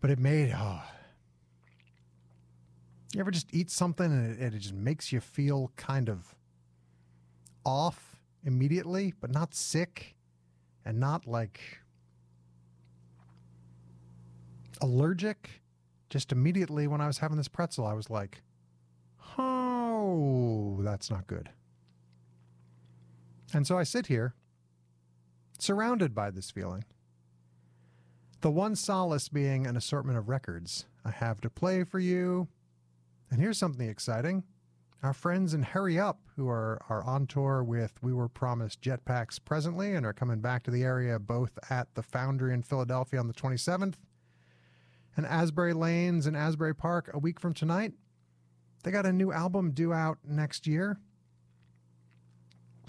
But 0.00 0.10
it 0.10 0.18
made, 0.18 0.52
oh. 0.56 0.82
You 3.14 3.20
ever 3.20 3.30
just 3.30 3.54
eat 3.54 3.70
something 3.70 4.06
and 4.06 4.40
it, 4.40 4.54
it 4.54 4.58
just 4.58 4.74
makes 4.74 5.12
you 5.12 5.20
feel 5.20 5.70
kind 5.76 6.08
of 6.08 6.34
off 7.64 8.16
immediately, 8.44 9.14
but 9.20 9.30
not 9.30 9.54
sick 9.54 10.14
and 10.84 10.98
not 10.98 11.26
like 11.26 11.60
allergic? 14.80 15.62
Just 16.10 16.32
immediately 16.32 16.86
when 16.86 17.00
I 17.00 17.06
was 17.06 17.18
having 17.18 17.38
this 17.38 17.48
pretzel, 17.48 17.86
I 17.86 17.94
was 17.94 18.10
like, 18.10 18.42
oh, 19.38 20.78
that's 20.82 21.10
not 21.10 21.26
good. 21.26 21.50
And 23.54 23.66
so 23.66 23.78
I 23.78 23.82
sit 23.82 24.06
here, 24.06 24.34
surrounded 25.58 26.14
by 26.14 26.30
this 26.30 26.50
feeling. 26.50 26.84
The 28.40 28.50
one 28.50 28.74
solace 28.74 29.28
being 29.28 29.66
an 29.66 29.76
assortment 29.76 30.18
of 30.18 30.28
records 30.28 30.86
I 31.04 31.10
have 31.10 31.40
to 31.42 31.50
play 31.50 31.84
for 31.84 31.98
you. 31.98 32.48
And 33.30 33.40
here's 33.40 33.58
something 33.58 33.88
exciting. 33.88 34.44
Our 35.02 35.12
friends 35.12 35.52
in 35.52 35.64
Hurry 35.64 35.98
Up, 35.98 36.20
who 36.36 36.48
are, 36.48 36.80
are 36.88 37.02
on 37.02 37.26
tour 37.26 37.64
with 37.64 38.00
We 38.02 38.12
Were 38.12 38.28
Promised 38.28 38.80
Jetpacks 38.80 39.44
presently 39.44 39.96
and 39.96 40.06
are 40.06 40.12
coming 40.12 40.38
back 40.38 40.62
to 40.62 40.70
the 40.70 40.84
area 40.84 41.18
both 41.18 41.58
at 41.70 41.92
the 41.96 42.04
Foundry 42.04 42.54
in 42.54 42.62
Philadelphia 42.62 43.18
on 43.18 43.26
the 43.26 43.34
27th 43.34 43.94
and 45.16 45.26
Asbury 45.26 45.72
Lanes 45.72 46.28
in 46.28 46.36
Asbury 46.36 46.72
Park 46.72 47.10
a 47.12 47.18
week 47.18 47.40
from 47.40 47.52
tonight. 47.52 47.94
They 48.84 48.92
got 48.92 49.04
a 49.04 49.12
new 49.12 49.32
album 49.32 49.72
due 49.72 49.92
out 49.92 50.18
next 50.24 50.68
year 50.68 51.00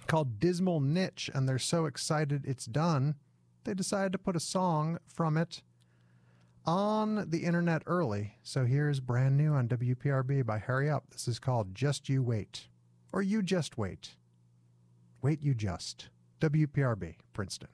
called 0.05 0.39
Dismal 0.39 0.81
Niche, 0.81 1.31
and 1.33 1.49
they're 1.49 1.57
so 1.57 1.85
excited 1.87 2.45
it's 2.45 2.65
done, 2.65 3.15
they 3.63 3.73
decided 3.73 4.11
to 4.11 4.19
put 4.19 4.35
a 4.35 4.39
song 4.39 4.99
from 5.07 5.35
it 5.35 5.63
on 6.65 7.29
the 7.29 7.43
internet 7.43 7.83
early. 7.85 8.35
So 8.43 8.65
here's 8.65 8.99
brand 8.99 9.37
new 9.37 9.53
on 9.53 9.67
WPRB 9.67 10.45
by 10.45 10.59
Hurry 10.59 10.89
Up. 10.89 11.05
This 11.11 11.27
is 11.27 11.39
called 11.39 11.75
Just 11.75 12.09
You 12.09 12.23
Wait, 12.23 12.67
or 13.11 13.21
You 13.21 13.41
Just 13.41 13.77
Wait. 13.77 14.15
Wait 15.21 15.41
You 15.41 15.53
Just. 15.53 16.09
WPRB, 16.39 17.15
Princeton. 17.31 17.69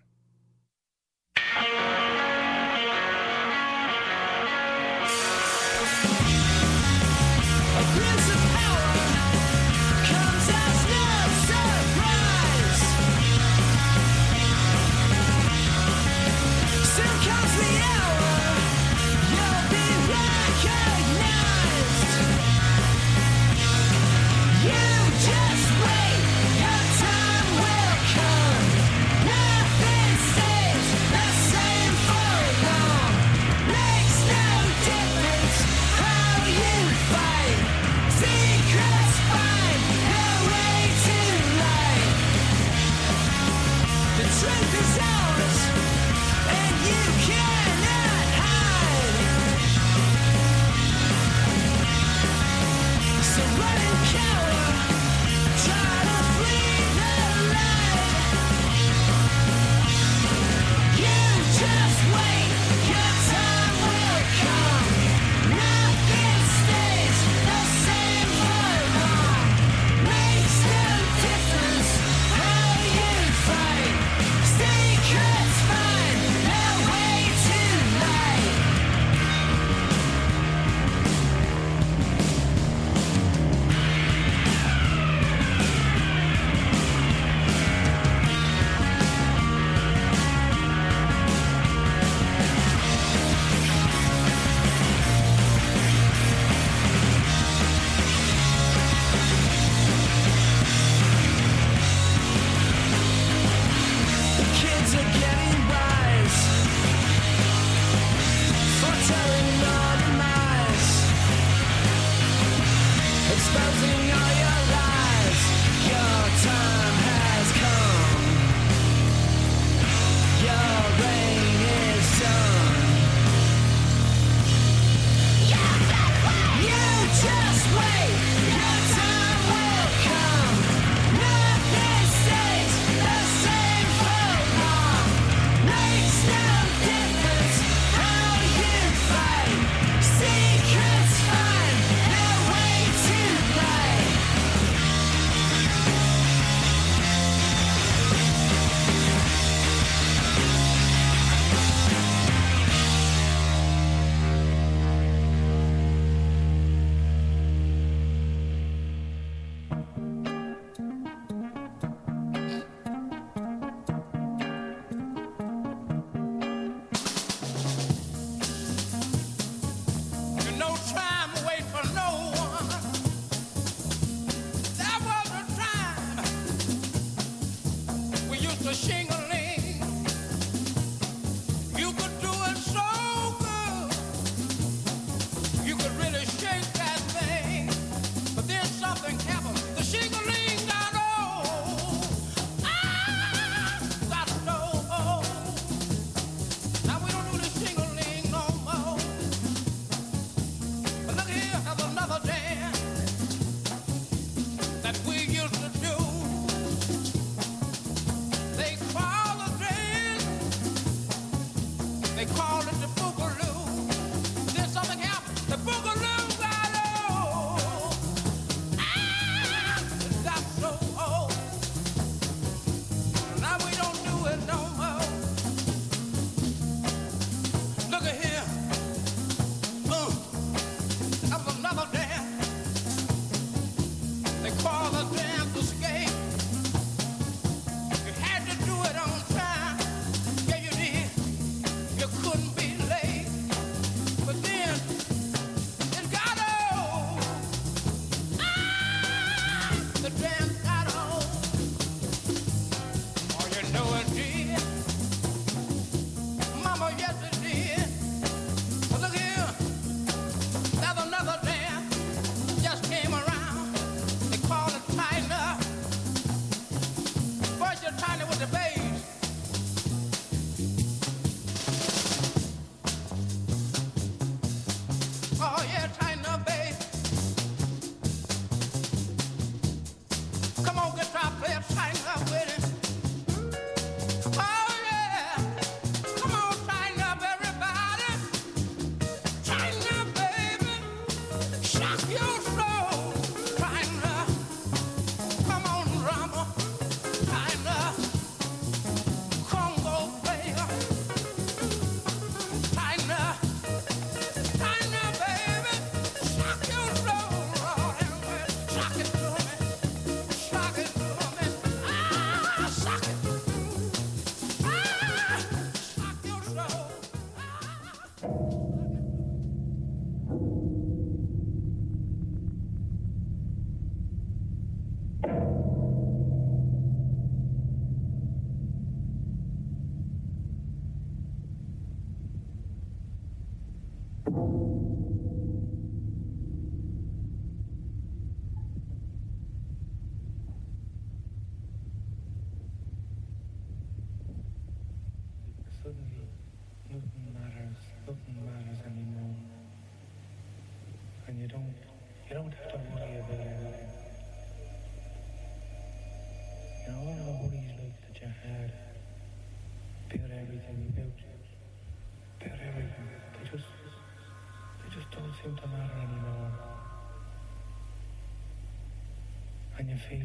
feel, 370.09 370.19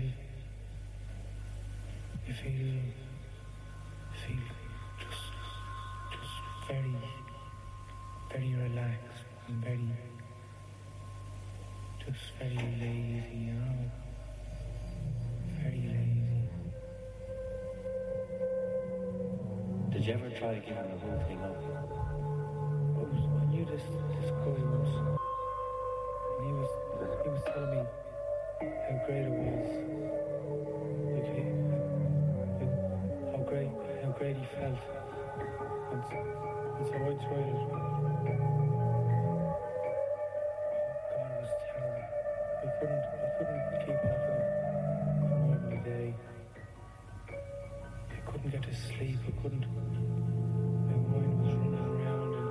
you 2.27 2.33
feel, 2.33 2.81
feel 4.25 4.47
just, 4.99 5.25
just 6.11 6.37
very, 6.67 6.97
very 8.33 8.55
relaxed 8.55 9.27
and 9.49 9.63
very, 9.63 9.91
just 11.99 12.33
very 12.39 12.57
lazy, 12.57 13.37
you 13.37 13.53
know? 13.53 13.91
very 15.63 15.85
lazy. 15.93 16.49
Did 19.93 20.07
you 20.07 20.13
ever 20.15 20.31
try 20.31 20.55
to 20.55 20.61
get 20.61 20.79
out 20.79 20.91
of 20.93 21.04
great 29.07 29.21
it 29.21 29.31
was. 29.31 29.69
Like, 31.13 31.29
he, 31.37 31.43
like 32.49 32.65
how 33.37 33.43
great, 33.45 33.73
how 34.03 34.13
great 34.17 34.37
he 34.37 34.45
felt. 34.57 34.81
And, 35.93 36.01
and 36.01 36.85
so 36.87 36.95
I 36.95 37.13
tried 37.21 37.49
it. 37.53 37.61
God, 41.11 41.31
it 41.31 41.39
was 41.41 41.53
terrible. 41.69 42.07
I 42.57 42.73
couldn't, 42.81 43.05
I 43.05 43.29
couldn't 43.37 43.63
keep 43.85 44.01
off 44.09 44.25
him 44.25 44.41
for 45.21 45.37
more 45.37 45.59
than 45.59 45.73
a 45.73 45.85
day. 45.85 46.09
I 47.29 48.31
couldn't 48.31 48.51
get 48.51 48.63
to 48.63 48.75
sleep. 48.75 49.21
I 49.27 49.31
couldn't. 49.43 49.67
My 50.89 50.97
mind 51.13 51.33
was 51.45 51.53
running 51.53 51.77
around, 51.77 52.33
and 52.41 52.49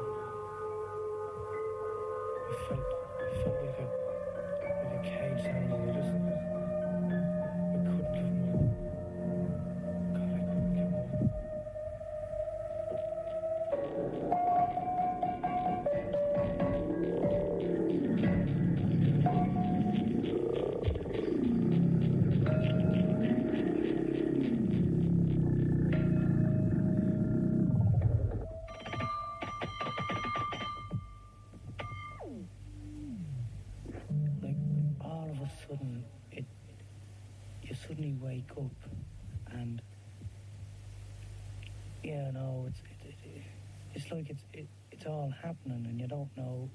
I 2.46 2.54
felt, 2.68 2.86
I 3.18 3.42
felt 3.42 3.58
like 3.66 3.80
a, 3.80 3.88
like 4.70 4.94
a 4.94 5.04
caged 5.04 5.48
animal. 5.48 6.03
happening 45.44 45.86
and 45.90 46.00
you 46.00 46.08
don't 46.08 46.30
know 46.38 46.70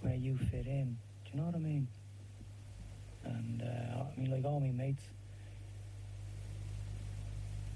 where 0.00 0.14
you 0.14 0.38
fit 0.50 0.66
in. 0.66 0.96
Do 1.24 1.30
you 1.32 1.40
know 1.40 1.46
what 1.46 1.56
I 1.56 1.58
mean? 1.58 1.88
And 3.24 3.62
uh, 3.62 4.04
I 4.04 4.20
mean, 4.20 4.30
like 4.30 4.44
all 4.44 4.60
my 4.60 4.70
mates, 4.70 5.02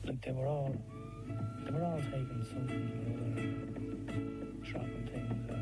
like 0.04 0.24
they 0.24 0.30
were 0.30 0.46
all, 0.46 0.76
they 1.64 1.72
were 1.72 1.84
all 1.84 2.00
taking 2.00 2.46
something, 2.48 2.84
or 3.10 3.26
other, 3.26 4.70
trapping 4.70 5.08
things. 5.12 5.50
Uh. 5.50 5.56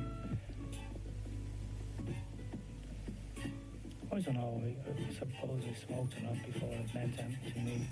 I 4.15 4.21
don't 4.21 4.35
know. 4.35 4.63
I 4.67 5.13
suppose 5.15 5.63
I 5.65 5.87
smoked 5.87 6.15
enough 6.19 6.45
before 6.45 6.73
it 6.73 6.95
meant 6.95 7.19
anything 7.19 7.53
to 7.53 7.59
me. 7.61 7.87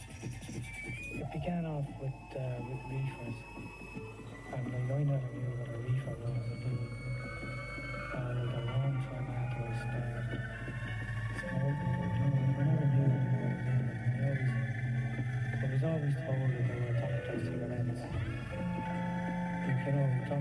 It 1.21 1.33
began 1.33 1.65
off 1.65 1.87
with 2.03 2.13
uh, 2.37 2.61
with 2.69 2.83
reefers, 2.91 3.39
and 4.53 4.65
like 4.73 4.91
I 4.91 5.05
never 5.05 5.31
knew 5.35 5.46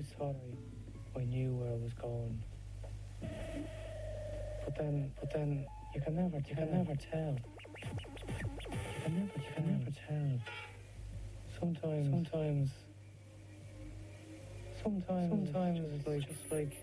always 0.00 0.12
thought 0.16 0.36
I, 1.16 1.20
I 1.20 1.24
knew 1.24 1.54
where 1.56 1.72
I 1.72 1.76
was 1.76 1.92
going. 1.92 2.42
But 3.20 4.76
then, 4.78 5.12
but 5.20 5.30
then, 5.32 5.66
you 5.94 6.00
can 6.00 6.16
never, 6.16 6.38
you 6.38 6.54
can 6.54 6.72
never 6.72 6.94
tell. 6.94 7.36
You 7.36 9.02
can 9.04 9.14
never, 9.14 9.32
you 9.36 9.52
can 9.54 9.78
never 9.78 9.90
mm. 9.90 10.06
tell. 10.08 10.40
Sometimes, 11.58 12.06
sometimes, 12.06 12.70
sometimes, 14.82 15.52
sometimes 15.52 15.80
it's 15.94 16.06
like, 16.06 16.28
just 16.28 16.50
like, 16.50 16.82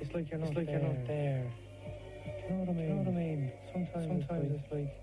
it's 0.00 0.14
like 0.14 0.30
you're 0.30 0.38
not, 0.38 0.54
like 0.54 0.66
there. 0.66 0.78
you're 0.78 0.88
not 0.88 1.06
there. 1.06 1.52
You 2.26 2.54
know 2.54 2.60
what 2.60 2.68
I 2.68 2.72
mean? 2.72 2.88
You 2.88 2.94
know 2.94 3.02
what 3.02 3.08
I 3.08 3.18
mean? 3.18 3.52
Sometimes, 3.72 4.06
sometimes 4.06 4.52
it's 4.52 4.72
like, 4.72 4.94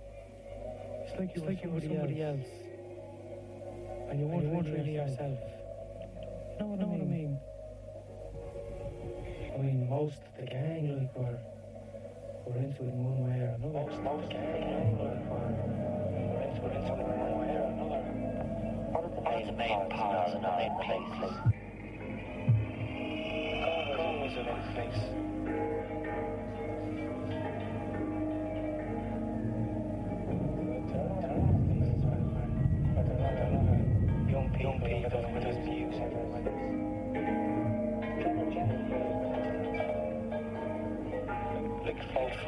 it's 1.04 1.20
like, 1.20 1.32
it's 1.36 1.46
like 1.46 1.64
you 1.64 1.70
were 1.72 1.82
somebody 1.82 2.22
else, 2.22 2.48
and 4.10 4.20
you 4.20 4.28
weren't 4.28 4.66
really 4.66 4.96
yourself. 4.96 5.55
You 6.56 6.62
know 6.62 6.72
what, 6.72 6.80
I, 6.80 6.84
mean? 7.04 7.38
I 9.54 9.58
mean, 9.58 9.90
most 9.90 10.16
of 10.16 10.32
the 10.40 10.46
gang 10.48 10.88
like 10.96 11.12
were 11.14 11.38
were 12.46 12.56
into 12.56 12.84
it 12.84 12.96
in 12.96 13.04
one 13.04 13.28
way 13.28 13.44
or 13.44 13.60
another. 13.60 13.92
Most, 13.92 14.00
most 14.02 14.30
gang 14.32 14.96
like 14.96 15.20
were, 15.28 15.52
were 16.32 16.48
into 16.48 16.64
it 16.64 16.80
in 16.80 16.84
one 16.88 17.36
way 17.44 17.60
or 17.60 17.68
another. 17.76 18.00
What 18.96 19.04
are 19.04 19.12
the 19.12 19.52
main, 19.52 19.52
main 19.58 19.90
parts 19.90 20.32
and 20.32 20.44
the 20.46 20.52
main 20.56 20.72
places? 20.80 21.36
God 24.00 24.16
was 24.24 24.32
a 24.32 24.48
main 24.48 24.64
place. 24.72 25.04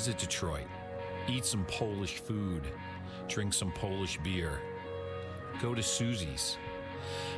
visit 0.00 0.16
Detroit, 0.16 0.66
eat 1.28 1.44
some 1.44 1.62
Polish 1.66 2.20
food, 2.20 2.62
drink 3.28 3.52
some 3.52 3.70
Polish 3.70 4.18
beer, 4.24 4.62
go 5.60 5.74
to 5.74 5.82
Susie's. 5.82 6.56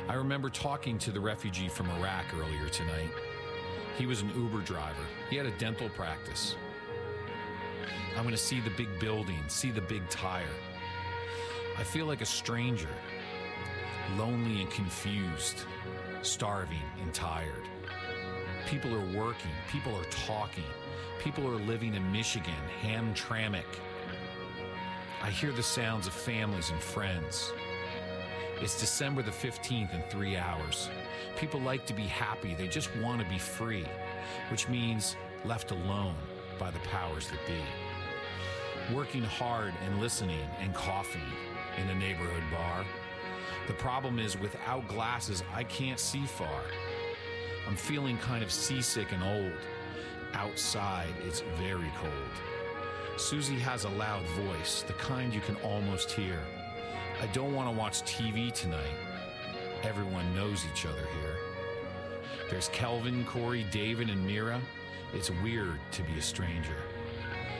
I 0.07 0.13
remember 0.13 0.49
talking 0.49 0.97
to 0.99 1.11
the 1.11 1.19
refugee 1.19 1.67
from 1.67 1.89
Iraq 1.89 2.23
earlier 2.33 2.69
tonight. 2.69 3.09
He 3.97 4.05
was 4.05 4.21
an 4.21 4.31
Uber 4.33 4.61
driver, 4.61 5.03
he 5.29 5.35
had 5.35 5.45
a 5.45 5.51
dental 5.57 5.89
practice. 5.89 6.55
I'm 8.15 8.23
going 8.23 8.33
to 8.33 8.37
see 8.37 8.61
the 8.61 8.69
big 8.69 8.97
building, 8.97 9.43
see 9.49 9.71
the 9.71 9.81
big 9.81 10.07
tire. 10.07 10.55
I 11.77 11.83
feel 11.83 12.05
like 12.05 12.21
a 12.21 12.25
stranger, 12.25 12.95
lonely 14.15 14.61
and 14.61 14.71
confused, 14.71 15.65
starving 16.21 16.87
and 17.01 17.13
tired. 17.13 17.67
People 18.67 18.95
are 18.95 19.17
working, 19.17 19.51
people 19.69 19.93
are 19.97 20.05
talking, 20.05 20.63
people 21.23 21.47
are 21.47 21.55
living 21.55 21.95
in 21.95 22.11
Michigan, 22.11 22.53
Hamtramck. 22.81 23.63
I 25.21 25.29
hear 25.29 25.53
the 25.53 25.63
sounds 25.63 26.05
of 26.05 26.11
families 26.11 26.69
and 26.69 26.81
friends. 26.81 27.53
It's 28.59 28.77
December 28.77 29.21
the 29.21 29.31
15th 29.31 29.93
in 29.93 30.03
three 30.09 30.35
hours. 30.35 30.89
People 31.37 31.61
like 31.61 31.85
to 31.85 31.93
be 31.93 32.03
happy, 32.03 32.55
they 32.55 32.67
just 32.67 32.93
want 32.97 33.21
to 33.21 33.29
be 33.29 33.37
free, 33.37 33.85
which 34.51 34.67
means 34.67 35.15
left 35.45 35.71
alone 35.71 36.15
by 36.59 36.71
the 36.71 36.79
powers 36.79 37.29
that 37.29 37.39
be. 37.47 38.93
Working 38.93 39.23
hard 39.23 39.73
and 39.85 40.01
listening 40.01 40.45
and 40.59 40.73
coffee 40.73 41.19
in 41.81 41.87
a 41.87 41.95
neighborhood 41.95 42.43
bar. 42.51 42.83
The 43.67 43.73
problem 43.75 44.19
is, 44.19 44.37
without 44.37 44.89
glasses, 44.89 45.41
I 45.53 45.63
can't 45.63 45.99
see 45.99 46.25
far. 46.25 46.63
I'm 47.65 47.77
feeling 47.77 48.17
kind 48.17 48.43
of 48.43 48.51
seasick 48.51 49.13
and 49.13 49.23
old. 49.23 49.53
Outside, 50.33 51.13
it's 51.25 51.41
very 51.57 51.91
cold. 51.97 52.11
Susie 53.17 53.59
has 53.59 53.83
a 53.83 53.89
loud 53.89 54.25
voice, 54.29 54.83
the 54.87 54.93
kind 54.93 55.33
you 55.33 55.41
can 55.41 55.55
almost 55.57 56.11
hear. 56.11 56.39
I 57.21 57.27
don't 57.27 57.53
want 57.53 57.69
to 57.69 57.77
watch 57.77 58.01
TV 58.01 58.51
tonight. 58.51 58.95
Everyone 59.83 60.33
knows 60.33 60.65
each 60.71 60.85
other 60.85 61.05
here. 61.21 61.35
There's 62.49 62.69
Kelvin, 62.69 63.23
Corey, 63.25 63.65
David, 63.71 64.09
and 64.09 64.25
Mira. 64.25 64.59
It's 65.13 65.29
weird 65.43 65.79
to 65.91 66.03
be 66.03 66.17
a 66.17 66.21
stranger. 66.21 66.77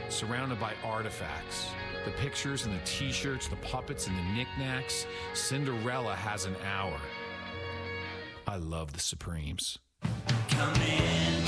Surrounded 0.09 0.59
by 0.59 0.73
artifacts, 0.83 1.69
the 2.05 2.11
pictures 2.11 2.65
and 2.65 2.73
the 2.73 2.83
t 2.85 3.11
shirts, 3.11 3.47
the 3.47 3.55
puppets 3.57 4.07
and 4.07 4.17
the 4.17 4.23
knickknacks. 4.33 5.05
Cinderella 5.33 6.15
has 6.15 6.45
an 6.45 6.55
hour. 6.65 6.99
I 8.47 8.57
love 8.57 8.93
the 8.93 8.99
Supremes. 8.99 9.79
Come 10.49 10.75
in, 10.81 11.43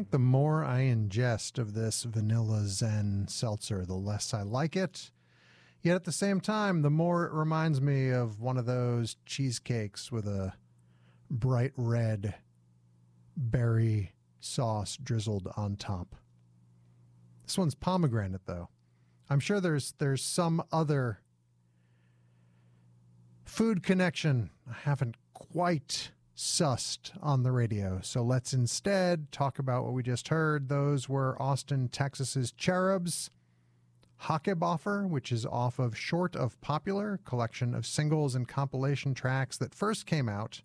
think 0.00 0.12
the 0.12 0.18
more 0.18 0.64
I 0.64 0.80
ingest 0.84 1.58
of 1.58 1.74
this 1.74 2.04
vanilla 2.04 2.62
zen 2.64 3.26
seltzer, 3.28 3.84
the 3.84 3.92
less 3.92 4.32
I 4.32 4.40
like 4.40 4.74
it. 4.74 5.10
Yet 5.82 5.94
at 5.94 6.04
the 6.04 6.10
same 6.12 6.40
time, 6.40 6.80
the 6.80 6.88
more 6.88 7.26
it 7.26 7.34
reminds 7.34 7.82
me 7.82 8.08
of 8.08 8.40
one 8.40 8.56
of 8.56 8.64
those 8.64 9.16
cheesecakes 9.26 10.10
with 10.10 10.26
a 10.26 10.54
bright 11.30 11.72
red 11.76 12.36
berry 13.36 14.12
sauce 14.40 14.96
drizzled 14.96 15.52
on 15.54 15.76
top. 15.76 16.16
This 17.44 17.58
one's 17.58 17.74
pomegranate 17.74 18.46
though. 18.46 18.70
I'm 19.28 19.40
sure 19.40 19.60
there's 19.60 19.92
there's 19.98 20.22
some 20.22 20.62
other 20.72 21.20
food 23.44 23.82
connection 23.82 24.48
I 24.66 24.76
haven't 24.82 25.16
quite 25.34 26.12
sussed 26.40 27.10
on 27.22 27.42
the 27.42 27.52
radio. 27.52 28.00
So 28.02 28.22
let's 28.22 28.54
instead 28.54 29.30
talk 29.30 29.58
about 29.58 29.84
what 29.84 29.92
we 29.92 30.02
just 30.02 30.28
heard. 30.28 30.68
Those 30.68 31.06
were 31.06 31.40
Austin, 31.40 31.88
Texas's 31.88 32.50
Cherubs, 32.52 33.28
Hackeboffer, 34.22 35.06
which 35.06 35.30
is 35.32 35.44
off 35.44 35.78
of 35.78 35.96
Short 35.96 36.34
of 36.34 36.58
Popular, 36.62 37.20
collection 37.26 37.74
of 37.74 37.84
singles 37.84 38.34
and 38.34 38.48
compilation 38.48 39.12
tracks 39.12 39.58
that 39.58 39.74
first 39.74 40.06
came 40.06 40.30
out 40.30 40.62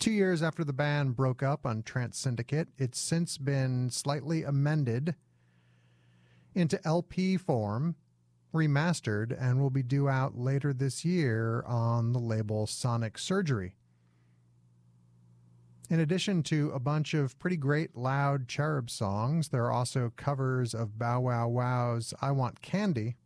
two 0.00 0.10
years 0.10 0.42
after 0.42 0.64
the 0.64 0.72
band 0.72 1.14
broke 1.14 1.42
up 1.42 1.64
on 1.64 1.82
Trance 1.82 2.18
Syndicate. 2.18 2.68
It's 2.78 2.98
since 2.98 3.38
been 3.38 3.90
slightly 3.90 4.42
amended 4.42 5.14
into 6.52 6.84
LP 6.84 7.36
form, 7.36 7.94
remastered, 8.52 9.36
and 9.38 9.60
will 9.60 9.70
be 9.70 9.82
due 9.82 10.08
out 10.08 10.38
later 10.38 10.72
this 10.72 11.04
year 11.04 11.62
on 11.66 12.12
the 12.12 12.18
label 12.18 12.66
Sonic 12.66 13.18
Surgery. 13.18 13.74
In 15.90 16.00
addition 16.00 16.42
to 16.44 16.70
a 16.72 16.78
bunch 16.78 17.14
of 17.14 17.38
pretty 17.38 17.56
great 17.56 17.96
loud 17.96 18.46
cherub 18.46 18.90
songs, 18.90 19.48
there 19.48 19.64
are 19.64 19.72
also 19.72 20.12
covers 20.16 20.74
of 20.74 20.98
Bow 20.98 21.20
Wow 21.20 21.48
Wow's 21.48 22.12
I 22.20 22.30
Want 22.30 22.60
Candy. 22.60 23.16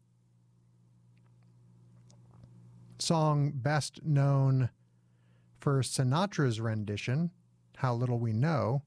Song 3.01 3.51
best 3.53 4.05
known 4.05 4.71
for 5.59 5.83
Sinatra's 5.83 6.61
rendition, 6.61 7.33
How 7.77 7.95
Little 7.95 8.21
We 8.21 8.33
Know. 8.33 8.83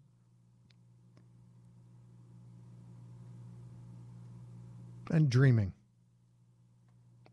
And 5.12 5.30
Dreaming. 5.30 5.74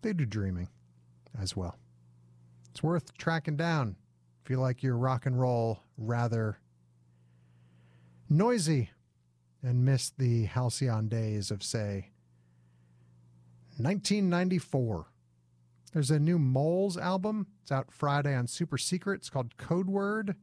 They 0.03 0.13
do 0.13 0.27
Dreaming 0.27 0.69
as 1.41 1.57
well. 1.57 1.79
It's 2.71 2.83
worth 2.83 3.17
tracking 3.17 3.57
down 3.57 3.97
if 4.43 4.51
you 4.51 4.59
like 4.59 4.83
your 4.83 4.97
rock 4.97 5.27
and 5.27 5.41
roll 5.41 5.81
rather 5.97 6.59
noisy 8.29 8.91
and 9.63 9.85
miss 9.85 10.11
the 10.11 10.45
halcyon 10.47 11.09
days 11.09 11.51
of, 11.51 11.63
say, 11.63 12.11
1994. 13.77 15.07
There's 15.93 16.11
a 16.11 16.19
new 16.19 16.39
Moles 16.39 16.97
album. 16.97 17.47
It's 17.63 17.71
out 17.71 17.93
Friday 17.93 18.35
on 18.35 18.47
Super 18.47 18.79
Secret. 18.79 19.21
It's 19.21 19.31
called 19.31 19.57
Code 19.57 19.89
Word. 19.89 20.35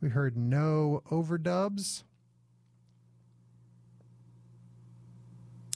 We 0.00 0.10
heard 0.10 0.36
no 0.36 1.02
overdubs. 1.10 2.04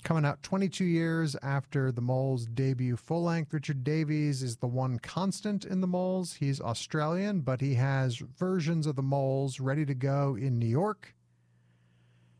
Coming 0.08 0.24
out 0.24 0.42
22 0.42 0.86
years 0.86 1.36
after 1.42 1.92
the 1.92 2.00
Moles' 2.00 2.46
debut 2.46 2.96
full 2.96 3.24
length, 3.24 3.52
Richard 3.52 3.84
Davies 3.84 4.42
is 4.42 4.56
the 4.56 4.66
one 4.66 4.98
constant 4.98 5.66
in 5.66 5.82
the 5.82 5.86
Moles. 5.86 6.32
He's 6.32 6.62
Australian, 6.62 7.40
but 7.40 7.60
he 7.60 7.74
has 7.74 8.16
versions 8.16 8.86
of 8.86 8.96
the 8.96 9.02
Moles 9.02 9.60
ready 9.60 9.84
to 9.84 9.92
go 9.92 10.34
in 10.34 10.58
New 10.58 10.66
York, 10.66 11.14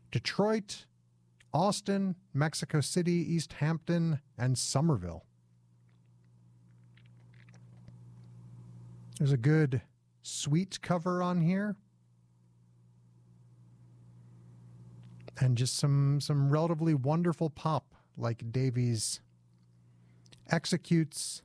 Detroit, 0.09 0.87
Austin, 1.53 2.15
Mexico 2.33 2.81
City, 2.81 3.11
East 3.11 3.53
Hampton, 3.53 4.19
and 4.35 4.57
Somerville. 4.57 5.25
There's 9.19 9.31
a 9.31 9.37
good 9.37 9.83
sweet 10.23 10.81
cover 10.81 11.21
on 11.21 11.41
here. 11.41 11.75
And 15.39 15.57
just 15.57 15.77
some 15.77 16.19
some 16.19 16.49
relatively 16.49 16.93
wonderful 16.93 17.49
pop 17.49 17.95
like 18.17 18.51
Davies 18.51 19.21
executes 20.49 21.41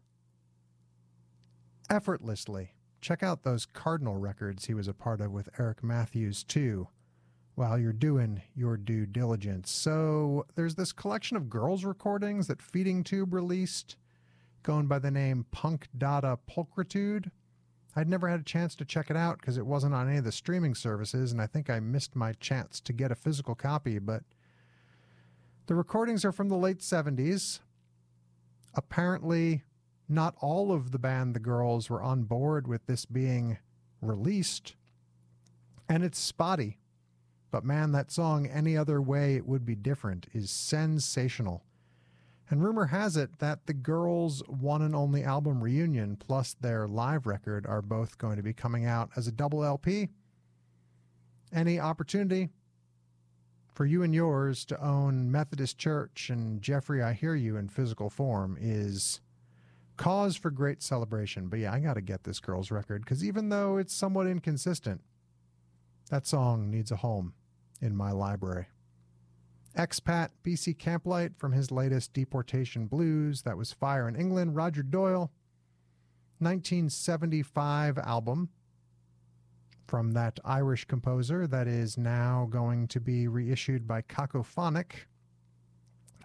effortlessly. 1.89 2.73
Check 3.01 3.23
out 3.23 3.43
those 3.43 3.67
Cardinal 3.67 4.17
records 4.17 4.65
he 4.65 4.75
was 4.75 4.89
a 4.89 4.95
part 4.95 5.21
of 5.21 5.31
with 5.31 5.49
Eric 5.59 5.85
Matthews 5.85 6.43
too 6.43 6.89
while 7.55 7.79
you're 7.79 7.93
doing 7.93 8.43
your 8.55 8.77
due 8.77 9.07
diligence. 9.07 9.71
So 9.71 10.47
there's 10.55 10.75
this 10.75 10.93
collection 10.93 11.37
of 11.37 11.49
girls 11.49 11.85
recordings 11.85 12.49
that 12.49 12.63
Feeding 12.63 13.05
Tube 13.05 13.33
released 13.33 13.97
going 14.63 14.87
by 14.87 14.99
the 14.99 15.11
name 15.11 15.47
Punk 15.53 15.87
Dada 15.97 16.39
Pulchritude. 16.51 17.31
I'd 17.97 18.09
never 18.09 18.29
had 18.29 18.41
a 18.41 18.45
chance 18.45 18.75
to 18.77 18.85
check 18.85 19.11
it 19.11 19.17
out 19.17 19.39
because 19.39 19.57
it 19.57 19.67
wasn't 19.67 19.95
on 19.95 20.09
any 20.09 20.19
of 20.19 20.25
the 20.25 20.33
streaming 20.33 20.75
services, 20.75 21.31
and 21.31 21.41
I 21.41 21.47
think 21.47 21.71
I 21.71 21.79
missed 21.81 22.17
my 22.17 22.33
chance 22.35 22.81
to 22.81 22.93
get 22.93 23.13
a 23.13 23.17
physical 23.17 23.55
copy. 23.55 23.99
But 23.99 24.23
the 25.67 25.75
recordings 25.75 26.25
are 26.25 26.33
from 26.33 26.49
the 26.49 26.57
late 26.57 26.81
70s. 26.81 27.61
Apparently, 28.75 29.63
not 30.09 30.35
all 30.41 30.73
of 30.73 30.91
the 30.91 30.99
band 30.99 31.35
The 31.35 31.41
Girls 31.41 31.89
were 31.89 32.03
on 32.03 32.25
board 32.25 32.67
with 32.67 32.85
this 32.87 33.07
being 33.07 33.59
released, 34.01 34.75
and 35.89 36.03
it's 36.03 36.19
spotty. 36.19 36.79
But 37.51 37.65
man, 37.65 37.93
that 37.93 38.11
song, 38.11 38.47
Any 38.47 38.77
Other 38.77 39.01
Way 39.01 39.37
It 39.37 39.47
Would 39.47 39.65
Be 39.65 39.77
Different, 39.77 40.27
is 40.33 40.51
sensational. 40.51 41.63
And 42.51 42.63
rumor 42.63 42.87
has 42.87 43.17
it 43.17 43.39
that 43.39 43.67
the 43.67 43.73
girls' 43.73 44.43
one 44.47 44.83
and 44.83 44.95
only 44.95 45.25
album 45.25 45.63
reunion 45.63 46.17
plus 46.17 46.55
their 46.55 46.87
live 46.87 47.27
record 47.27 47.67
are 47.67 47.81
both 47.81 48.19
going 48.19 48.37
to 48.37 48.43
be 48.43 48.53
coming 48.53 48.85
out 48.85 49.11
as 49.17 49.27
a 49.27 49.33
double 49.33 49.65
LP. 49.65 50.11
Any 51.53 51.81
opportunity 51.81 52.51
for 53.73 53.87
you 53.87 54.03
and 54.03 54.15
yours 54.15 54.65
to 54.67 54.85
own 54.85 55.33
Methodist 55.33 55.79
Church 55.79 56.31
and 56.31 56.61
Jeffrey 56.61 57.03
I 57.03 57.13
Hear 57.13 57.35
You 57.35 57.57
in 57.57 57.69
physical 57.69 58.11
form 58.11 58.57
is 58.61 59.21
cause 59.97 60.37
for 60.37 60.51
great 60.51 60.83
celebration. 60.83 61.49
But 61.49 61.61
yeah, 61.61 61.73
I 61.73 61.81
got 61.81 61.95
to 61.95 62.01
get 62.01 62.25
this 62.25 62.41
girls' 62.41 62.71
record 62.71 63.05
because 63.05 63.25
even 63.25 63.49
though 63.49 63.79
it's 63.79 63.95
somewhat 63.95 64.27
inconsistent, 64.27 65.01
that 66.11 66.27
song 66.27 66.71
needs 66.71 66.91
a 66.91 66.97
home 66.97 67.33
in 67.81 67.97
my 67.97 68.13
library. 68.13 68.67
Expat 69.77 70.29
BC 70.45 70.77
Camplight 70.77 71.37
from 71.37 71.53
his 71.53 71.71
latest 71.71 72.13
Deportation 72.13 72.87
Blues, 72.87 73.43
that 73.43 73.57
was 73.57 73.73
Fire 73.73 74.09
in 74.09 74.15
England, 74.15 74.55
Roger 74.55 74.83
Doyle, 74.83 75.33
1975 76.39 77.99
album 77.99 78.51
from 79.87 80.13
that 80.13 80.39
Irish 80.45 80.85
composer 80.85 81.47
that 81.47 81.67
is 81.67 81.99
now 81.99 82.47
going 82.51 82.87
to 82.89 83.01
be 83.01 83.29
reissued 83.29 83.87
by 83.87 84.03
Cacophonic. 84.03 85.07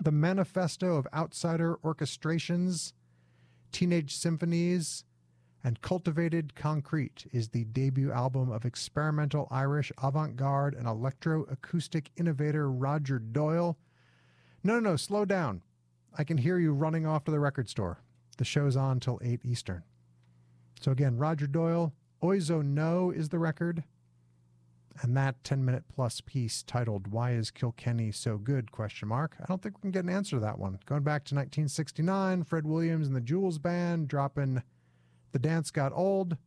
The 0.02 0.12
Manifesto 0.12 0.96
of 0.96 1.08
Outsider 1.14 1.78
Orchestrations, 1.84 2.94
Teenage 3.72 4.16
Symphonies, 4.16 5.04
and 5.64 5.82
Cultivated 5.82 6.56
Concrete 6.56 7.26
is 7.34 7.50
the 7.50 7.66
debut 7.66 8.12
album 8.12 8.52
of 8.52 8.66
experimental 8.66 9.48
Irish 9.52 9.92
avant 10.02 10.36
garde 10.36 10.74
and 10.74 10.86
electroacoustic 10.88 12.08
innovator 12.16 12.72
Roger 12.72 13.20
Doyle. 13.20 13.78
No, 14.64 14.76
no, 14.76 14.92
no, 14.92 14.96
slow 14.96 15.26
down. 15.26 15.62
I 16.18 16.24
can 16.24 16.38
hear 16.38 16.58
you 16.60 16.74
running 16.74 17.06
off 17.06 17.26
to 17.26 17.32
the 17.32 17.40
record 17.40 17.70
store. 17.70 18.00
The 18.38 18.46
show's 18.46 18.76
on 18.76 19.00
till 19.00 19.20
8 19.22 19.42
Eastern. 19.44 19.84
So 20.80 20.92
again, 20.92 21.18
Roger 21.18 21.46
Doyle, 21.48 21.94
Oizzo 22.24 22.64
No 22.64 23.12
is 23.12 23.30
the 23.30 23.40
record. 23.40 23.84
And 25.02 25.16
that 25.16 25.44
10 25.44 25.64
minute 25.64 25.84
plus 25.94 26.22
piece 26.22 26.64
titled 26.64 27.08
Why 27.08 27.32
is 27.32 27.52
Kilkenny 27.52 28.12
So 28.12 28.38
Good? 28.38 28.72
question 28.72 29.08
mark. 29.08 29.36
I 29.40 29.46
don't 29.46 29.62
think 29.62 29.78
we 29.78 29.82
can 29.82 29.92
get 29.92 30.04
an 30.04 30.10
answer 30.10 30.38
to 30.38 30.40
that 30.42 30.60
one. 30.60 30.80
Going 30.86 31.04
back 31.04 31.24
to 31.26 31.36
1969, 31.36 32.44
Fred 32.44 32.66
Williams 32.66 33.08
and 33.08 33.16
the 33.16 33.22
Jewels 33.22 33.60
Band 33.60 34.08
dropping 34.08 34.62
the 35.32 35.40
Dance 35.40 35.72
Got 35.72 35.94
Old, 35.94 36.38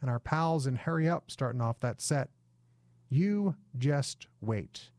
and 0.00 0.08
our 0.10 0.18
pals 0.18 0.66
in 0.66 0.76
Hurry 0.76 1.08
Up 1.08 1.30
starting 1.30 1.60
off 1.60 1.80
that 1.80 2.00
set. 2.00 2.28
You 3.08 3.56
Just 3.76 4.26
Wait, 4.40 4.90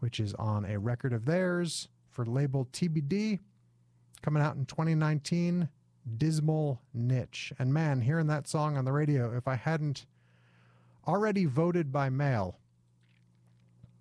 which 0.00 0.20
is 0.20 0.34
on 0.34 0.64
a 0.64 0.78
record 0.78 1.12
of 1.12 1.24
theirs 1.24 1.88
for 2.10 2.24
label 2.24 2.68
TBD, 2.72 3.40
coming 4.22 4.42
out 4.42 4.56
in 4.56 4.66
2019. 4.66 5.68
Dismal 6.16 6.80
Niche. 6.92 7.52
And 7.58 7.72
man, 7.72 8.00
hearing 8.00 8.26
that 8.26 8.48
song 8.48 8.76
on 8.76 8.84
the 8.84 8.92
radio, 8.92 9.36
if 9.36 9.46
I 9.46 9.54
hadn't 9.54 10.06
already 11.06 11.44
voted 11.44 11.92
by 11.92 12.10
mail, 12.10 12.58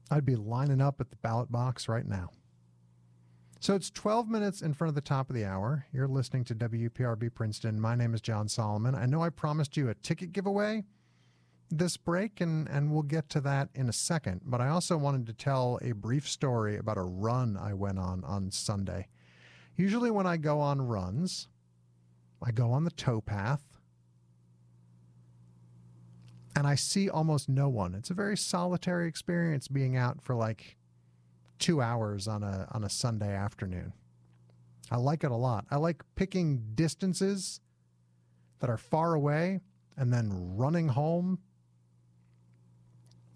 I'd 0.10 0.26
be 0.26 0.36
lining 0.36 0.82
up 0.82 1.00
at 1.00 1.10
the 1.10 1.16
ballot 1.18 1.52
box 1.52 1.88
right 1.88 2.08
now. 2.08 2.32
So 3.62 3.76
it's 3.76 3.92
12 3.92 4.28
minutes 4.28 4.64
in 4.64 4.74
front 4.74 4.90
of 4.90 4.96
the 4.96 5.02
top 5.02 5.30
of 5.30 5.36
the 5.36 5.46
hour. 5.46 5.86
You're 5.94 6.08
listening 6.08 6.44
to 6.46 6.56
WPRB 6.56 7.32
Princeton. 7.32 7.80
My 7.80 7.94
name 7.94 8.16
is 8.16 8.20
Jon 8.20 8.48
Solomon. 8.48 8.96
I 8.96 9.06
know 9.06 9.22
I 9.22 9.30
promised 9.30 9.78
you 9.78 9.88
a 9.88 9.94
ticket 9.94 10.34
giveaway 10.34 10.84
this 11.70 11.96
break, 11.96 12.42
and, 12.42 12.68
and 12.70 12.92
we'll 12.92 13.04
get 13.04 13.30
to 13.30 13.42
that 13.42 13.70
in 13.76 13.88
a 13.88 13.94
second. 13.94 14.42
But 14.44 14.62
I 14.62 14.70
also 14.70 14.98
wanted 14.98 15.28
to 15.28 15.34
tell 15.34 15.78
a 15.84 15.92
brief 15.92 16.28
story 16.28 16.78
about 16.78 16.98
a 16.98 17.04
run 17.04 17.56
I 17.56 17.76
went 17.76 18.00
on 18.00 18.24
on 18.24 18.50
Sunday. 18.50 19.08
Usually, 19.76 20.10
when 20.10 20.26
I 20.26 20.38
go 20.38 20.60
on 20.60 20.82
runs, 20.82 21.48
I 22.44 22.50
go 22.50 22.72
on 22.72 22.84
the 22.84 22.90
towpath 22.90 23.62
and 26.56 26.66
I 26.66 26.74
see 26.74 27.12
almost 27.12 27.48
no 27.48 27.70
one. 27.70 27.94
It's 27.94 28.10
a 28.10 28.16
very 28.16 28.38
solitary 28.38 29.08
experience 29.08 29.68
being 29.68 29.96
out 29.96 30.20
for 30.20 30.34
like 30.34 30.78
two 31.62 31.82
hours 31.82 32.28
on 32.28 32.44
a 32.44 32.68
on 32.72 32.84
a 32.84 32.90
Sunday 32.90 33.34
afternoon. 33.34 33.94
I 34.90 34.98
like 34.98 35.24
it 35.24 35.32
a 35.32 35.36
lot. 35.36 35.66
I 35.72 35.78
like 35.78 36.04
picking 36.16 36.74
distances 36.76 37.62
that 38.60 38.70
are 38.70 38.78
far 38.78 39.14
away 39.14 39.62
and 39.96 40.12
then 40.12 40.58
running 40.58 40.90
home. 40.90 41.40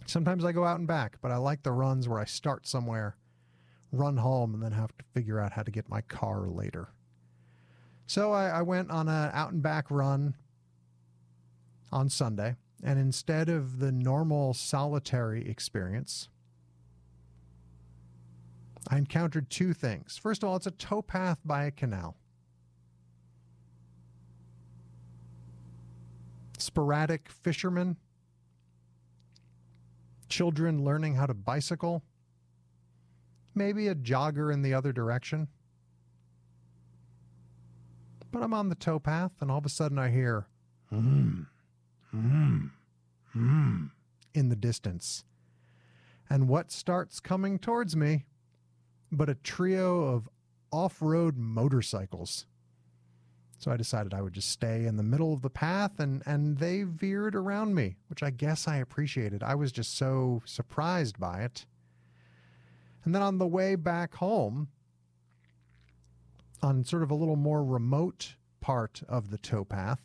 Sometimes 0.05 0.43
I 0.43 0.51
go 0.51 0.65
out 0.65 0.79
and 0.79 0.87
back, 0.87 1.17
but 1.21 1.31
I 1.31 1.37
like 1.37 1.63
the 1.63 1.71
runs 1.71 2.07
where 2.09 2.19
I 2.19 2.25
start 2.25 2.67
somewhere, 2.67 3.15
run 3.91 4.17
home, 4.17 4.53
and 4.53 4.61
then 4.61 4.73
have 4.73 4.95
to 4.97 5.05
figure 5.13 5.39
out 5.39 5.53
how 5.53 5.63
to 5.63 5.71
get 5.71 5.87
my 5.87 6.01
car 6.01 6.47
later. 6.47 6.89
So 8.05 8.33
I, 8.33 8.47
I 8.49 8.61
went 8.63 8.91
on 8.91 9.07
a 9.07 9.31
out 9.33 9.51
and 9.51 9.63
back 9.63 9.89
run 9.89 10.35
on 11.91 12.09
Sunday, 12.09 12.55
and 12.83 12.99
instead 12.99 13.49
of 13.49 13.79
the 13.79 13.91
normal 13.91 14.53
solitary 14.53 15.47
experience, 15.49 16.29
I 18.89 18.97
encountered 18.97 19.49
two 19.49 19.73
things. 19.73 20.17
First 20.17 20.43
of 20.43 20.49
all, 20.49 20.55
it's 20.55 20.67
a 20.67 20.71
towpath 20.71 21.39
by 21.43 21.65
a 21.65 21.71
canal. 21.71 22.15
Sporadic 26.57 27.29
fishermen, 27.29 27.97
children 30.29 30.83
learning 30.83 31.15
how 31.15 31.25
to 31.25 31.33
bicycle, 31.33 32.03
maybe 33.53 33.87
a 33.87 33.95
jogger 33.95 34.53
in 34.53 34.61
the 34.61 34.73
other 34.73 34.91
direction. 34.91 35.47
But 38.31 38.43
I'm 38.43 38.53
on 38.53 38.69
the 38.69 38.75
towpath, 38.75 39.31
and 39.41 39.49
all 39.49 39.57
of 39.57 39.65
a 39.65 39.69
sudden 39.69 39.97
I 39.97 40.09
hear, 40.09 40.47
hmm, 40.89 41.43
hmm, 42.11 42.67
hmm, 43.31 43.85
in 44.33 44.49
the 44.49 44.55
distance. 44.55 45.23
And 46.29 46.47
what 46.47 46.71
starts 46.71 47.19
coming 47.19 47.59
towards 47.59 47.95
me 47.95 48.25
but 49.11 49.29
a 49.29 49.35
trio 49.35 50.03
of 50.03 50.29
off 50.71 51.01
road 51.01 51.37
motorcycles. 51.37 52.45
So 53.57 53.71
I 53.71 53.77
decided 53.77 54.13
I 54.13 54.21
would 54.21 54.33
just 54.33 54.49
stay 54.49 54.85
in 54.85 54.97
the 54.97 55.03
middle 55.03 55.33
of 55.33 55.41
the 55.41 55.49
path 55.49 55.99
and, 55.99 56.21
and 56.25 56.57
they 56.57 56.83
veered 56.83 57.35
around 57.35 57.73
me, 57.73 57.95
which 58.07 58.21
I 58.21 58.29
guess 58.29 58.67
I 58.67 58.77
appreciated. 58.77 59.41
I 59.41 59.55
was 59.55 59.71
just 59.71 59.97
so 59.97 60.41
surprised 60.45 61.19
by 61.19 61.41
it. 61.41 61.65
And 63.03 63.15
then 63.15 63.21
on 63.21 63.37
the 63.37 63.47
way 63.47 63.75
back 63.75 64.15
home, 64.15 64.69
on 66.61 66.83
sort 66.83 67.03
of 67.03 67.11
a 67.11 67.15
little 67.15 67.35
more 67.35 67.63
remote 67.63 68.35
part 68.59 69.01
of 69.07 69.29
the 69.29 69.37
towpath, 69.37 69.99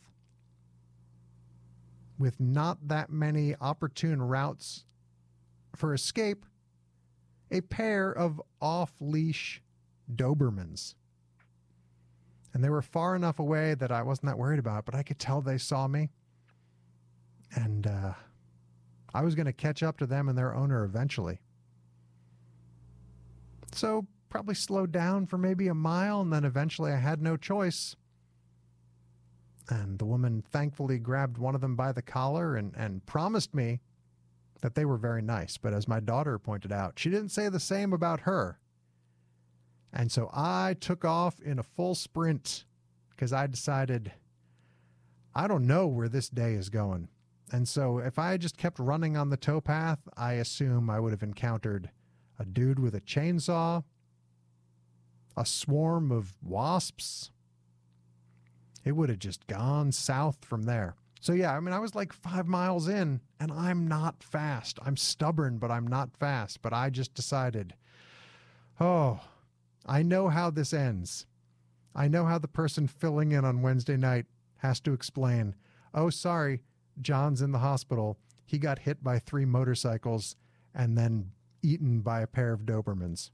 with 2.19 2.39
not 2.39 2.89
that 2.89 3.11
many 3.11 3.55
opportune 3.61 4.23
routes 4.23 4.85
for 5.75 5.95
escape, 5.95 6.45
a 7.51 7.61
pair 7.61 8.13
of 8.13 8.41
off 8.61 8.93
leash 9.01 9.63
Dobermans. 10.15 10.95
And 12.53 12.65
they 12.65 12.71
were 12.71 12.83
far 12.83 13.15
enough 13.15 13.39
away 13.39 13.75
that 13.75 13.93
I 13.93 14.03
wasn't 14.03 14.27
that 14.27 14.39
worried 14.39 14.59
about 14.59 14.85
but 14.85 14.95
I 14.95 15.03
could 15.03 15.19
tell 15.19 15.41
they 15.41 15.59
saw 15.59 15.87
me. 15.87 16.11
And 17.55 17.87
uh, 17.87 18.13
I 19.13 19.23
was 19.23 19.35
going 19.35 19.47
to 19.47 19.53
catch 19.53 19.83
up 19.83 19.99
to 19.99 20.07
them 20.07 20.29
and 20.29 20.39
their 20.39 20.55
owner 20.55 20.85
eventually. 20.85 21.41
So 23.73 24.07
probably 24.29 24.55
slowed 24.55 24.93
down 24.93 25.27
for 25.27 25.37
maybe 25.37 25.69
a 25.69 25.75
mile, 25.75 26.21
and 26.21 26.33
then 26.33 26.45
eventually 26.45 26.93
I 26.93 26.97
had 26.97 27.21
no 27.21 27.37
choice. 27.37 27.97
And 29.69 29.99
the 29.99 30.05
woman 30.05 30.43
thankfully 30.43 30.99
grabbed 30.99 31.39
one 31.39 31.55
of 31.55 31.61
them 31.61 31.77
by 31.77 31.93
the 31.93 32.03
collar 32.03 32.57
and, 32.57 32.75
and 32.77 33.05
promised 33.07 33.55
me 33.55 33.81
that 34.61 34.75
they 34.75 34.85
were 34.85 34.97
very 34.97 35.23
nice. 35.23 35.57
But 35.57 35.75
as 35.75 35.89
my 35.89 36.01
daughter 36.01 36.39
pointed 36.39 36.73
out, 36.73 36.99
she 36.99 37.11
didn't 37.11 37.31
say 37.31 37.49
the 37.49 37.61
same 37.61 37.93
about 37.93 38.21
her. 38.21 38.59
And 39.93 40.13
so 40.13 40.31
I 40.33 40.77
took 40.79 41.05
off 41.05 41.41
in 41.41 41.59
a 41.59 41.65
full 41.65 41.95
sprint 41.95 42.65
because 43.11 43.33
I 43.33 43.47
decided 43.47 44.13
I 45.35 45.47
don't 45.47 45.67
know 45.67 45.87
where 45.87 46.09
this 46.09 46.29
day 46.29 46.55
is 46.55 46.69
going. 46.69 47.09
And 47.53 47.69
so 47.69 47.99
if 47.99 48.19
I 48.19 48.37
just 48.37 48.57
kept 48.57 48.79
running 48.79 49.17
on 49.17 49.31
the 49.31 49.37
towpath, 49.37 49.99
I 50.17 50.35
assume 50.35 50.89
I 50.89 51.01
would 51.01 51.13
have 51.13 51.23
encountered 51.23 51.91
a 52.39 52.45
dude 52.45 52.79
with 52.79 52.95
a 52.95 53.01
chainsaw, 53.01 53.85
a 55.37 55.45
swarm 55.45 56.13
of 56.13 56.35
wasps. 56.43 57.31
It 58.85 58.93
would 58.93 59.09
have 59.09 59.19
just 59.19 59.47
gone 59.47 59.93
south 59.93 60.45
from 60.45 60.63
there. 60.63 60.95
So 61.21 61.35
yeah, 61.35 61.55
I 61.55 61.61
mean, 61.61 61.75
I 61.75 61.79
was 61.79 61.95
like 61.95 62.13
five 62.13 62.47
miles 62.47 62.89
in, 62.89 63.21
and 63.39 63.53
I'm 63.53 63.87
not 63.87 64.23
fast. 64.23 64.79
I'm 64.85 64.97
stubborn, 64.97 65.59
but 65.59 65.71
I'm 65.71 65.87
not 65.87 66.17
fast. 66.17 66.63
But 66.63 66.73
I 66.73 66.89
just 66.89 67.15
decided, 67.15 67.75
oh, 68.81 69.21
I 69.85 70.03
know 70.03 70.29
how 70.29 70.51
this 70.51 70.73
ends. 70.73 71.27
I 71.95 72.09
know 72.09 72.25
how 72.25 72.39
the 72.39 72.49
person 72.49 72.87
filling 72.87 73.33
in 73.33 73.45
on 73.45 73.63
Wednesday 73.63 73.97
night 73.97 74.27
has 74.59 74.81
to 74.81 74.93
explain, 74.93 75.55
oh, 75.95 76.09
sorry, 76.09 76.63
Jon's 77.01 77.43
in 77.43 77.53
the 77.53 77.59
hospital. 77.59 78.17
He 78.47 78.59
got 78.59 78.81
hit 78.81 79.05
by 79.05 79.19
three 79.19 79.45
motorcycles 79.45 80.37
and 80.75 80.97
then 80.97 81.33
eaten 81.63 82.01
by 82.01 82.23
a 82.23 82.27
pair 82.27 82.53
of 82.53 82.63
Dobermans. 82.65 83.31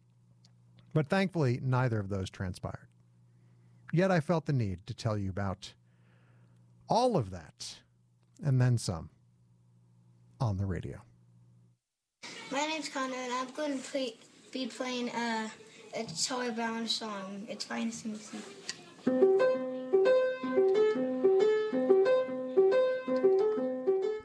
But 0.93 1.09
thankfully, 1.09 1.61
neither 1.63 2.01
of 2.01 2.09
those 2.09 2.31
transpired. 2.31 2.89
Yet 3.93 4.11
I 4.11 4.21
felt 4.21 4.47
the 4.47 4.53
need 4.53 4.87
to 4.87 4.95
tell 4.95 5.17
you 5.17 5.31
about 5.31 5.75
all 6.89 7.17
of 7.17 7.31
that 7.31 7.77
and 8.45 8.61
then 8.61 8.79
some 8.79 9.11
on 10.41 10.57
the 10.57 10.67
radio. 10.67 10.99
My 12.51 12.65
name's 12.67 12.89
Connor, 12.89 13.15
and 13.15 13.33
I'm 13.33 13.51
going 13.55 13.79
to 13.79 13.85
play, 13.91 14.15
be 14.53 14.67
playing 14.67 15.11
uh, 15.11 15.49
a 15.95 16.05
Charlie 16.05 16.51
Brown 16.51 16.87
song. 16.87 17.47
It's 17.49 17.65
fine 17.65 17.91
Finest 17.91 18.07
Music. 18.07 18.41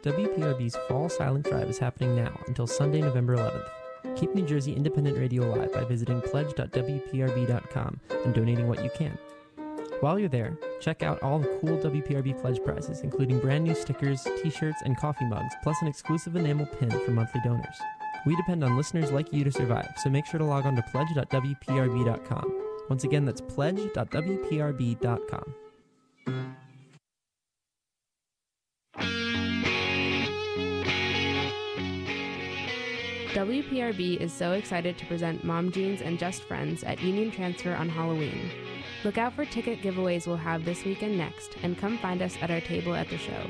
WPRB's 0.04 0.76
Fall 0.88 1.10
Silent 1.10 1.46
Drive 1.46 1.70
is 1.70 1.78
happening 1.78 2.16
now 2.16 2.38
until 2.48 2.66
Sunday, 2.68 3.02
November 3.02 3.38
11th. 3.38 4.18
Keep 4.18 4.34
New 4.34 4.46
Jersey 4.46 4.74
Independent 4.74 5.18
Radio 5.18 5.44
alive 5.44 5.72
by 5.72 5.84
visiting 5.84 6.22
pledge.wprb.com 6.22 8.00
and 8.26 8.34
donating 8.34 8.68
what 8.68 8.84
you 8.84 8.90
can. 8.96 9.18
While 10.02 10.18
you're 10.18 10.30
there, 10.30 10.58
check 10.80 11.04
out 11.04 11.22
all 11.22 11.38
the 11.38 11.60
cool 11.62 11.78
WPRB 11.78 12.42
pledge 12.42 12.60
prizes, 12.64 13.02
including 13.02 13.38
brand 13.40 13.64
new 13.64 13.76
stickers, 13.76 14.28
t 14.42 14.50
shirts, 14.50 14.82
and 14.84 14.98
coffee 14.98 15.26
mugs, 15.26 15.54
plus 15.62 15.80
an 15.84 15.88
exclusive 15.88 16.36
enamel 16.36 16.66
pin 16.66 16.90
for 16.90 17.12
monthly 17.12 17.40
donors. 17.44 17.80
We 18.26 18.36
depend 18.36 18.64
on 18.64 18.76
listeners 18.76 19.12
like 19.12 19.32
you 19.32 19.44
to 19.44 19.52
survive, 19.52 19.94
so 19.98 20.10
make 20.10 20.26
sure 20.26 20.40
to 20.40 20.46
log 20.46 20.66
on 20.66 20.76
to 20.76 20.82
pledge.wprb.com. 20.82 22.64
Once 22.90 23.04
again, 23.04 23.26
that's 23.26 23.42
pledge.wprb.com. 23.42 23.96
WPRB 33.34 34.18
is 34.18 34.34
so 34.34 34.54
excited 34.54 34.98
to 34.98 35.06
present 35.06 35.44
Mom 35.44 35.72
Jeans 35.72 36.02
and 36.02 36.18
Just 36.18 36.42
Friends 36.44 36.84
at 36.84 37.00
Union 37.02 37.30
Transfer 37.32 37.76
on 37.76 37.88
Halloween. 37.88 38.50
Look 39.04 39.18
out 39.18 39.34
for 39.34 39.46
ticket 39.46 39.82
giveaways 39.82 40.28
we'll 40.28 40.38
have 40.38 40.64
this 40.64 40.86
week 40.86 41.02
and 41.02 41.18
next, 41.18 41.56
and 41.64 41.78
come 41.78 41.98
find 41.98 42.22
us 42.22 42.38
at 42.40 42.52
our 42.52 42.62
table 42.62 42.94
at 42.94 43.10
the 43.10 43.18
show. 43.18 43.50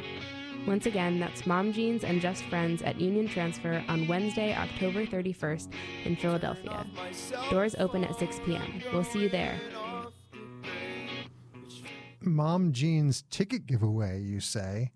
Once 0.65 0.85
again, 0.85 1.19
that's 1.19 1.45
Mom 1.45 1.73
Jeans 1.73 2.03
and 2.03 2.21
Just 2.21 2.43
Friends 2.43 2.81
at 2.83 3.01
Union 3.01 3.27
Transfer 3.27 3.83
on 3.89 4.07
Wednesday, 4.07 4.55
October 4.55 5.05
31st 5.05 5.73
in 6.05 6.15
Philadelphia. 6.15 6.85
Doors 7.49 7.75
open 7.79 8.03
at 8.05 8.17
6 8.17 8.39
p.m. 8.45 8.81
We'll 8.93 9.03
see 9.03 9.23
you 9.23 9.29
there. 9.29 9.59
Mom 12.21 12.71
Jean's 12.71 13.23
ticket 13.31 13.65
giveaway, 13.65 14.21
you 14.21 14.39
say? 14.39 14.91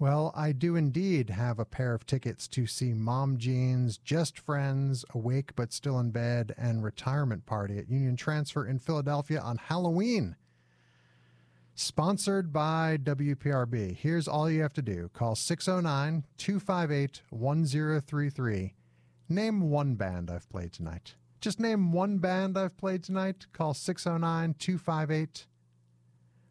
Well, 0.00 0.32
I 0.34 0.52
do 0.52 0.76
indeed 0.76 1.28
have 1.28 1.58
a 1.58 1.66
pair 1.66 1.92
of 1.92 2.06
tickets 2.06 2.48
to 2.48 2.66
see 2.66 2.94
Mom 2.94 3.36
Jeans 3.36 3.98
Just 3.98 4.38
Friends, 4.38 5.04
Awake 5.14 5.54
But 5.54 5.74
Still 5.74 6.00
in 6.00 6.10
Bed, 6.10 6.54
and 6.56 6.82
Retirement 6.82 7.44
Party 7.44 7.76
at 7.76 7.90
Union 7.90 8.16
Transfer 8.16 8.66
in 8.66 8.78
Philadelphia 8.78 9.38
on 9.38 9.58
Halloween. 9.58 10.36
Sponsored 11.74 12.50
by 12.50 12.96
WPRB. 12.96 13.94
Here's 13.94 14.26
all 14.26 14.50
you 14.50 14.62
have 14.62 14.72
to 14.72 14.82
do 14.82 15.10
call 15.12 15.34
609 15.34 16.24
258 16.38 17.20
1033. 17.28 18.74
Name 19.28 19.68
one 19.68 19.96
band 19.96 20.30
I've 20.30 20.48
played 20.48 20.72
tonight. 20.72 21.14
Just 21.42 21.60
name 21.60 21.92
one 21.92 22.16
band 22.16 22.56
I've 22.56 22.78
played 22.78 23.04
tonight. 23.04 23.48
Call 23.52 23.74
609 23.74 24.54
258 24.58 25.46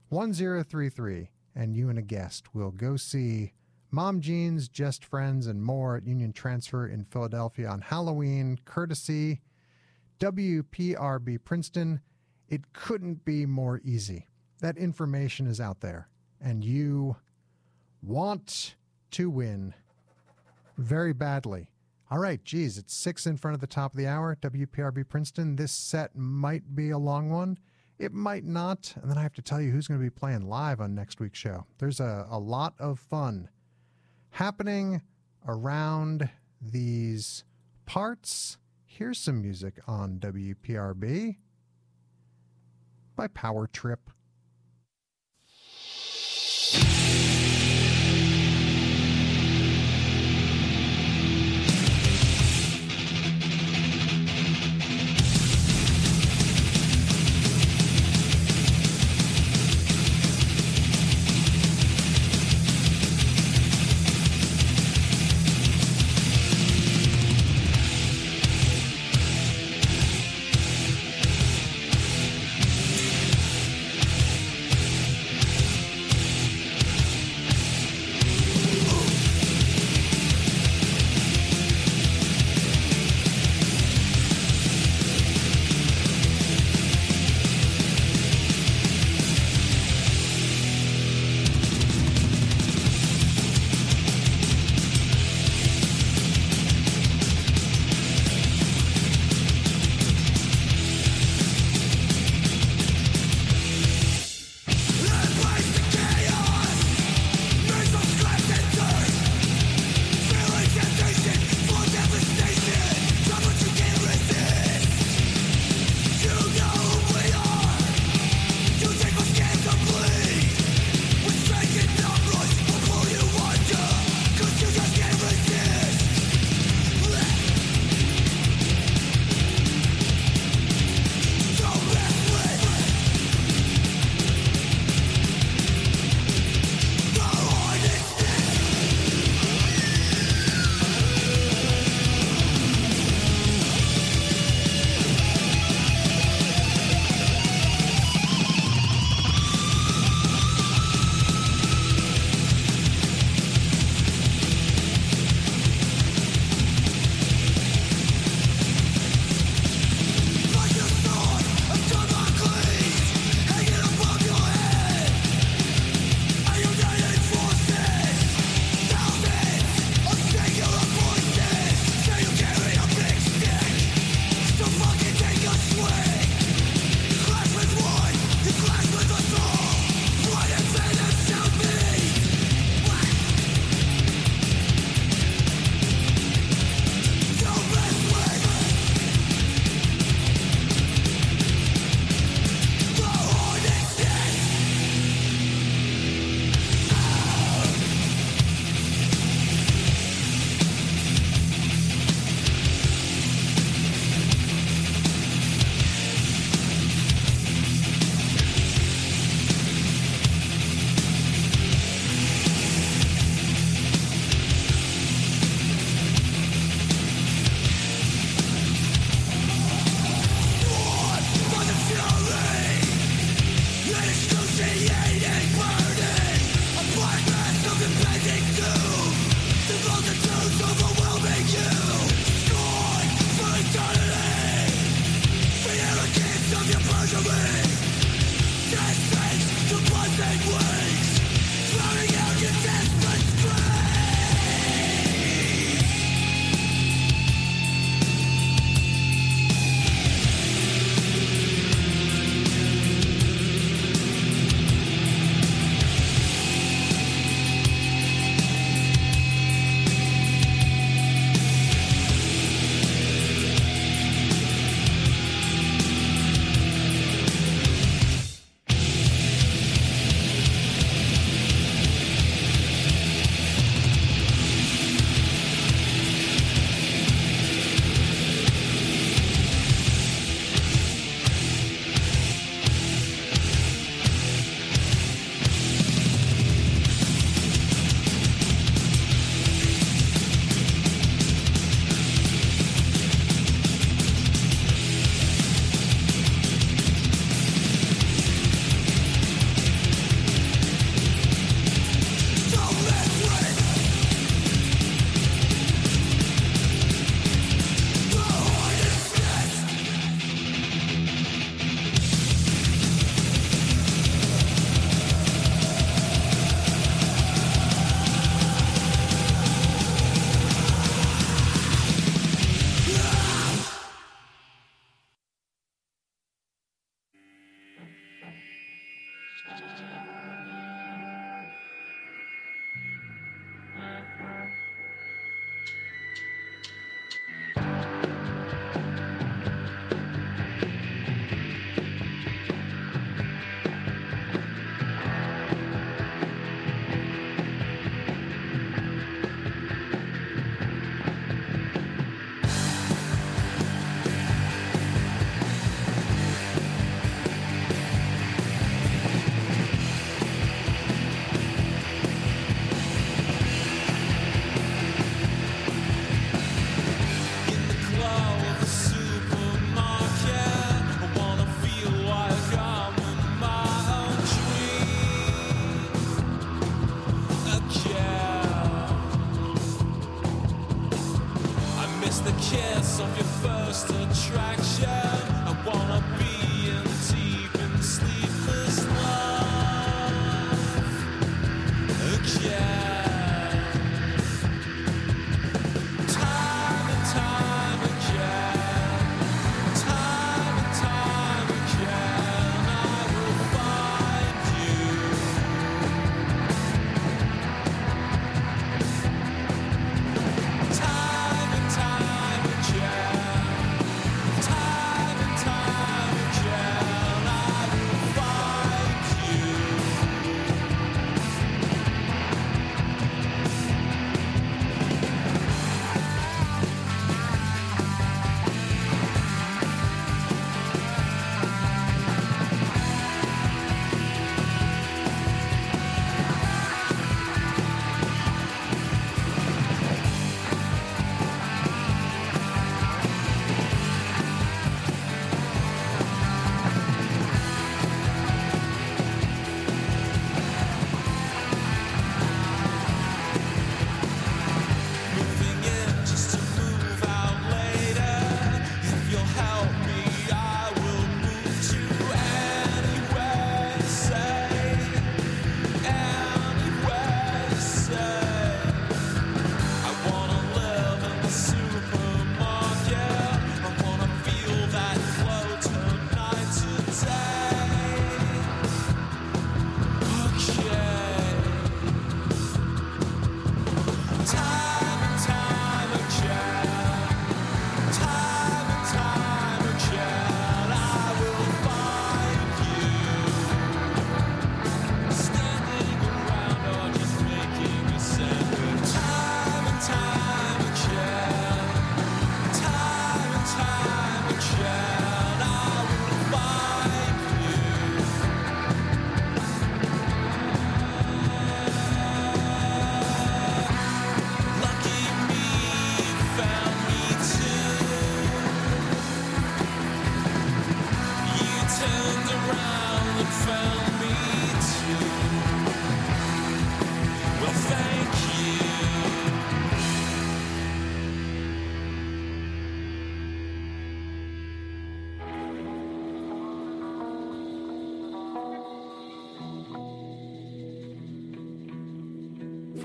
1033, 0.09 1.31
and 1.59 1.75
you 1.75 1.89
and 1.89 1.99
a 1.99 2.01
guest 2.01 2.55
will 2.55 2.71
go 2.71 2.95
see 2.95 3.51
Mom 3.91 4.21
Jeans, 4.21 4.69
Just 4.69 5.03
Friends, 5.03 5.45
and 5.45 5.61
more 5.61 5.97
at 5.97 6.07
Union 6.07 6.31
Transfer 6.31 6.87
in 6.87 7.03
Philadelphia 7.03 7.67
on 7.67 7.81
Halloween, 7.81 8.57
courtesy 8.63 9.41
WPRB 10.21 11.43
Princeton. 11.43 11.99
It 12.47 12.71
couldn't 12.71 13.25
be 13.25 13.45
more 13.45 13.81
easy. 13.83 14.27
That 14.61 14.77
information 14.77 15.47
is 15.47 15.59
out 15.59 15.81
there, 15.81 16.07
and 16.39 16.63
you 16.63 17.17
want 18.01 18.75
to 19.11 19.29
win 19.29 19.73
very 20.77 21.11
badly. 21.11 21.71
All 22.09 22.19
right, 22.19 22.41
geez, 22.41 22.77
it's 22.77 22.93
six 22.93 23.27
in 23.27 23.35
front 23.35 23.55
of 23.55 23.61
the 23.61 23.67
top 23.67 23.91
of 23.91 23.97
the 23.97 24.07
hour. 24.07 24.37
WPRB 24.41 25.09
Princeton. 25.09 25.57
This 25.57 25.73
set 25.73 26.15
might 26.15 26.73
be 26.73 26.89
a 26.89 26.97
long 26.97 27.29
one. 27.29 27.57
It 27.99 28.13
might 28.13 28.45
not. 28.45 28.93
And 29.01 29.11
then 29.11 29.17
I 29.17 29.21
have 29.21 29.33
to 29.33 29.41
tell 29.41 29.61
you 29.61 29.71
who's 29.71 29.87
going 29.87 29.99
to 29.99 30.03
be 30.03 30.09
playing 30.09 30.47
live 30.47 30.79
on 30.79 30.95
next 30.95 31.19
week's 31.19 31.37
show. 31.37 31.65
There's 31.79 31.99
a, 31.99 32.25
a 32.29 32.39
lot 32.39 32.73
of 32.79 32.97
fun 32.97 33.49
happening 34.31 35.01
around 35.45 36.29
these 36.61 37.43
parts. 37.85 38.57
Here's 38.85 39.19
some 39.19 39.41
music 39.41 39.75
on 39.85 40.17
WPRB 40.19 41.37
by 43.17 43.27
Power 43.27 43.67
Trip. 43.67 44.09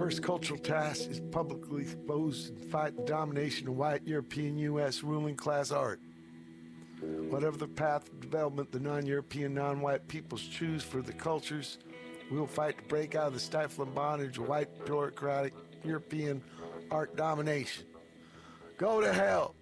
first 0.04 0.22
cultural 0.22 0.60
task 0.60 1.08
is 1.08 1.18
publicly 1.32 1.80
expose 1.80 2.50
and 2.50 2.62
fight 2.70 2.94
the 2.94 3.02
domination 3.04 3.68
of 3.68 3.74
white 3.74 4.06
European 4.06 4.54
U.S. 4.58 5.02
ruling 5.02 5.34
class 5.34 5.70
art. 5.70 5.98
Whatever 7.00 7.56
the 7.56 7.66
path 7.66 8.06
of 8.10 8.20
development 8.20 8.70
the 8.70 8.80
non 8.80 9.06
European, 9.06 9.54
non 9.54 9.80
white 9.80 10.06
peoples 10.06 10.42
choose 10.42 10.82
for 10.82 11.00
the 11.00 11.14
cultures, 11.14 11.78
we'll 12.30 12.46
fight 12.46 12.76
to 12.76 12.84
break 12.84 13.14
out 13.14 13.28
of 13.28 13.32
the 13.32 13.40
stifling 13.40 13.94
bondage 13.94 14.36
of 14.36 14.46
white 14.46 14.84
bureaucratic 14.84 15.54
European 15.82 16.42
art 16.90 17.16
domination. 17.16 17.86
Go 18.76 19.00
to 19.00 19.10
hell! 19.10 19.54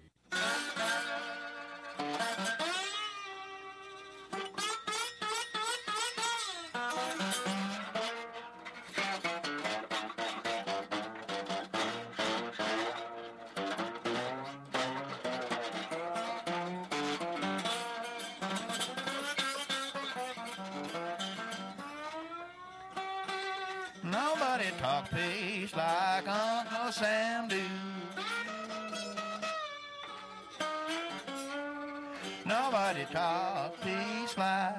Top, 33.11 33.75
please 33.81 34.31
fly. 34.31 34.73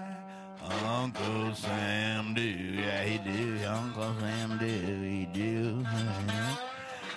Uncle 0.87 1.55
Sam 1.55 2.35
do, 2.35 2.43
yeah 2.43 3.03
he 3.03 3.19
do. 3.19 3.59
Uncle 3.67 4.15
Sam 4.21 4.59
do, 4.59 4.67
he 4.67 5.27
do. 5.27 5.85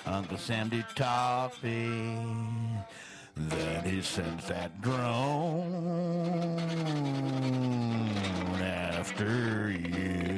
Uncle 0.06 0.38
Sam 0.38 0.70
do 0.70 0.84
toffee. 0.96 2.18
Then 3.36 3.84
he 3.84 4.02
sends 4.02 4.48
that 4.48 4.82
drone 4.82 4.98
after 8.62 9.72
you. 9.72 10.37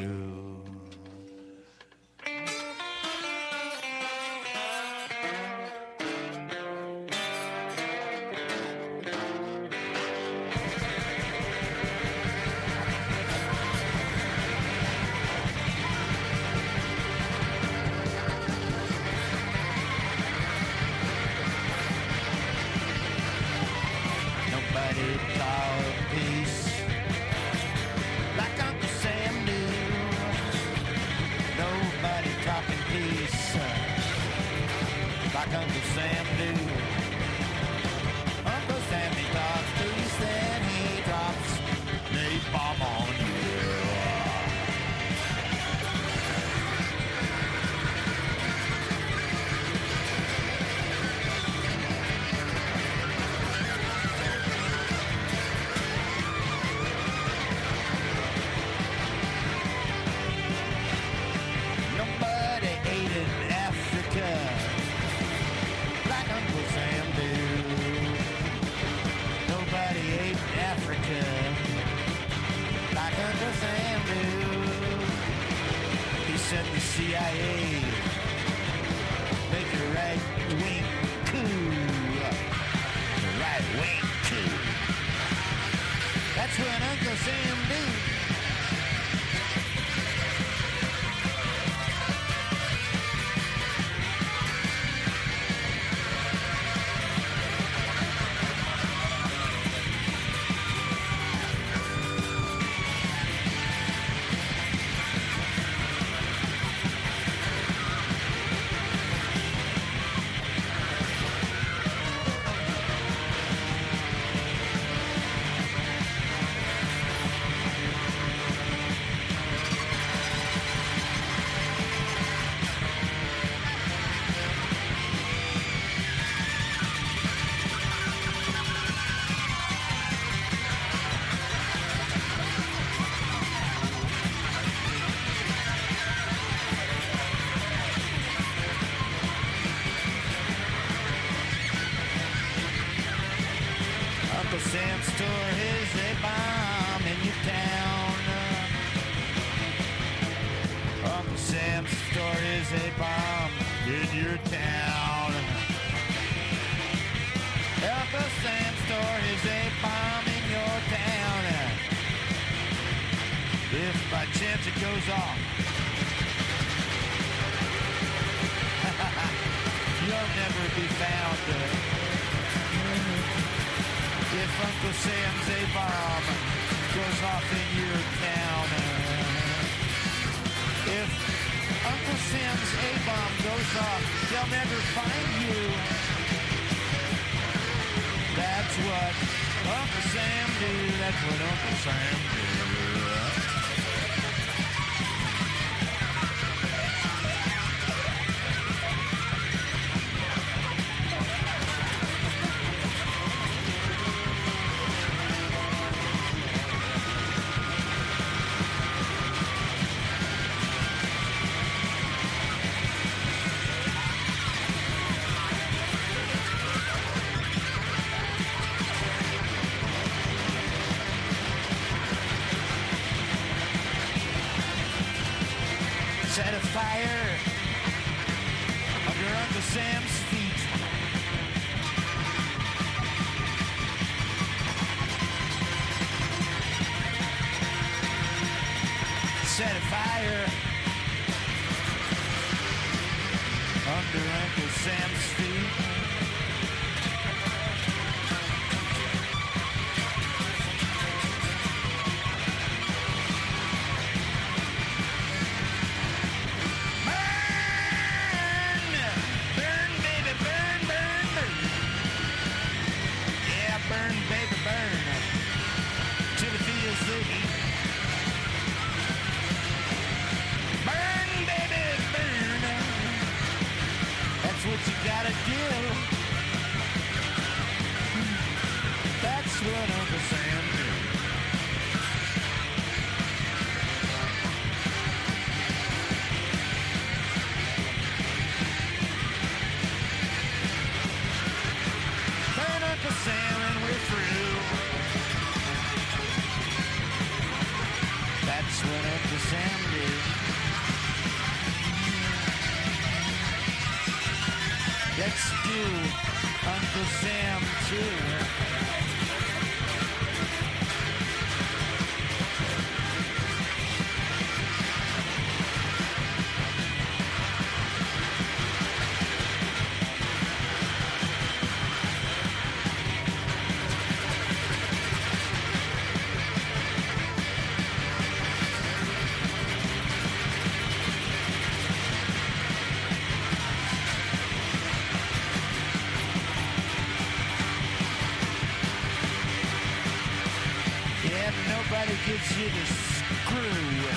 You 342.57 342.65
the 342.69 342.85
screw 342.85 344.09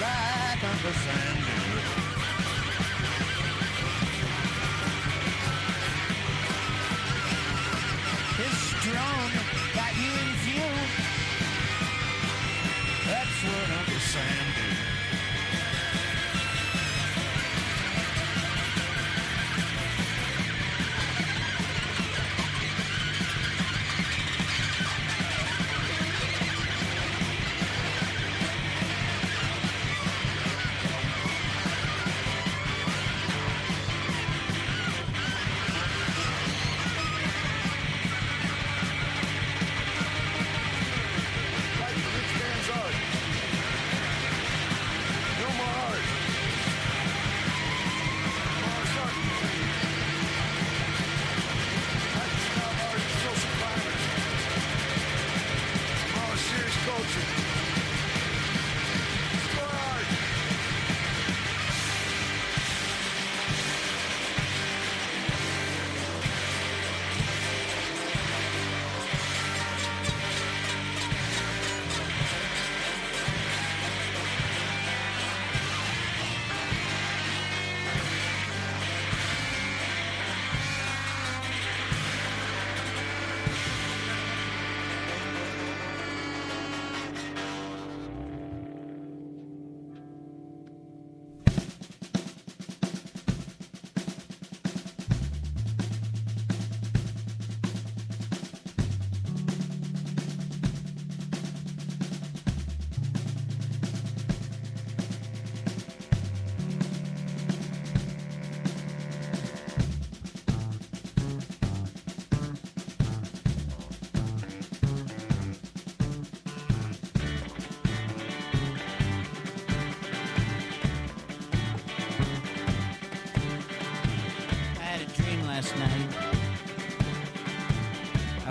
like 0.00 0.62
did. 0.62 1.59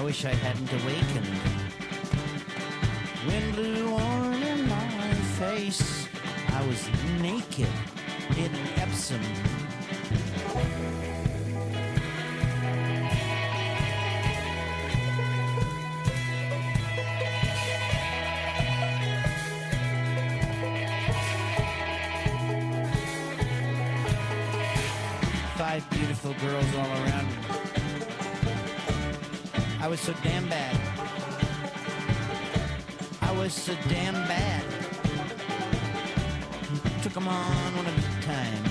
Wish 0.10 0.26
I 0.26 0.34
hadn't 0.34 0.72
awakened. 0.81 1.27
Wind 3.27 3.53
blew 3.53 3.91
warm 3.91 4.41
in 4.41 4.68
my 4.68 5.14
face. 5.38 6.07
I 6.48 6.65
was 6.65 6.90
naked 7.22 7.68
in 8.36 8.52
Epsom. 8.77 9.22
Five 25.56 25.88
beautiful 25.91 26.34
girls 26.41 26.76
all 26.76 26.88
around 26.88 27.19
was 29.90 29.99
so 30.02 30.14
damn 30.22 30.48
bad. 30.48 30.76
I 33.24 33.32
was 33.32 33.53
so 33.53 33.74
damn 33.88 34.14
bad. 34.28 34.64
Took 37.02 37.18
'em 37.18 37.28
on 37.28 37.76
one 37.76 37.88
at 37.88 37.98
a 37.98 38.22
time. 38.22 38.69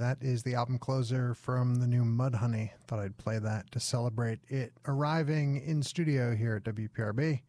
That 0.00 0.16
is 0.22 0.42
the 0.42 0.54
album 0.54 0.78
closer 0.78 1.34
from 1.34 1.74
the 1.74 1.86
new 1.86 2.04
Mudhoney. 2.04 2.70
Thought 2.86 3.00
I'd 3.00 3.18
play 3.18 3.38
that 3.38 3.70
to 3.72 3.80
celebrate 3.80 4.38
it 4.48 4.72
arriving 4.88 5.58
in 5.62 5.82
studio 5.82 6.34
here 6.34 6.56
at 6.56 6.74
WPRB. 6.74 7.42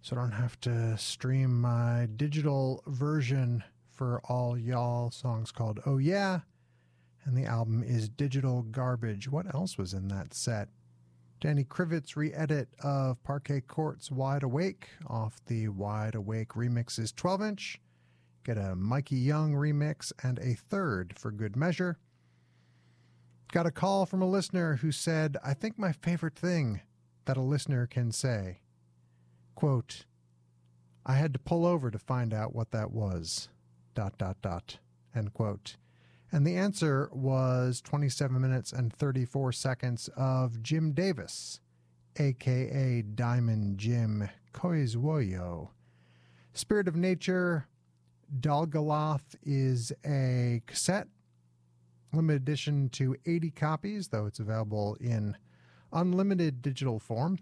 So 0.00 0.16
I 0.16 0.20
don't 0.20 0.32
have 0.32 0.58
to 0.62 0.96
stream 0.96 1.60
my 1.60 2.08
digital 2.16 2.82
version 2.86 3.62
for 3.90 4.22
all 4.30 4.56
y'all 4.56 5.10
songs 5.10 5.52
called 5.52 5.80
Oh 5.84 5.98
Yeah. 5.98 6.40
And 7.26 7.36
the 7.36 7.44
album 7.44 7.82
is 7.82 8.08
Digital 8.08 8.62
Garbage. 8.62 9.28
What 9.28 9.54
else 9.54 9.76
was 9.76 9.92
in 9.92 10.08
that 10.08 10.32
set? 10.32 10.70
Danny 11.38 11.64
Krivit 11.64 12.16
re 12.16 12.32
edit 12.32 12.70
of 12.82 13.22
Parquet 13.24 13.60
Courts' 13.60 14.10
Wide 14.10 14.42
Awake 14.42 14.88
off 15.06 15.44
the 15.44 15.68
Wide 15.68 16.14
Awake 16.14 16.54
remixes 16.54 17.14
12 17.14 17.42
inch. 17.42 17.78
Get 18.48 18.56
a 18.56 18.74
Mikey 18.74 19.16
Young 19.16 19.52
remix 19.52 20.10
and 20.22 20.38
a 20.38 20.54
third 20.54 21.18
for 21.18 21.30
good 21.30 21.54
measure. 21.54 21.98
Got 23.52 23.66
a 23.66 23.70
call 23.70 24.06
from 24.06 24.22
a 24.22 24.26
listener 24.26 24.76
who 24.76 24.90
said, 24.90 25.36
I 25.44 25.52
think 25.52 25.78
my 25.78 25.92
favorite 25.92 26.34
thing 26.34 26.80
that 27.26 27.36
a 27.36 27.42
listener 27.42 27.86
can 27.86 28.10
say. 28.10 28.60
Quote, 29.54 30.06
I 31.04 31.16
had 31.16 31.34
to 31.34 31.38
pull 31.38 31.66
over 31.66 31.90
to 31.90 31.98
find 31.98 32.32
out 32.32 32.54
what 32.54 32.70
that 32.70 32.90
was. 32.90 33.50
Dot, 33.94 34.16
dot, 34.16 34.40
dot. 34.40 34.78
End 35.14 35.34
quote. 35.34 35.76
And 36.32 36.46
the 36.46 36.56
answer 36.56 37.10
was 37.12 37.82
27 37.82 38.40
minutes 38.40 38.72
and 38.72 38.90
34 38.90 39.52
seconds 39.52 40.08
of 40.16 40.62
Jim 40.62 40.92
Davis, 40.92 41.60
aka 42.16 43.02
Diamond 43.02 43.76
Jim 43.76 44.30
Koizwoyo. 44.54 45.68
Spirit 46.54 46.88
of 46.88 46.96
Nature, 46.96 47.67
Dalgaloth 48.36 49.36
is 49.42 49.92
a 50.04 50.62
cassette, 50.66 51.08
limited 52.12 52.42
edition 52.42 52.88
to 52.90 53.16
80 53.26 53.50
copies, 53.50 54.08
though 54.08 54.26
it's 54.26 54.38
available 54.38 54.96
in 55.00 55.36
unlimited 55.92 56.62
digital 56.62 56.98
form. 56.98 57.38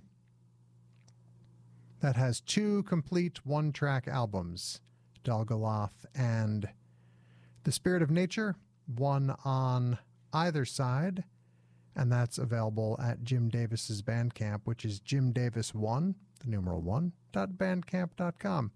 That 2.01 2.17
has 2.17 2.41
two 2.41 2.83
complete 2.85 3.45
one 3.45 3.73
track 3.73 4.07
albums, 4.07 4.81
Dalgaloth 5.25 6.05
and 6.15 6.69
The 7.65 7.73
Spirit 7.73 8.03
of 8.03 8.11
Nature, 8.11 8.55
one 8.87 9.35
on 9.45 9.99
either 10.33 10.65
side, 10.65 11.25
and 11.97 12.13
that's 12.13 12.39
available 12.39 12.99
at 13.03 13.25
Jim 13.25 13.49
Davis's 13.49 14.03
Bandcamp, 14.03 14.61
which 14.65 14.85
is 14.85 15.01
Jim 15.01 15.33
Davis 15.33 15.75
one, 15.75 16.15
the 16.41 16.51
numeral 16.51 16.83
one, 16.83 17.13
dot 17.33 17.53
bandcamp.com. 17.53 18.71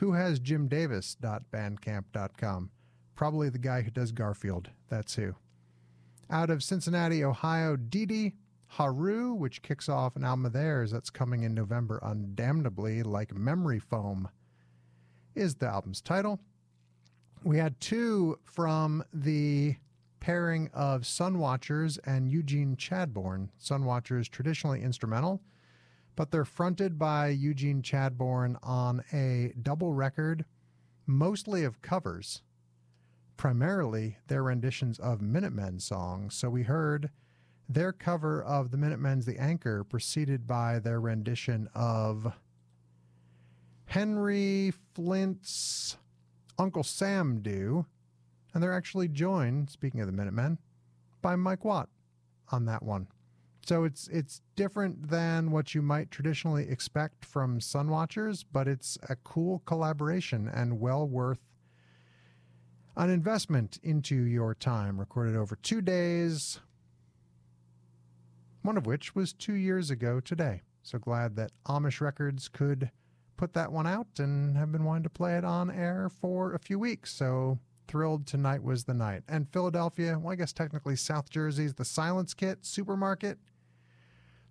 Who 0.00 0.12
has 0.12 0.40
Jim 0.40 0.66
Davis 0.66 1.14
dot 1.14 1.42
bandcamp.com? 1.52 2.70
Probably 3.14 3.50
the 3.50 3.58
guy 3.58 3.82
who 3.82 3.90
does 3.90 4.12
Garfield. 4.12 4.70
That's 4.88 5.14
who. 5.14 5.34
Out 6.30 6.48
of 6.48 6.62
Cincinnati, 6.62 7.22
Ohio, 7.22 7.76
Didi 7.76 8.32
Haru, 8.68 9.34
which 9.34 9.60
kicks 9.60 9.90
off 9.90 10.16
an 10.16 10.24
album 10.24 10.46
of 10.46 10.54
theirs 10.54 10.90
that's 10.90 11.10
coming 11.10 11.42
in 11.42 11.52
November 11.52 12.00
undamnably, 12.02 13.04
like 13.04 13.34
Memory 13.34 13.78
Foam, 13.78 14.30
is 15.34 15.56
the 15.56 15.66
album's 15.66 16.00
title. 16.00 16.40
We 17.44 17.58
had 17.58 17.78
two 17.78 18.38
from 18.44 19.04
the 19.12 19.76
pairing 20.20 20.70
of 20.72 21.02
Sunwatchers 21.02 21.98
and 22.06 22.30
Eugene 22.30 22.74
Chadbourne. 22.74 23.50
Sunwatchers 23.62 24.30
traditionally 24.30 24.80
instrumental, 24.80 25.42
but 26.20 26.30
they're 26.30 26.44
fronted 26.44 26.98
by 26.98 27.28
Eugene 27.28 27.80
Chadbourne 27.80 28.58
on 28.62 29.02
a 29.10 29.54
double 29.62 29.94
record, 29.94 30.44
mostly 31.06 31.64
of 31.64 31.80
covers, 31.80 32.42
primarily 33.38 34.18
their 34.26 34.42
renditions 34.42 34.98
of 34.98 35.22
Minutemen 35.22 35.80
songs. 35.80 36.34
So 36.34 36.50
we 36.50 36.64
heard 36.64 37.08
their 37.70 37.90
cover 37.90 38.42
of 38.42 38.70
the 38.70 38.76
Minutemen's 38.76 39.24
The 39.24 39.38
Anchor, 39.38 39.82
preceded 39.82 40.46
by 40.46 40.78
their 40.78 41.00
rendition 41.00 41.70
of 41.74 42.34
Henry 43.86 44.74
Flynt's 44.94 45.96
Uncle 46.58 46.82
Sam 46.82 47.40
do. 47.40 47.86
And 48.52 48.62
they're 48.62 48.74
actually 48.74 49.08
joined, 49.08 49.70
speaking 49.70 50.02
of 50.02 50.06
the 50.06 50.12
Minutemen, 50.12 50.58
by 51.22 51.34
Mike 51.34 51.64
Watt 51.64 51.88
on 52.52 52.66
that 52.66 52.82
one. 52.82 53.06
So 53.62 53.84
it's 53.84 54.08
it's 54.08 54.40
different 54.56 55.10
than 55.10 55.50
what 55.50 55.74
you 55.74 55.82
might 55.82 56.10
traditionally 56.10 56.68
expect 56.68 57.24
from 57.24 57.60
Sunwatchers, 57.60 58.44
but 58.50 58.66
it's 58.66 58.98
a 59.08 59.16
cool 59.16 59.62
collaboration 59.66 60.48
and 60.52 60.80
well 60.80 61.06
worth 61.06 61.40
an 62.96 63.10
investment 63.10 63.78
into 63.82 64.14
your 64.14 64.54
time. 64.54 64.98
Recorded 64.98 65.36
over 65.36 65.56
two 65.56 65.80
days, 65.80 66.60
one 68.62 68.76
of 68.76 68.86
which 68.86 69.14
was 69.14 69.32
two 69.32 69.54
years 69.54 69.90
ago 69.90 70.20
today. 70.20 70.62
So 70.82 70.98
glad 70.98 71.36
that 71.36 71.52
Amish 71.66 72.00
Records 72.00 72.48
could 72.48 72.90
put 73.36 73.52
that 73.54 73.72
one 73.72 73.86
out 73.86 74.18
and 74.18 74.56
have 74.56 74.72
been 74.72 74.84
wanting 74.84 75.04
to 75.04 75.10
play 75.10 75.36
it 75.36 75.44
on 75.44 75.70
air 75.70 76.10
for 76.10 76.52
a 76.52 76.58
few 76.58 76.78
weeks. 76.78 77.12
So 77.12 77.58
thrilled 77.90 78.24
tonight 78.24 78.62
was 78.62 78.84
the 78.84 78.94
night. 78.94 79.24
And 79.28 79.48
Philadelphia, 79.52 80.16
well, 80.16 80.32
I 80.32 80.36
guess 80.36 80.52
technically 80.52 80.94
South 80.94 81.28
Jersey's 81.28 81.74
The 81.74 81.84
Silence 81.84 82.34
Kit 82.34 82.64
Supermarket. 82.64 83.36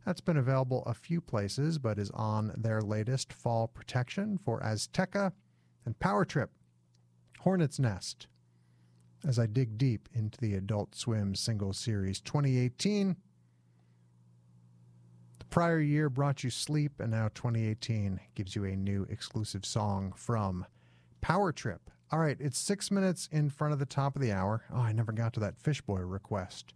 That's 0.05 0.19
been 0.19 0.35
available 0.35 0.83
a 0.85 0.93
few 0.93 1.21
places, 1.21 1.79
but 1.79 1.97
is 1.97 2.11
on 2.11 2.53
their 2.57 2.81
latest 2.81 3.31
fall 3.31 3.69
protection 3.69 4.37
for 4.43 4.59
Azteca 4.59 5.31
and 5.85 5.97
Power 5.99 6.25
Trip, 6.25 6.51
Hornet's 7.39 7.79
Nest. 7.79 8.27
As 9.25 9.39
I 9.39 9.45
dig 9.45 9.77
deep 9.77 10.09
into 10.13 10.37
the 10.41 10.55
Adult 10.55 10.93
Swim 10.93 11.33
Single 11.33 11.71
Series 11.71 12.19
2018, 12.19 13.15
the 15.39 15.45
prior 15.45 15.79
year 15.79 16.09
brought 16.09 16.43
you 16.43 16.49
sleep, 16.49 16.99
and 16.99 17.11
now 17.11 17.29
2018 17.35 18.19
gives 18.35 18.53
you 18.53 18.65
a 18.65 18.75
new 18.75 19.07
exclusive 19.09 19.65
song 19.65 20.11
from 20.13 20.65
Power 21.21 21.53
Trip. 21.53 21.89
All 22.11 22.17
right, 22.17 22.37
it's 22.39 22.57
six 22.57 22.89
minutes 22.89 23.29
in 23.31 23.51
front 23.51 23.71
of 23.71 23.77
the 23.77 23.85
top 23.85 24.15
of 24.15 24.21
the 24.21 24.31
hour. 24.31 24.63
Oh, 24.73 24.79
I 24.79 24.91
never 24.91 25.11
got 25.11 25.31
to 25.33 25.39
that 25.41 25.59
Fishboy 25.59 25.99
request. 25.99 26.73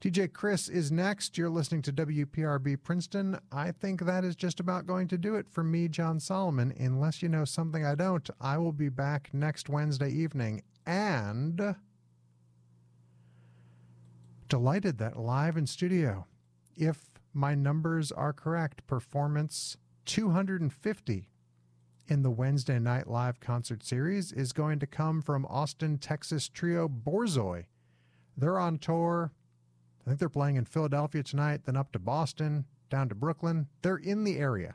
DJ 0.00 0.32
Chris 0.32 0.68
is 0.68 0.92
next. 0.92 1.36
You're 1.36 1.50
listening 1.50 1.82
to 1.82 1.92
WPRB 1.92 2.80
Princeton. 2.84 3.38
I 3.50 3.72
think 3.72 4.02
that 4.02 4.22
is 4.22 4.36
just 4.36 4.60
about 4.60 4.86
going 4.86 5.08
to 5.08 5.18
do 5.18 5.34
it 5.34 5.48
for 5.50 5.64
me, 5.64 5.88
Jon 5.88 6.20
Solomon. 6.20 6.72
Unless 6.78 7.20
you 7.20 7.28
know 7.28 7.44
something 7.44 7.84
I 7.84 7.96
don't, 7.96 8.30
I 8.40 8.58
will 8.58 8.72
be 8.72 8.88
back 8.88 9.30
next 9.32 9.68
Wednesday 9.68 10.10
evening. 10.10 10.62
And 10.86 11.74
delighted 14.48 14.98
that 14.98 15.18
live 15.18 15.56
in 15.56 15.66
studio, 15.66 16.26
if 16.76 17.18
my 17.32 17.56
numbers 17.56 18.12
are 18.12 18.32
correct, 18.32 18.86
performance 18.86 19.78
250 20.04 21.28
in 22.06 22.22
the 22.22 22.30
Wednesday 22.30 22.78
night 22.78 23.06
live 23.08 23.40
concert 23.40 23.82
series 23.82 24.32
is 24.32 24.52
going 24.52 24.78
to 24.78 24.86
come 24.86 25.22
from 25.22 25.46
Austin, 25.46 25.98
Texas 25.98 26.48
trio 26.48 26.88
Borzoi. 26.88 27.64
They're 28.36 28.58
on 28.58 28.78
tour. 28.78 29.32
I 30.04 30.10
think 30.10 30.18
they're 30.18 30.28
playing 30.28 30.56
in 30.56 30.66
Philadelphia 30.66 31.22
tonight, 31.22 31.62
then 31.64 31.76
up 31.76 31.92
to 31.92 31.98
Boston, 31.98 32.66
down 32.90 33.08
to 33.08 33.14
Brooklyn. 33.14 33.68
They're 33.82 33.96
in 33.96 34.24
the 34.24 34.38
area 34.38 34.74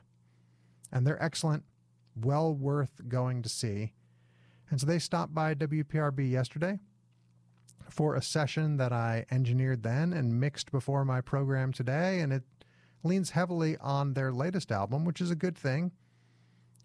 and 0.91 1.05
they're 1.05 1.21
excellent, 1.21 1.63
well 2.15 2.53
worth 2.53 3.01
going 3.07 3.43
to 3.43 3.49
see. 3.49 3.93
And 4.71 4.79
so 4.79 4.87
they 4.87 4.99
stopped 4.99 5.33
by 5.33 5.53
WPRB 5.55 6.29
yesterday 6.29 6.79
for 7.89 8.15
a 8.15 8.21
session 8.21 8.77
that 8.77 8.91
I 8.91 9.25
engineered 9.31 9.83
then 9.83 10.13
and 10.13 10.39
mixed 10.39 10.71
before 10.71 11.05
my 11.05 11.21
program 11.21 11.73
today. 11.73 12.19
And 12.21 12.33
it 12.33 12.43
leans 13.03 13.31
heavily 13.31 13.77
on 13.77 14.13
their 14.13 14.31
latest 14.31 14.71
album, 14.71 15.05
which 15.05 15.21
is 15.21 15.31
a 15.31 15.35
good 15.35 15.57
thing 15.57 15.91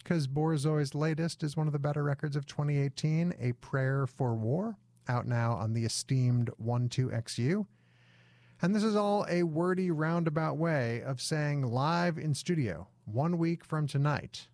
because 0.05 0.28
Borzoi's 0.28 0.94
latest 0.94 1.42
is 1.42 1.57
one 1.57 1.66
of 1.66 1.73
the 1.73 1.78
better 1.78 2.05
records 2.05 2.36
of 2.36 2.47
2018, 2.47 3.34
A 3.41 3.52
Prayer 3.52 4.07
for 4.07 4.34
War, 4.34 4.76
out 5.08 5.26
now 5.26 5.55
on 5.55 5.73
the 5.73 5.86
esteemed 5.86 6.50
12XU. 6.62 7.66
And 8.60 8.74
this 8.74 8.84
is 8.84 8.94
all 8.94 9.26
a 9.28 9.42
wordy 9.42 9.91
roundabout 9.91 10.58
way 10.58 11.02
of 11.02 11.23
saying 11.23 11.62
live 11.62 12.18
in 12.18 12.34
studio, 12.34 12.86
one 13.07 13.39
week 13.39 13.65
from 13.65 13.86
tonight, 13.86 14.47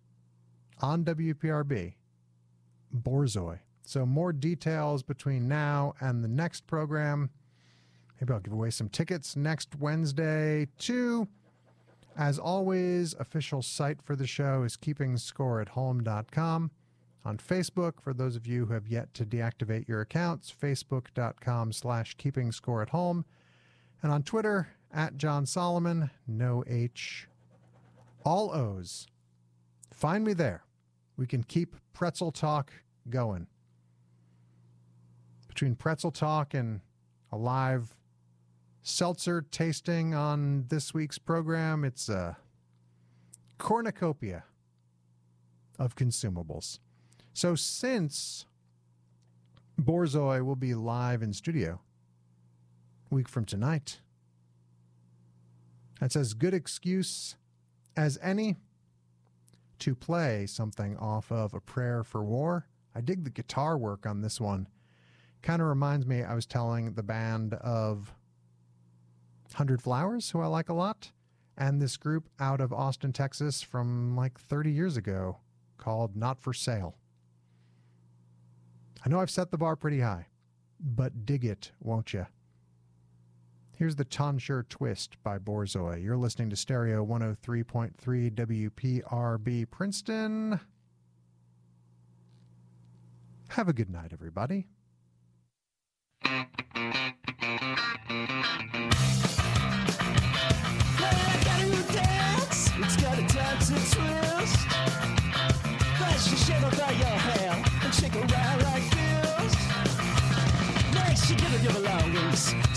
on 0.81 1.03
WPRB, 1.03 1.95
Borzoi. 2.95 3.59
So, 3.83 4.05
more 4.05 4.31
details 4.31 5.03
between 5.03 5.49
now 5.49 5.95
and 5.99 6.23
the 6.23 6.29
next 6.29 6.65
program. 6.65 7.29
Maybe 8.19 8.33
I'll 8.33 8.39
give 8.39 8.53
away 8.53 8.69
some 8.69 8.87
tickets 8.87 9.35
next 9.35 9.75
Wednesday, 9.75 10.67
too. 10.77 11.27
As 12.17 12.37
always, 12.37 13.13
official 13.19 13.61
site 13.61 14.01
for 14.01 14.15
the 14.15 14.27
show 14.27 14.63
is 14.63 14.77
keepingscoreathome.com. 14.77 16.71
On 17.23 17.37
Facebook, 17.37 18.01
for 18.01 18.13
those 18.13 18.35
of 18.35 18.47
you 18.47 18.65
who 18.65 18.73
have 18.73 18.87
yet 18.87 19.13
to 19.13 19.25
deactivate 19.25 19.87
your 19.87 20.01
accounts, 20.01 20.53
facebook.com 20.59 21.71
slash 21.71 22.17
keepingscoreathome. 22.17 23.23
And 24.01 24.11
on 24.11 24.23
Twitter, 24.23 24.69
at 24.93 25.17
Jon 25.17 25.45
Solomon, 25.45 26.09
no 26.27 26.63
H, 26.67 27.27
all 28.25 28.53
O's. 28.53 29.07
Find 29.93 30.23
me 30.23 30.33
there. 30.33 30.63
We 31.17 31.27
can 31.27 31.43
keep 31.43 31.75
pretzel 31.93 32.31
talk 32.31 32.71
going. 33.09 33.47
between 35.47 35.75
pretzel 35.75 36.11
talk 36.11 36.53
and 36.53 36.79
a 37.31 37.37
live 37.37 37.95
seltzer 38.83 39.45
tasting 39.51 40.13
on 40.13 40.65
this 40.69 40.93
week's 40.93 41.17
program, 41.17 41.83
it's 41.83 42.09
a 42.09 42.37
cornucopia 43.57 44.43
of 45.77 45.95
consumables. 45.95 46.79
So 47.33 47.55
since 47.55 48.45
Borzoi 49.79 50.43
will 50.43 50.55
be 50.55 50.73
live 50.73 51.21
in 51.21 51.33
studio 51.33 51.79
week 53.09 53.29
from 53.29 53.45
tonight, 53.45 53.99
that's 55.99 56.15
as 56.15 56.33
good 56.33 56.53
excuse 56.53 57.35
as 57.95 58.17
any 58.21 58.57
to 59.79 59.95
play 59.95 60.45
something 60.47 60.97
off 60.97 61.31
of 61.31 61.53
A 61.53 61.59
Prayer 61.59 62.03
for 62.03 62.23
War. 62.23 62.67
I 62.95 63.01
dig 63.01 63.23
the 63.23 63.29
guitar 63.29 63.77
work 63.77 64.05
on 64.05 64.21
this 64.21 64.39
one. 64.39 64.67
Kind 65.41 65.61
of 65.61 65.67
reminds 65.67 66.05
me, 66.05 66.23
I 66.23 66.33
was 66.33 66.45
telling 66.45 66.93
the 66.93 67.03
band 67.03 67.53
of 67.55 68.13
Hundred 69.53 69.81
Flowers, 69.81 70.31
who 70.31 70.41
I 70.41 70.47
like 70.47 70.69
a 70.69 70.73
lot, 70.73 71.11
and 71.57 71.81
this 71.81 71.97
group 71.97 72.29
out 72.39 72.61
of 72.61 72.73
Austin, 72.73 73.13
Texas 73.13 73.61
from 73.61 74.15
like 74.15 74.39
30 74.39 74.71
years 74.71 74.97
ago 74.97 75.37
called 75.77 76.15
Not 76.15 76.39
for 76.39 76.53
Sale. 76.53 76.95
I 79.05 79.09
know 79.09 79.19
I've 79.19 79.31
set 79.31 79.51
the 79.51 79.57
bar 79.57 79.75
pretty 79.75 79.99
high, 79.99 80.27
but 80.79 81.25
dig 81.25 81.43
it, 81.43 81.71
won't 81.79 82.13
you? 82.13 82.27
Here's 83.77 83.95
the 83.95 84.05
Tonsure 84.05 84.63
Twist 84.69 85.17
by 85.23 85.39
Borzoi. 85.39 86.03
You're 86.03 86.15
listening 86.15 86.51
to 86.51 86.55
Stereo 86.55 87.03
103.3 87.03 88.31
WPRB 88.31 89.69
Princeton. 89.71 90.59
Have 93.49 93.67
a 93.67 93.73
good 93.73 93.89
night, 93.89 94.11
everybody. 94.13 94.67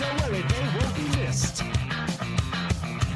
Don't 0.04 0.20
worry, 0.20 0.42
they 0.42 0.64
won't 0.76 0.94
be 0.96 1.06
missed. 1.16 1.62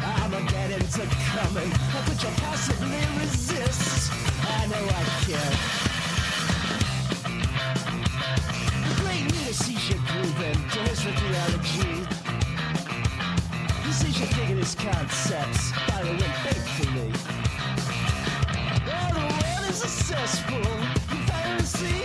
Armageddon's 0.03 0.97
a 0.97 1.07
coming, 1.37 1.71
but 2.07 2.23
you'll 2.23 2.33
possibly 2.41 3.03
resist. 3.21 4.11
I 4.49 4.67
know 4.71 4.85
I 4.89 5.05
can. 5.27 5.53
The 8.89 8.95
great 9.03 9.25
leader 9.33 9.53
sees 9.53 9.91
you 9.91 9.97
grooving 10.09 10.61
to 10.71 10.79
his 10.89 11.01
theology. 11.03 11.95
He 13.85 13.93
sees 13.93 14.21
you 14.21 14.27
digging 14.35 14.57
his 14.57 14.75
concepts, 14.75 15.73
following 15.73 16.33
faithfully. 16.45 17.13
All 18.95 19.13
the 19.13 19.21
world 19.21 19.65
is 19.69 19.85
a 19.85 19.89
cesspool, 19.89 20.77
you 21.11 21.19
finally 21.27 21.65
see. 21.65 22.01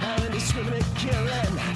How 0.00 0.24
indiscriminate 0.24 0.86
killing 0.96 1.75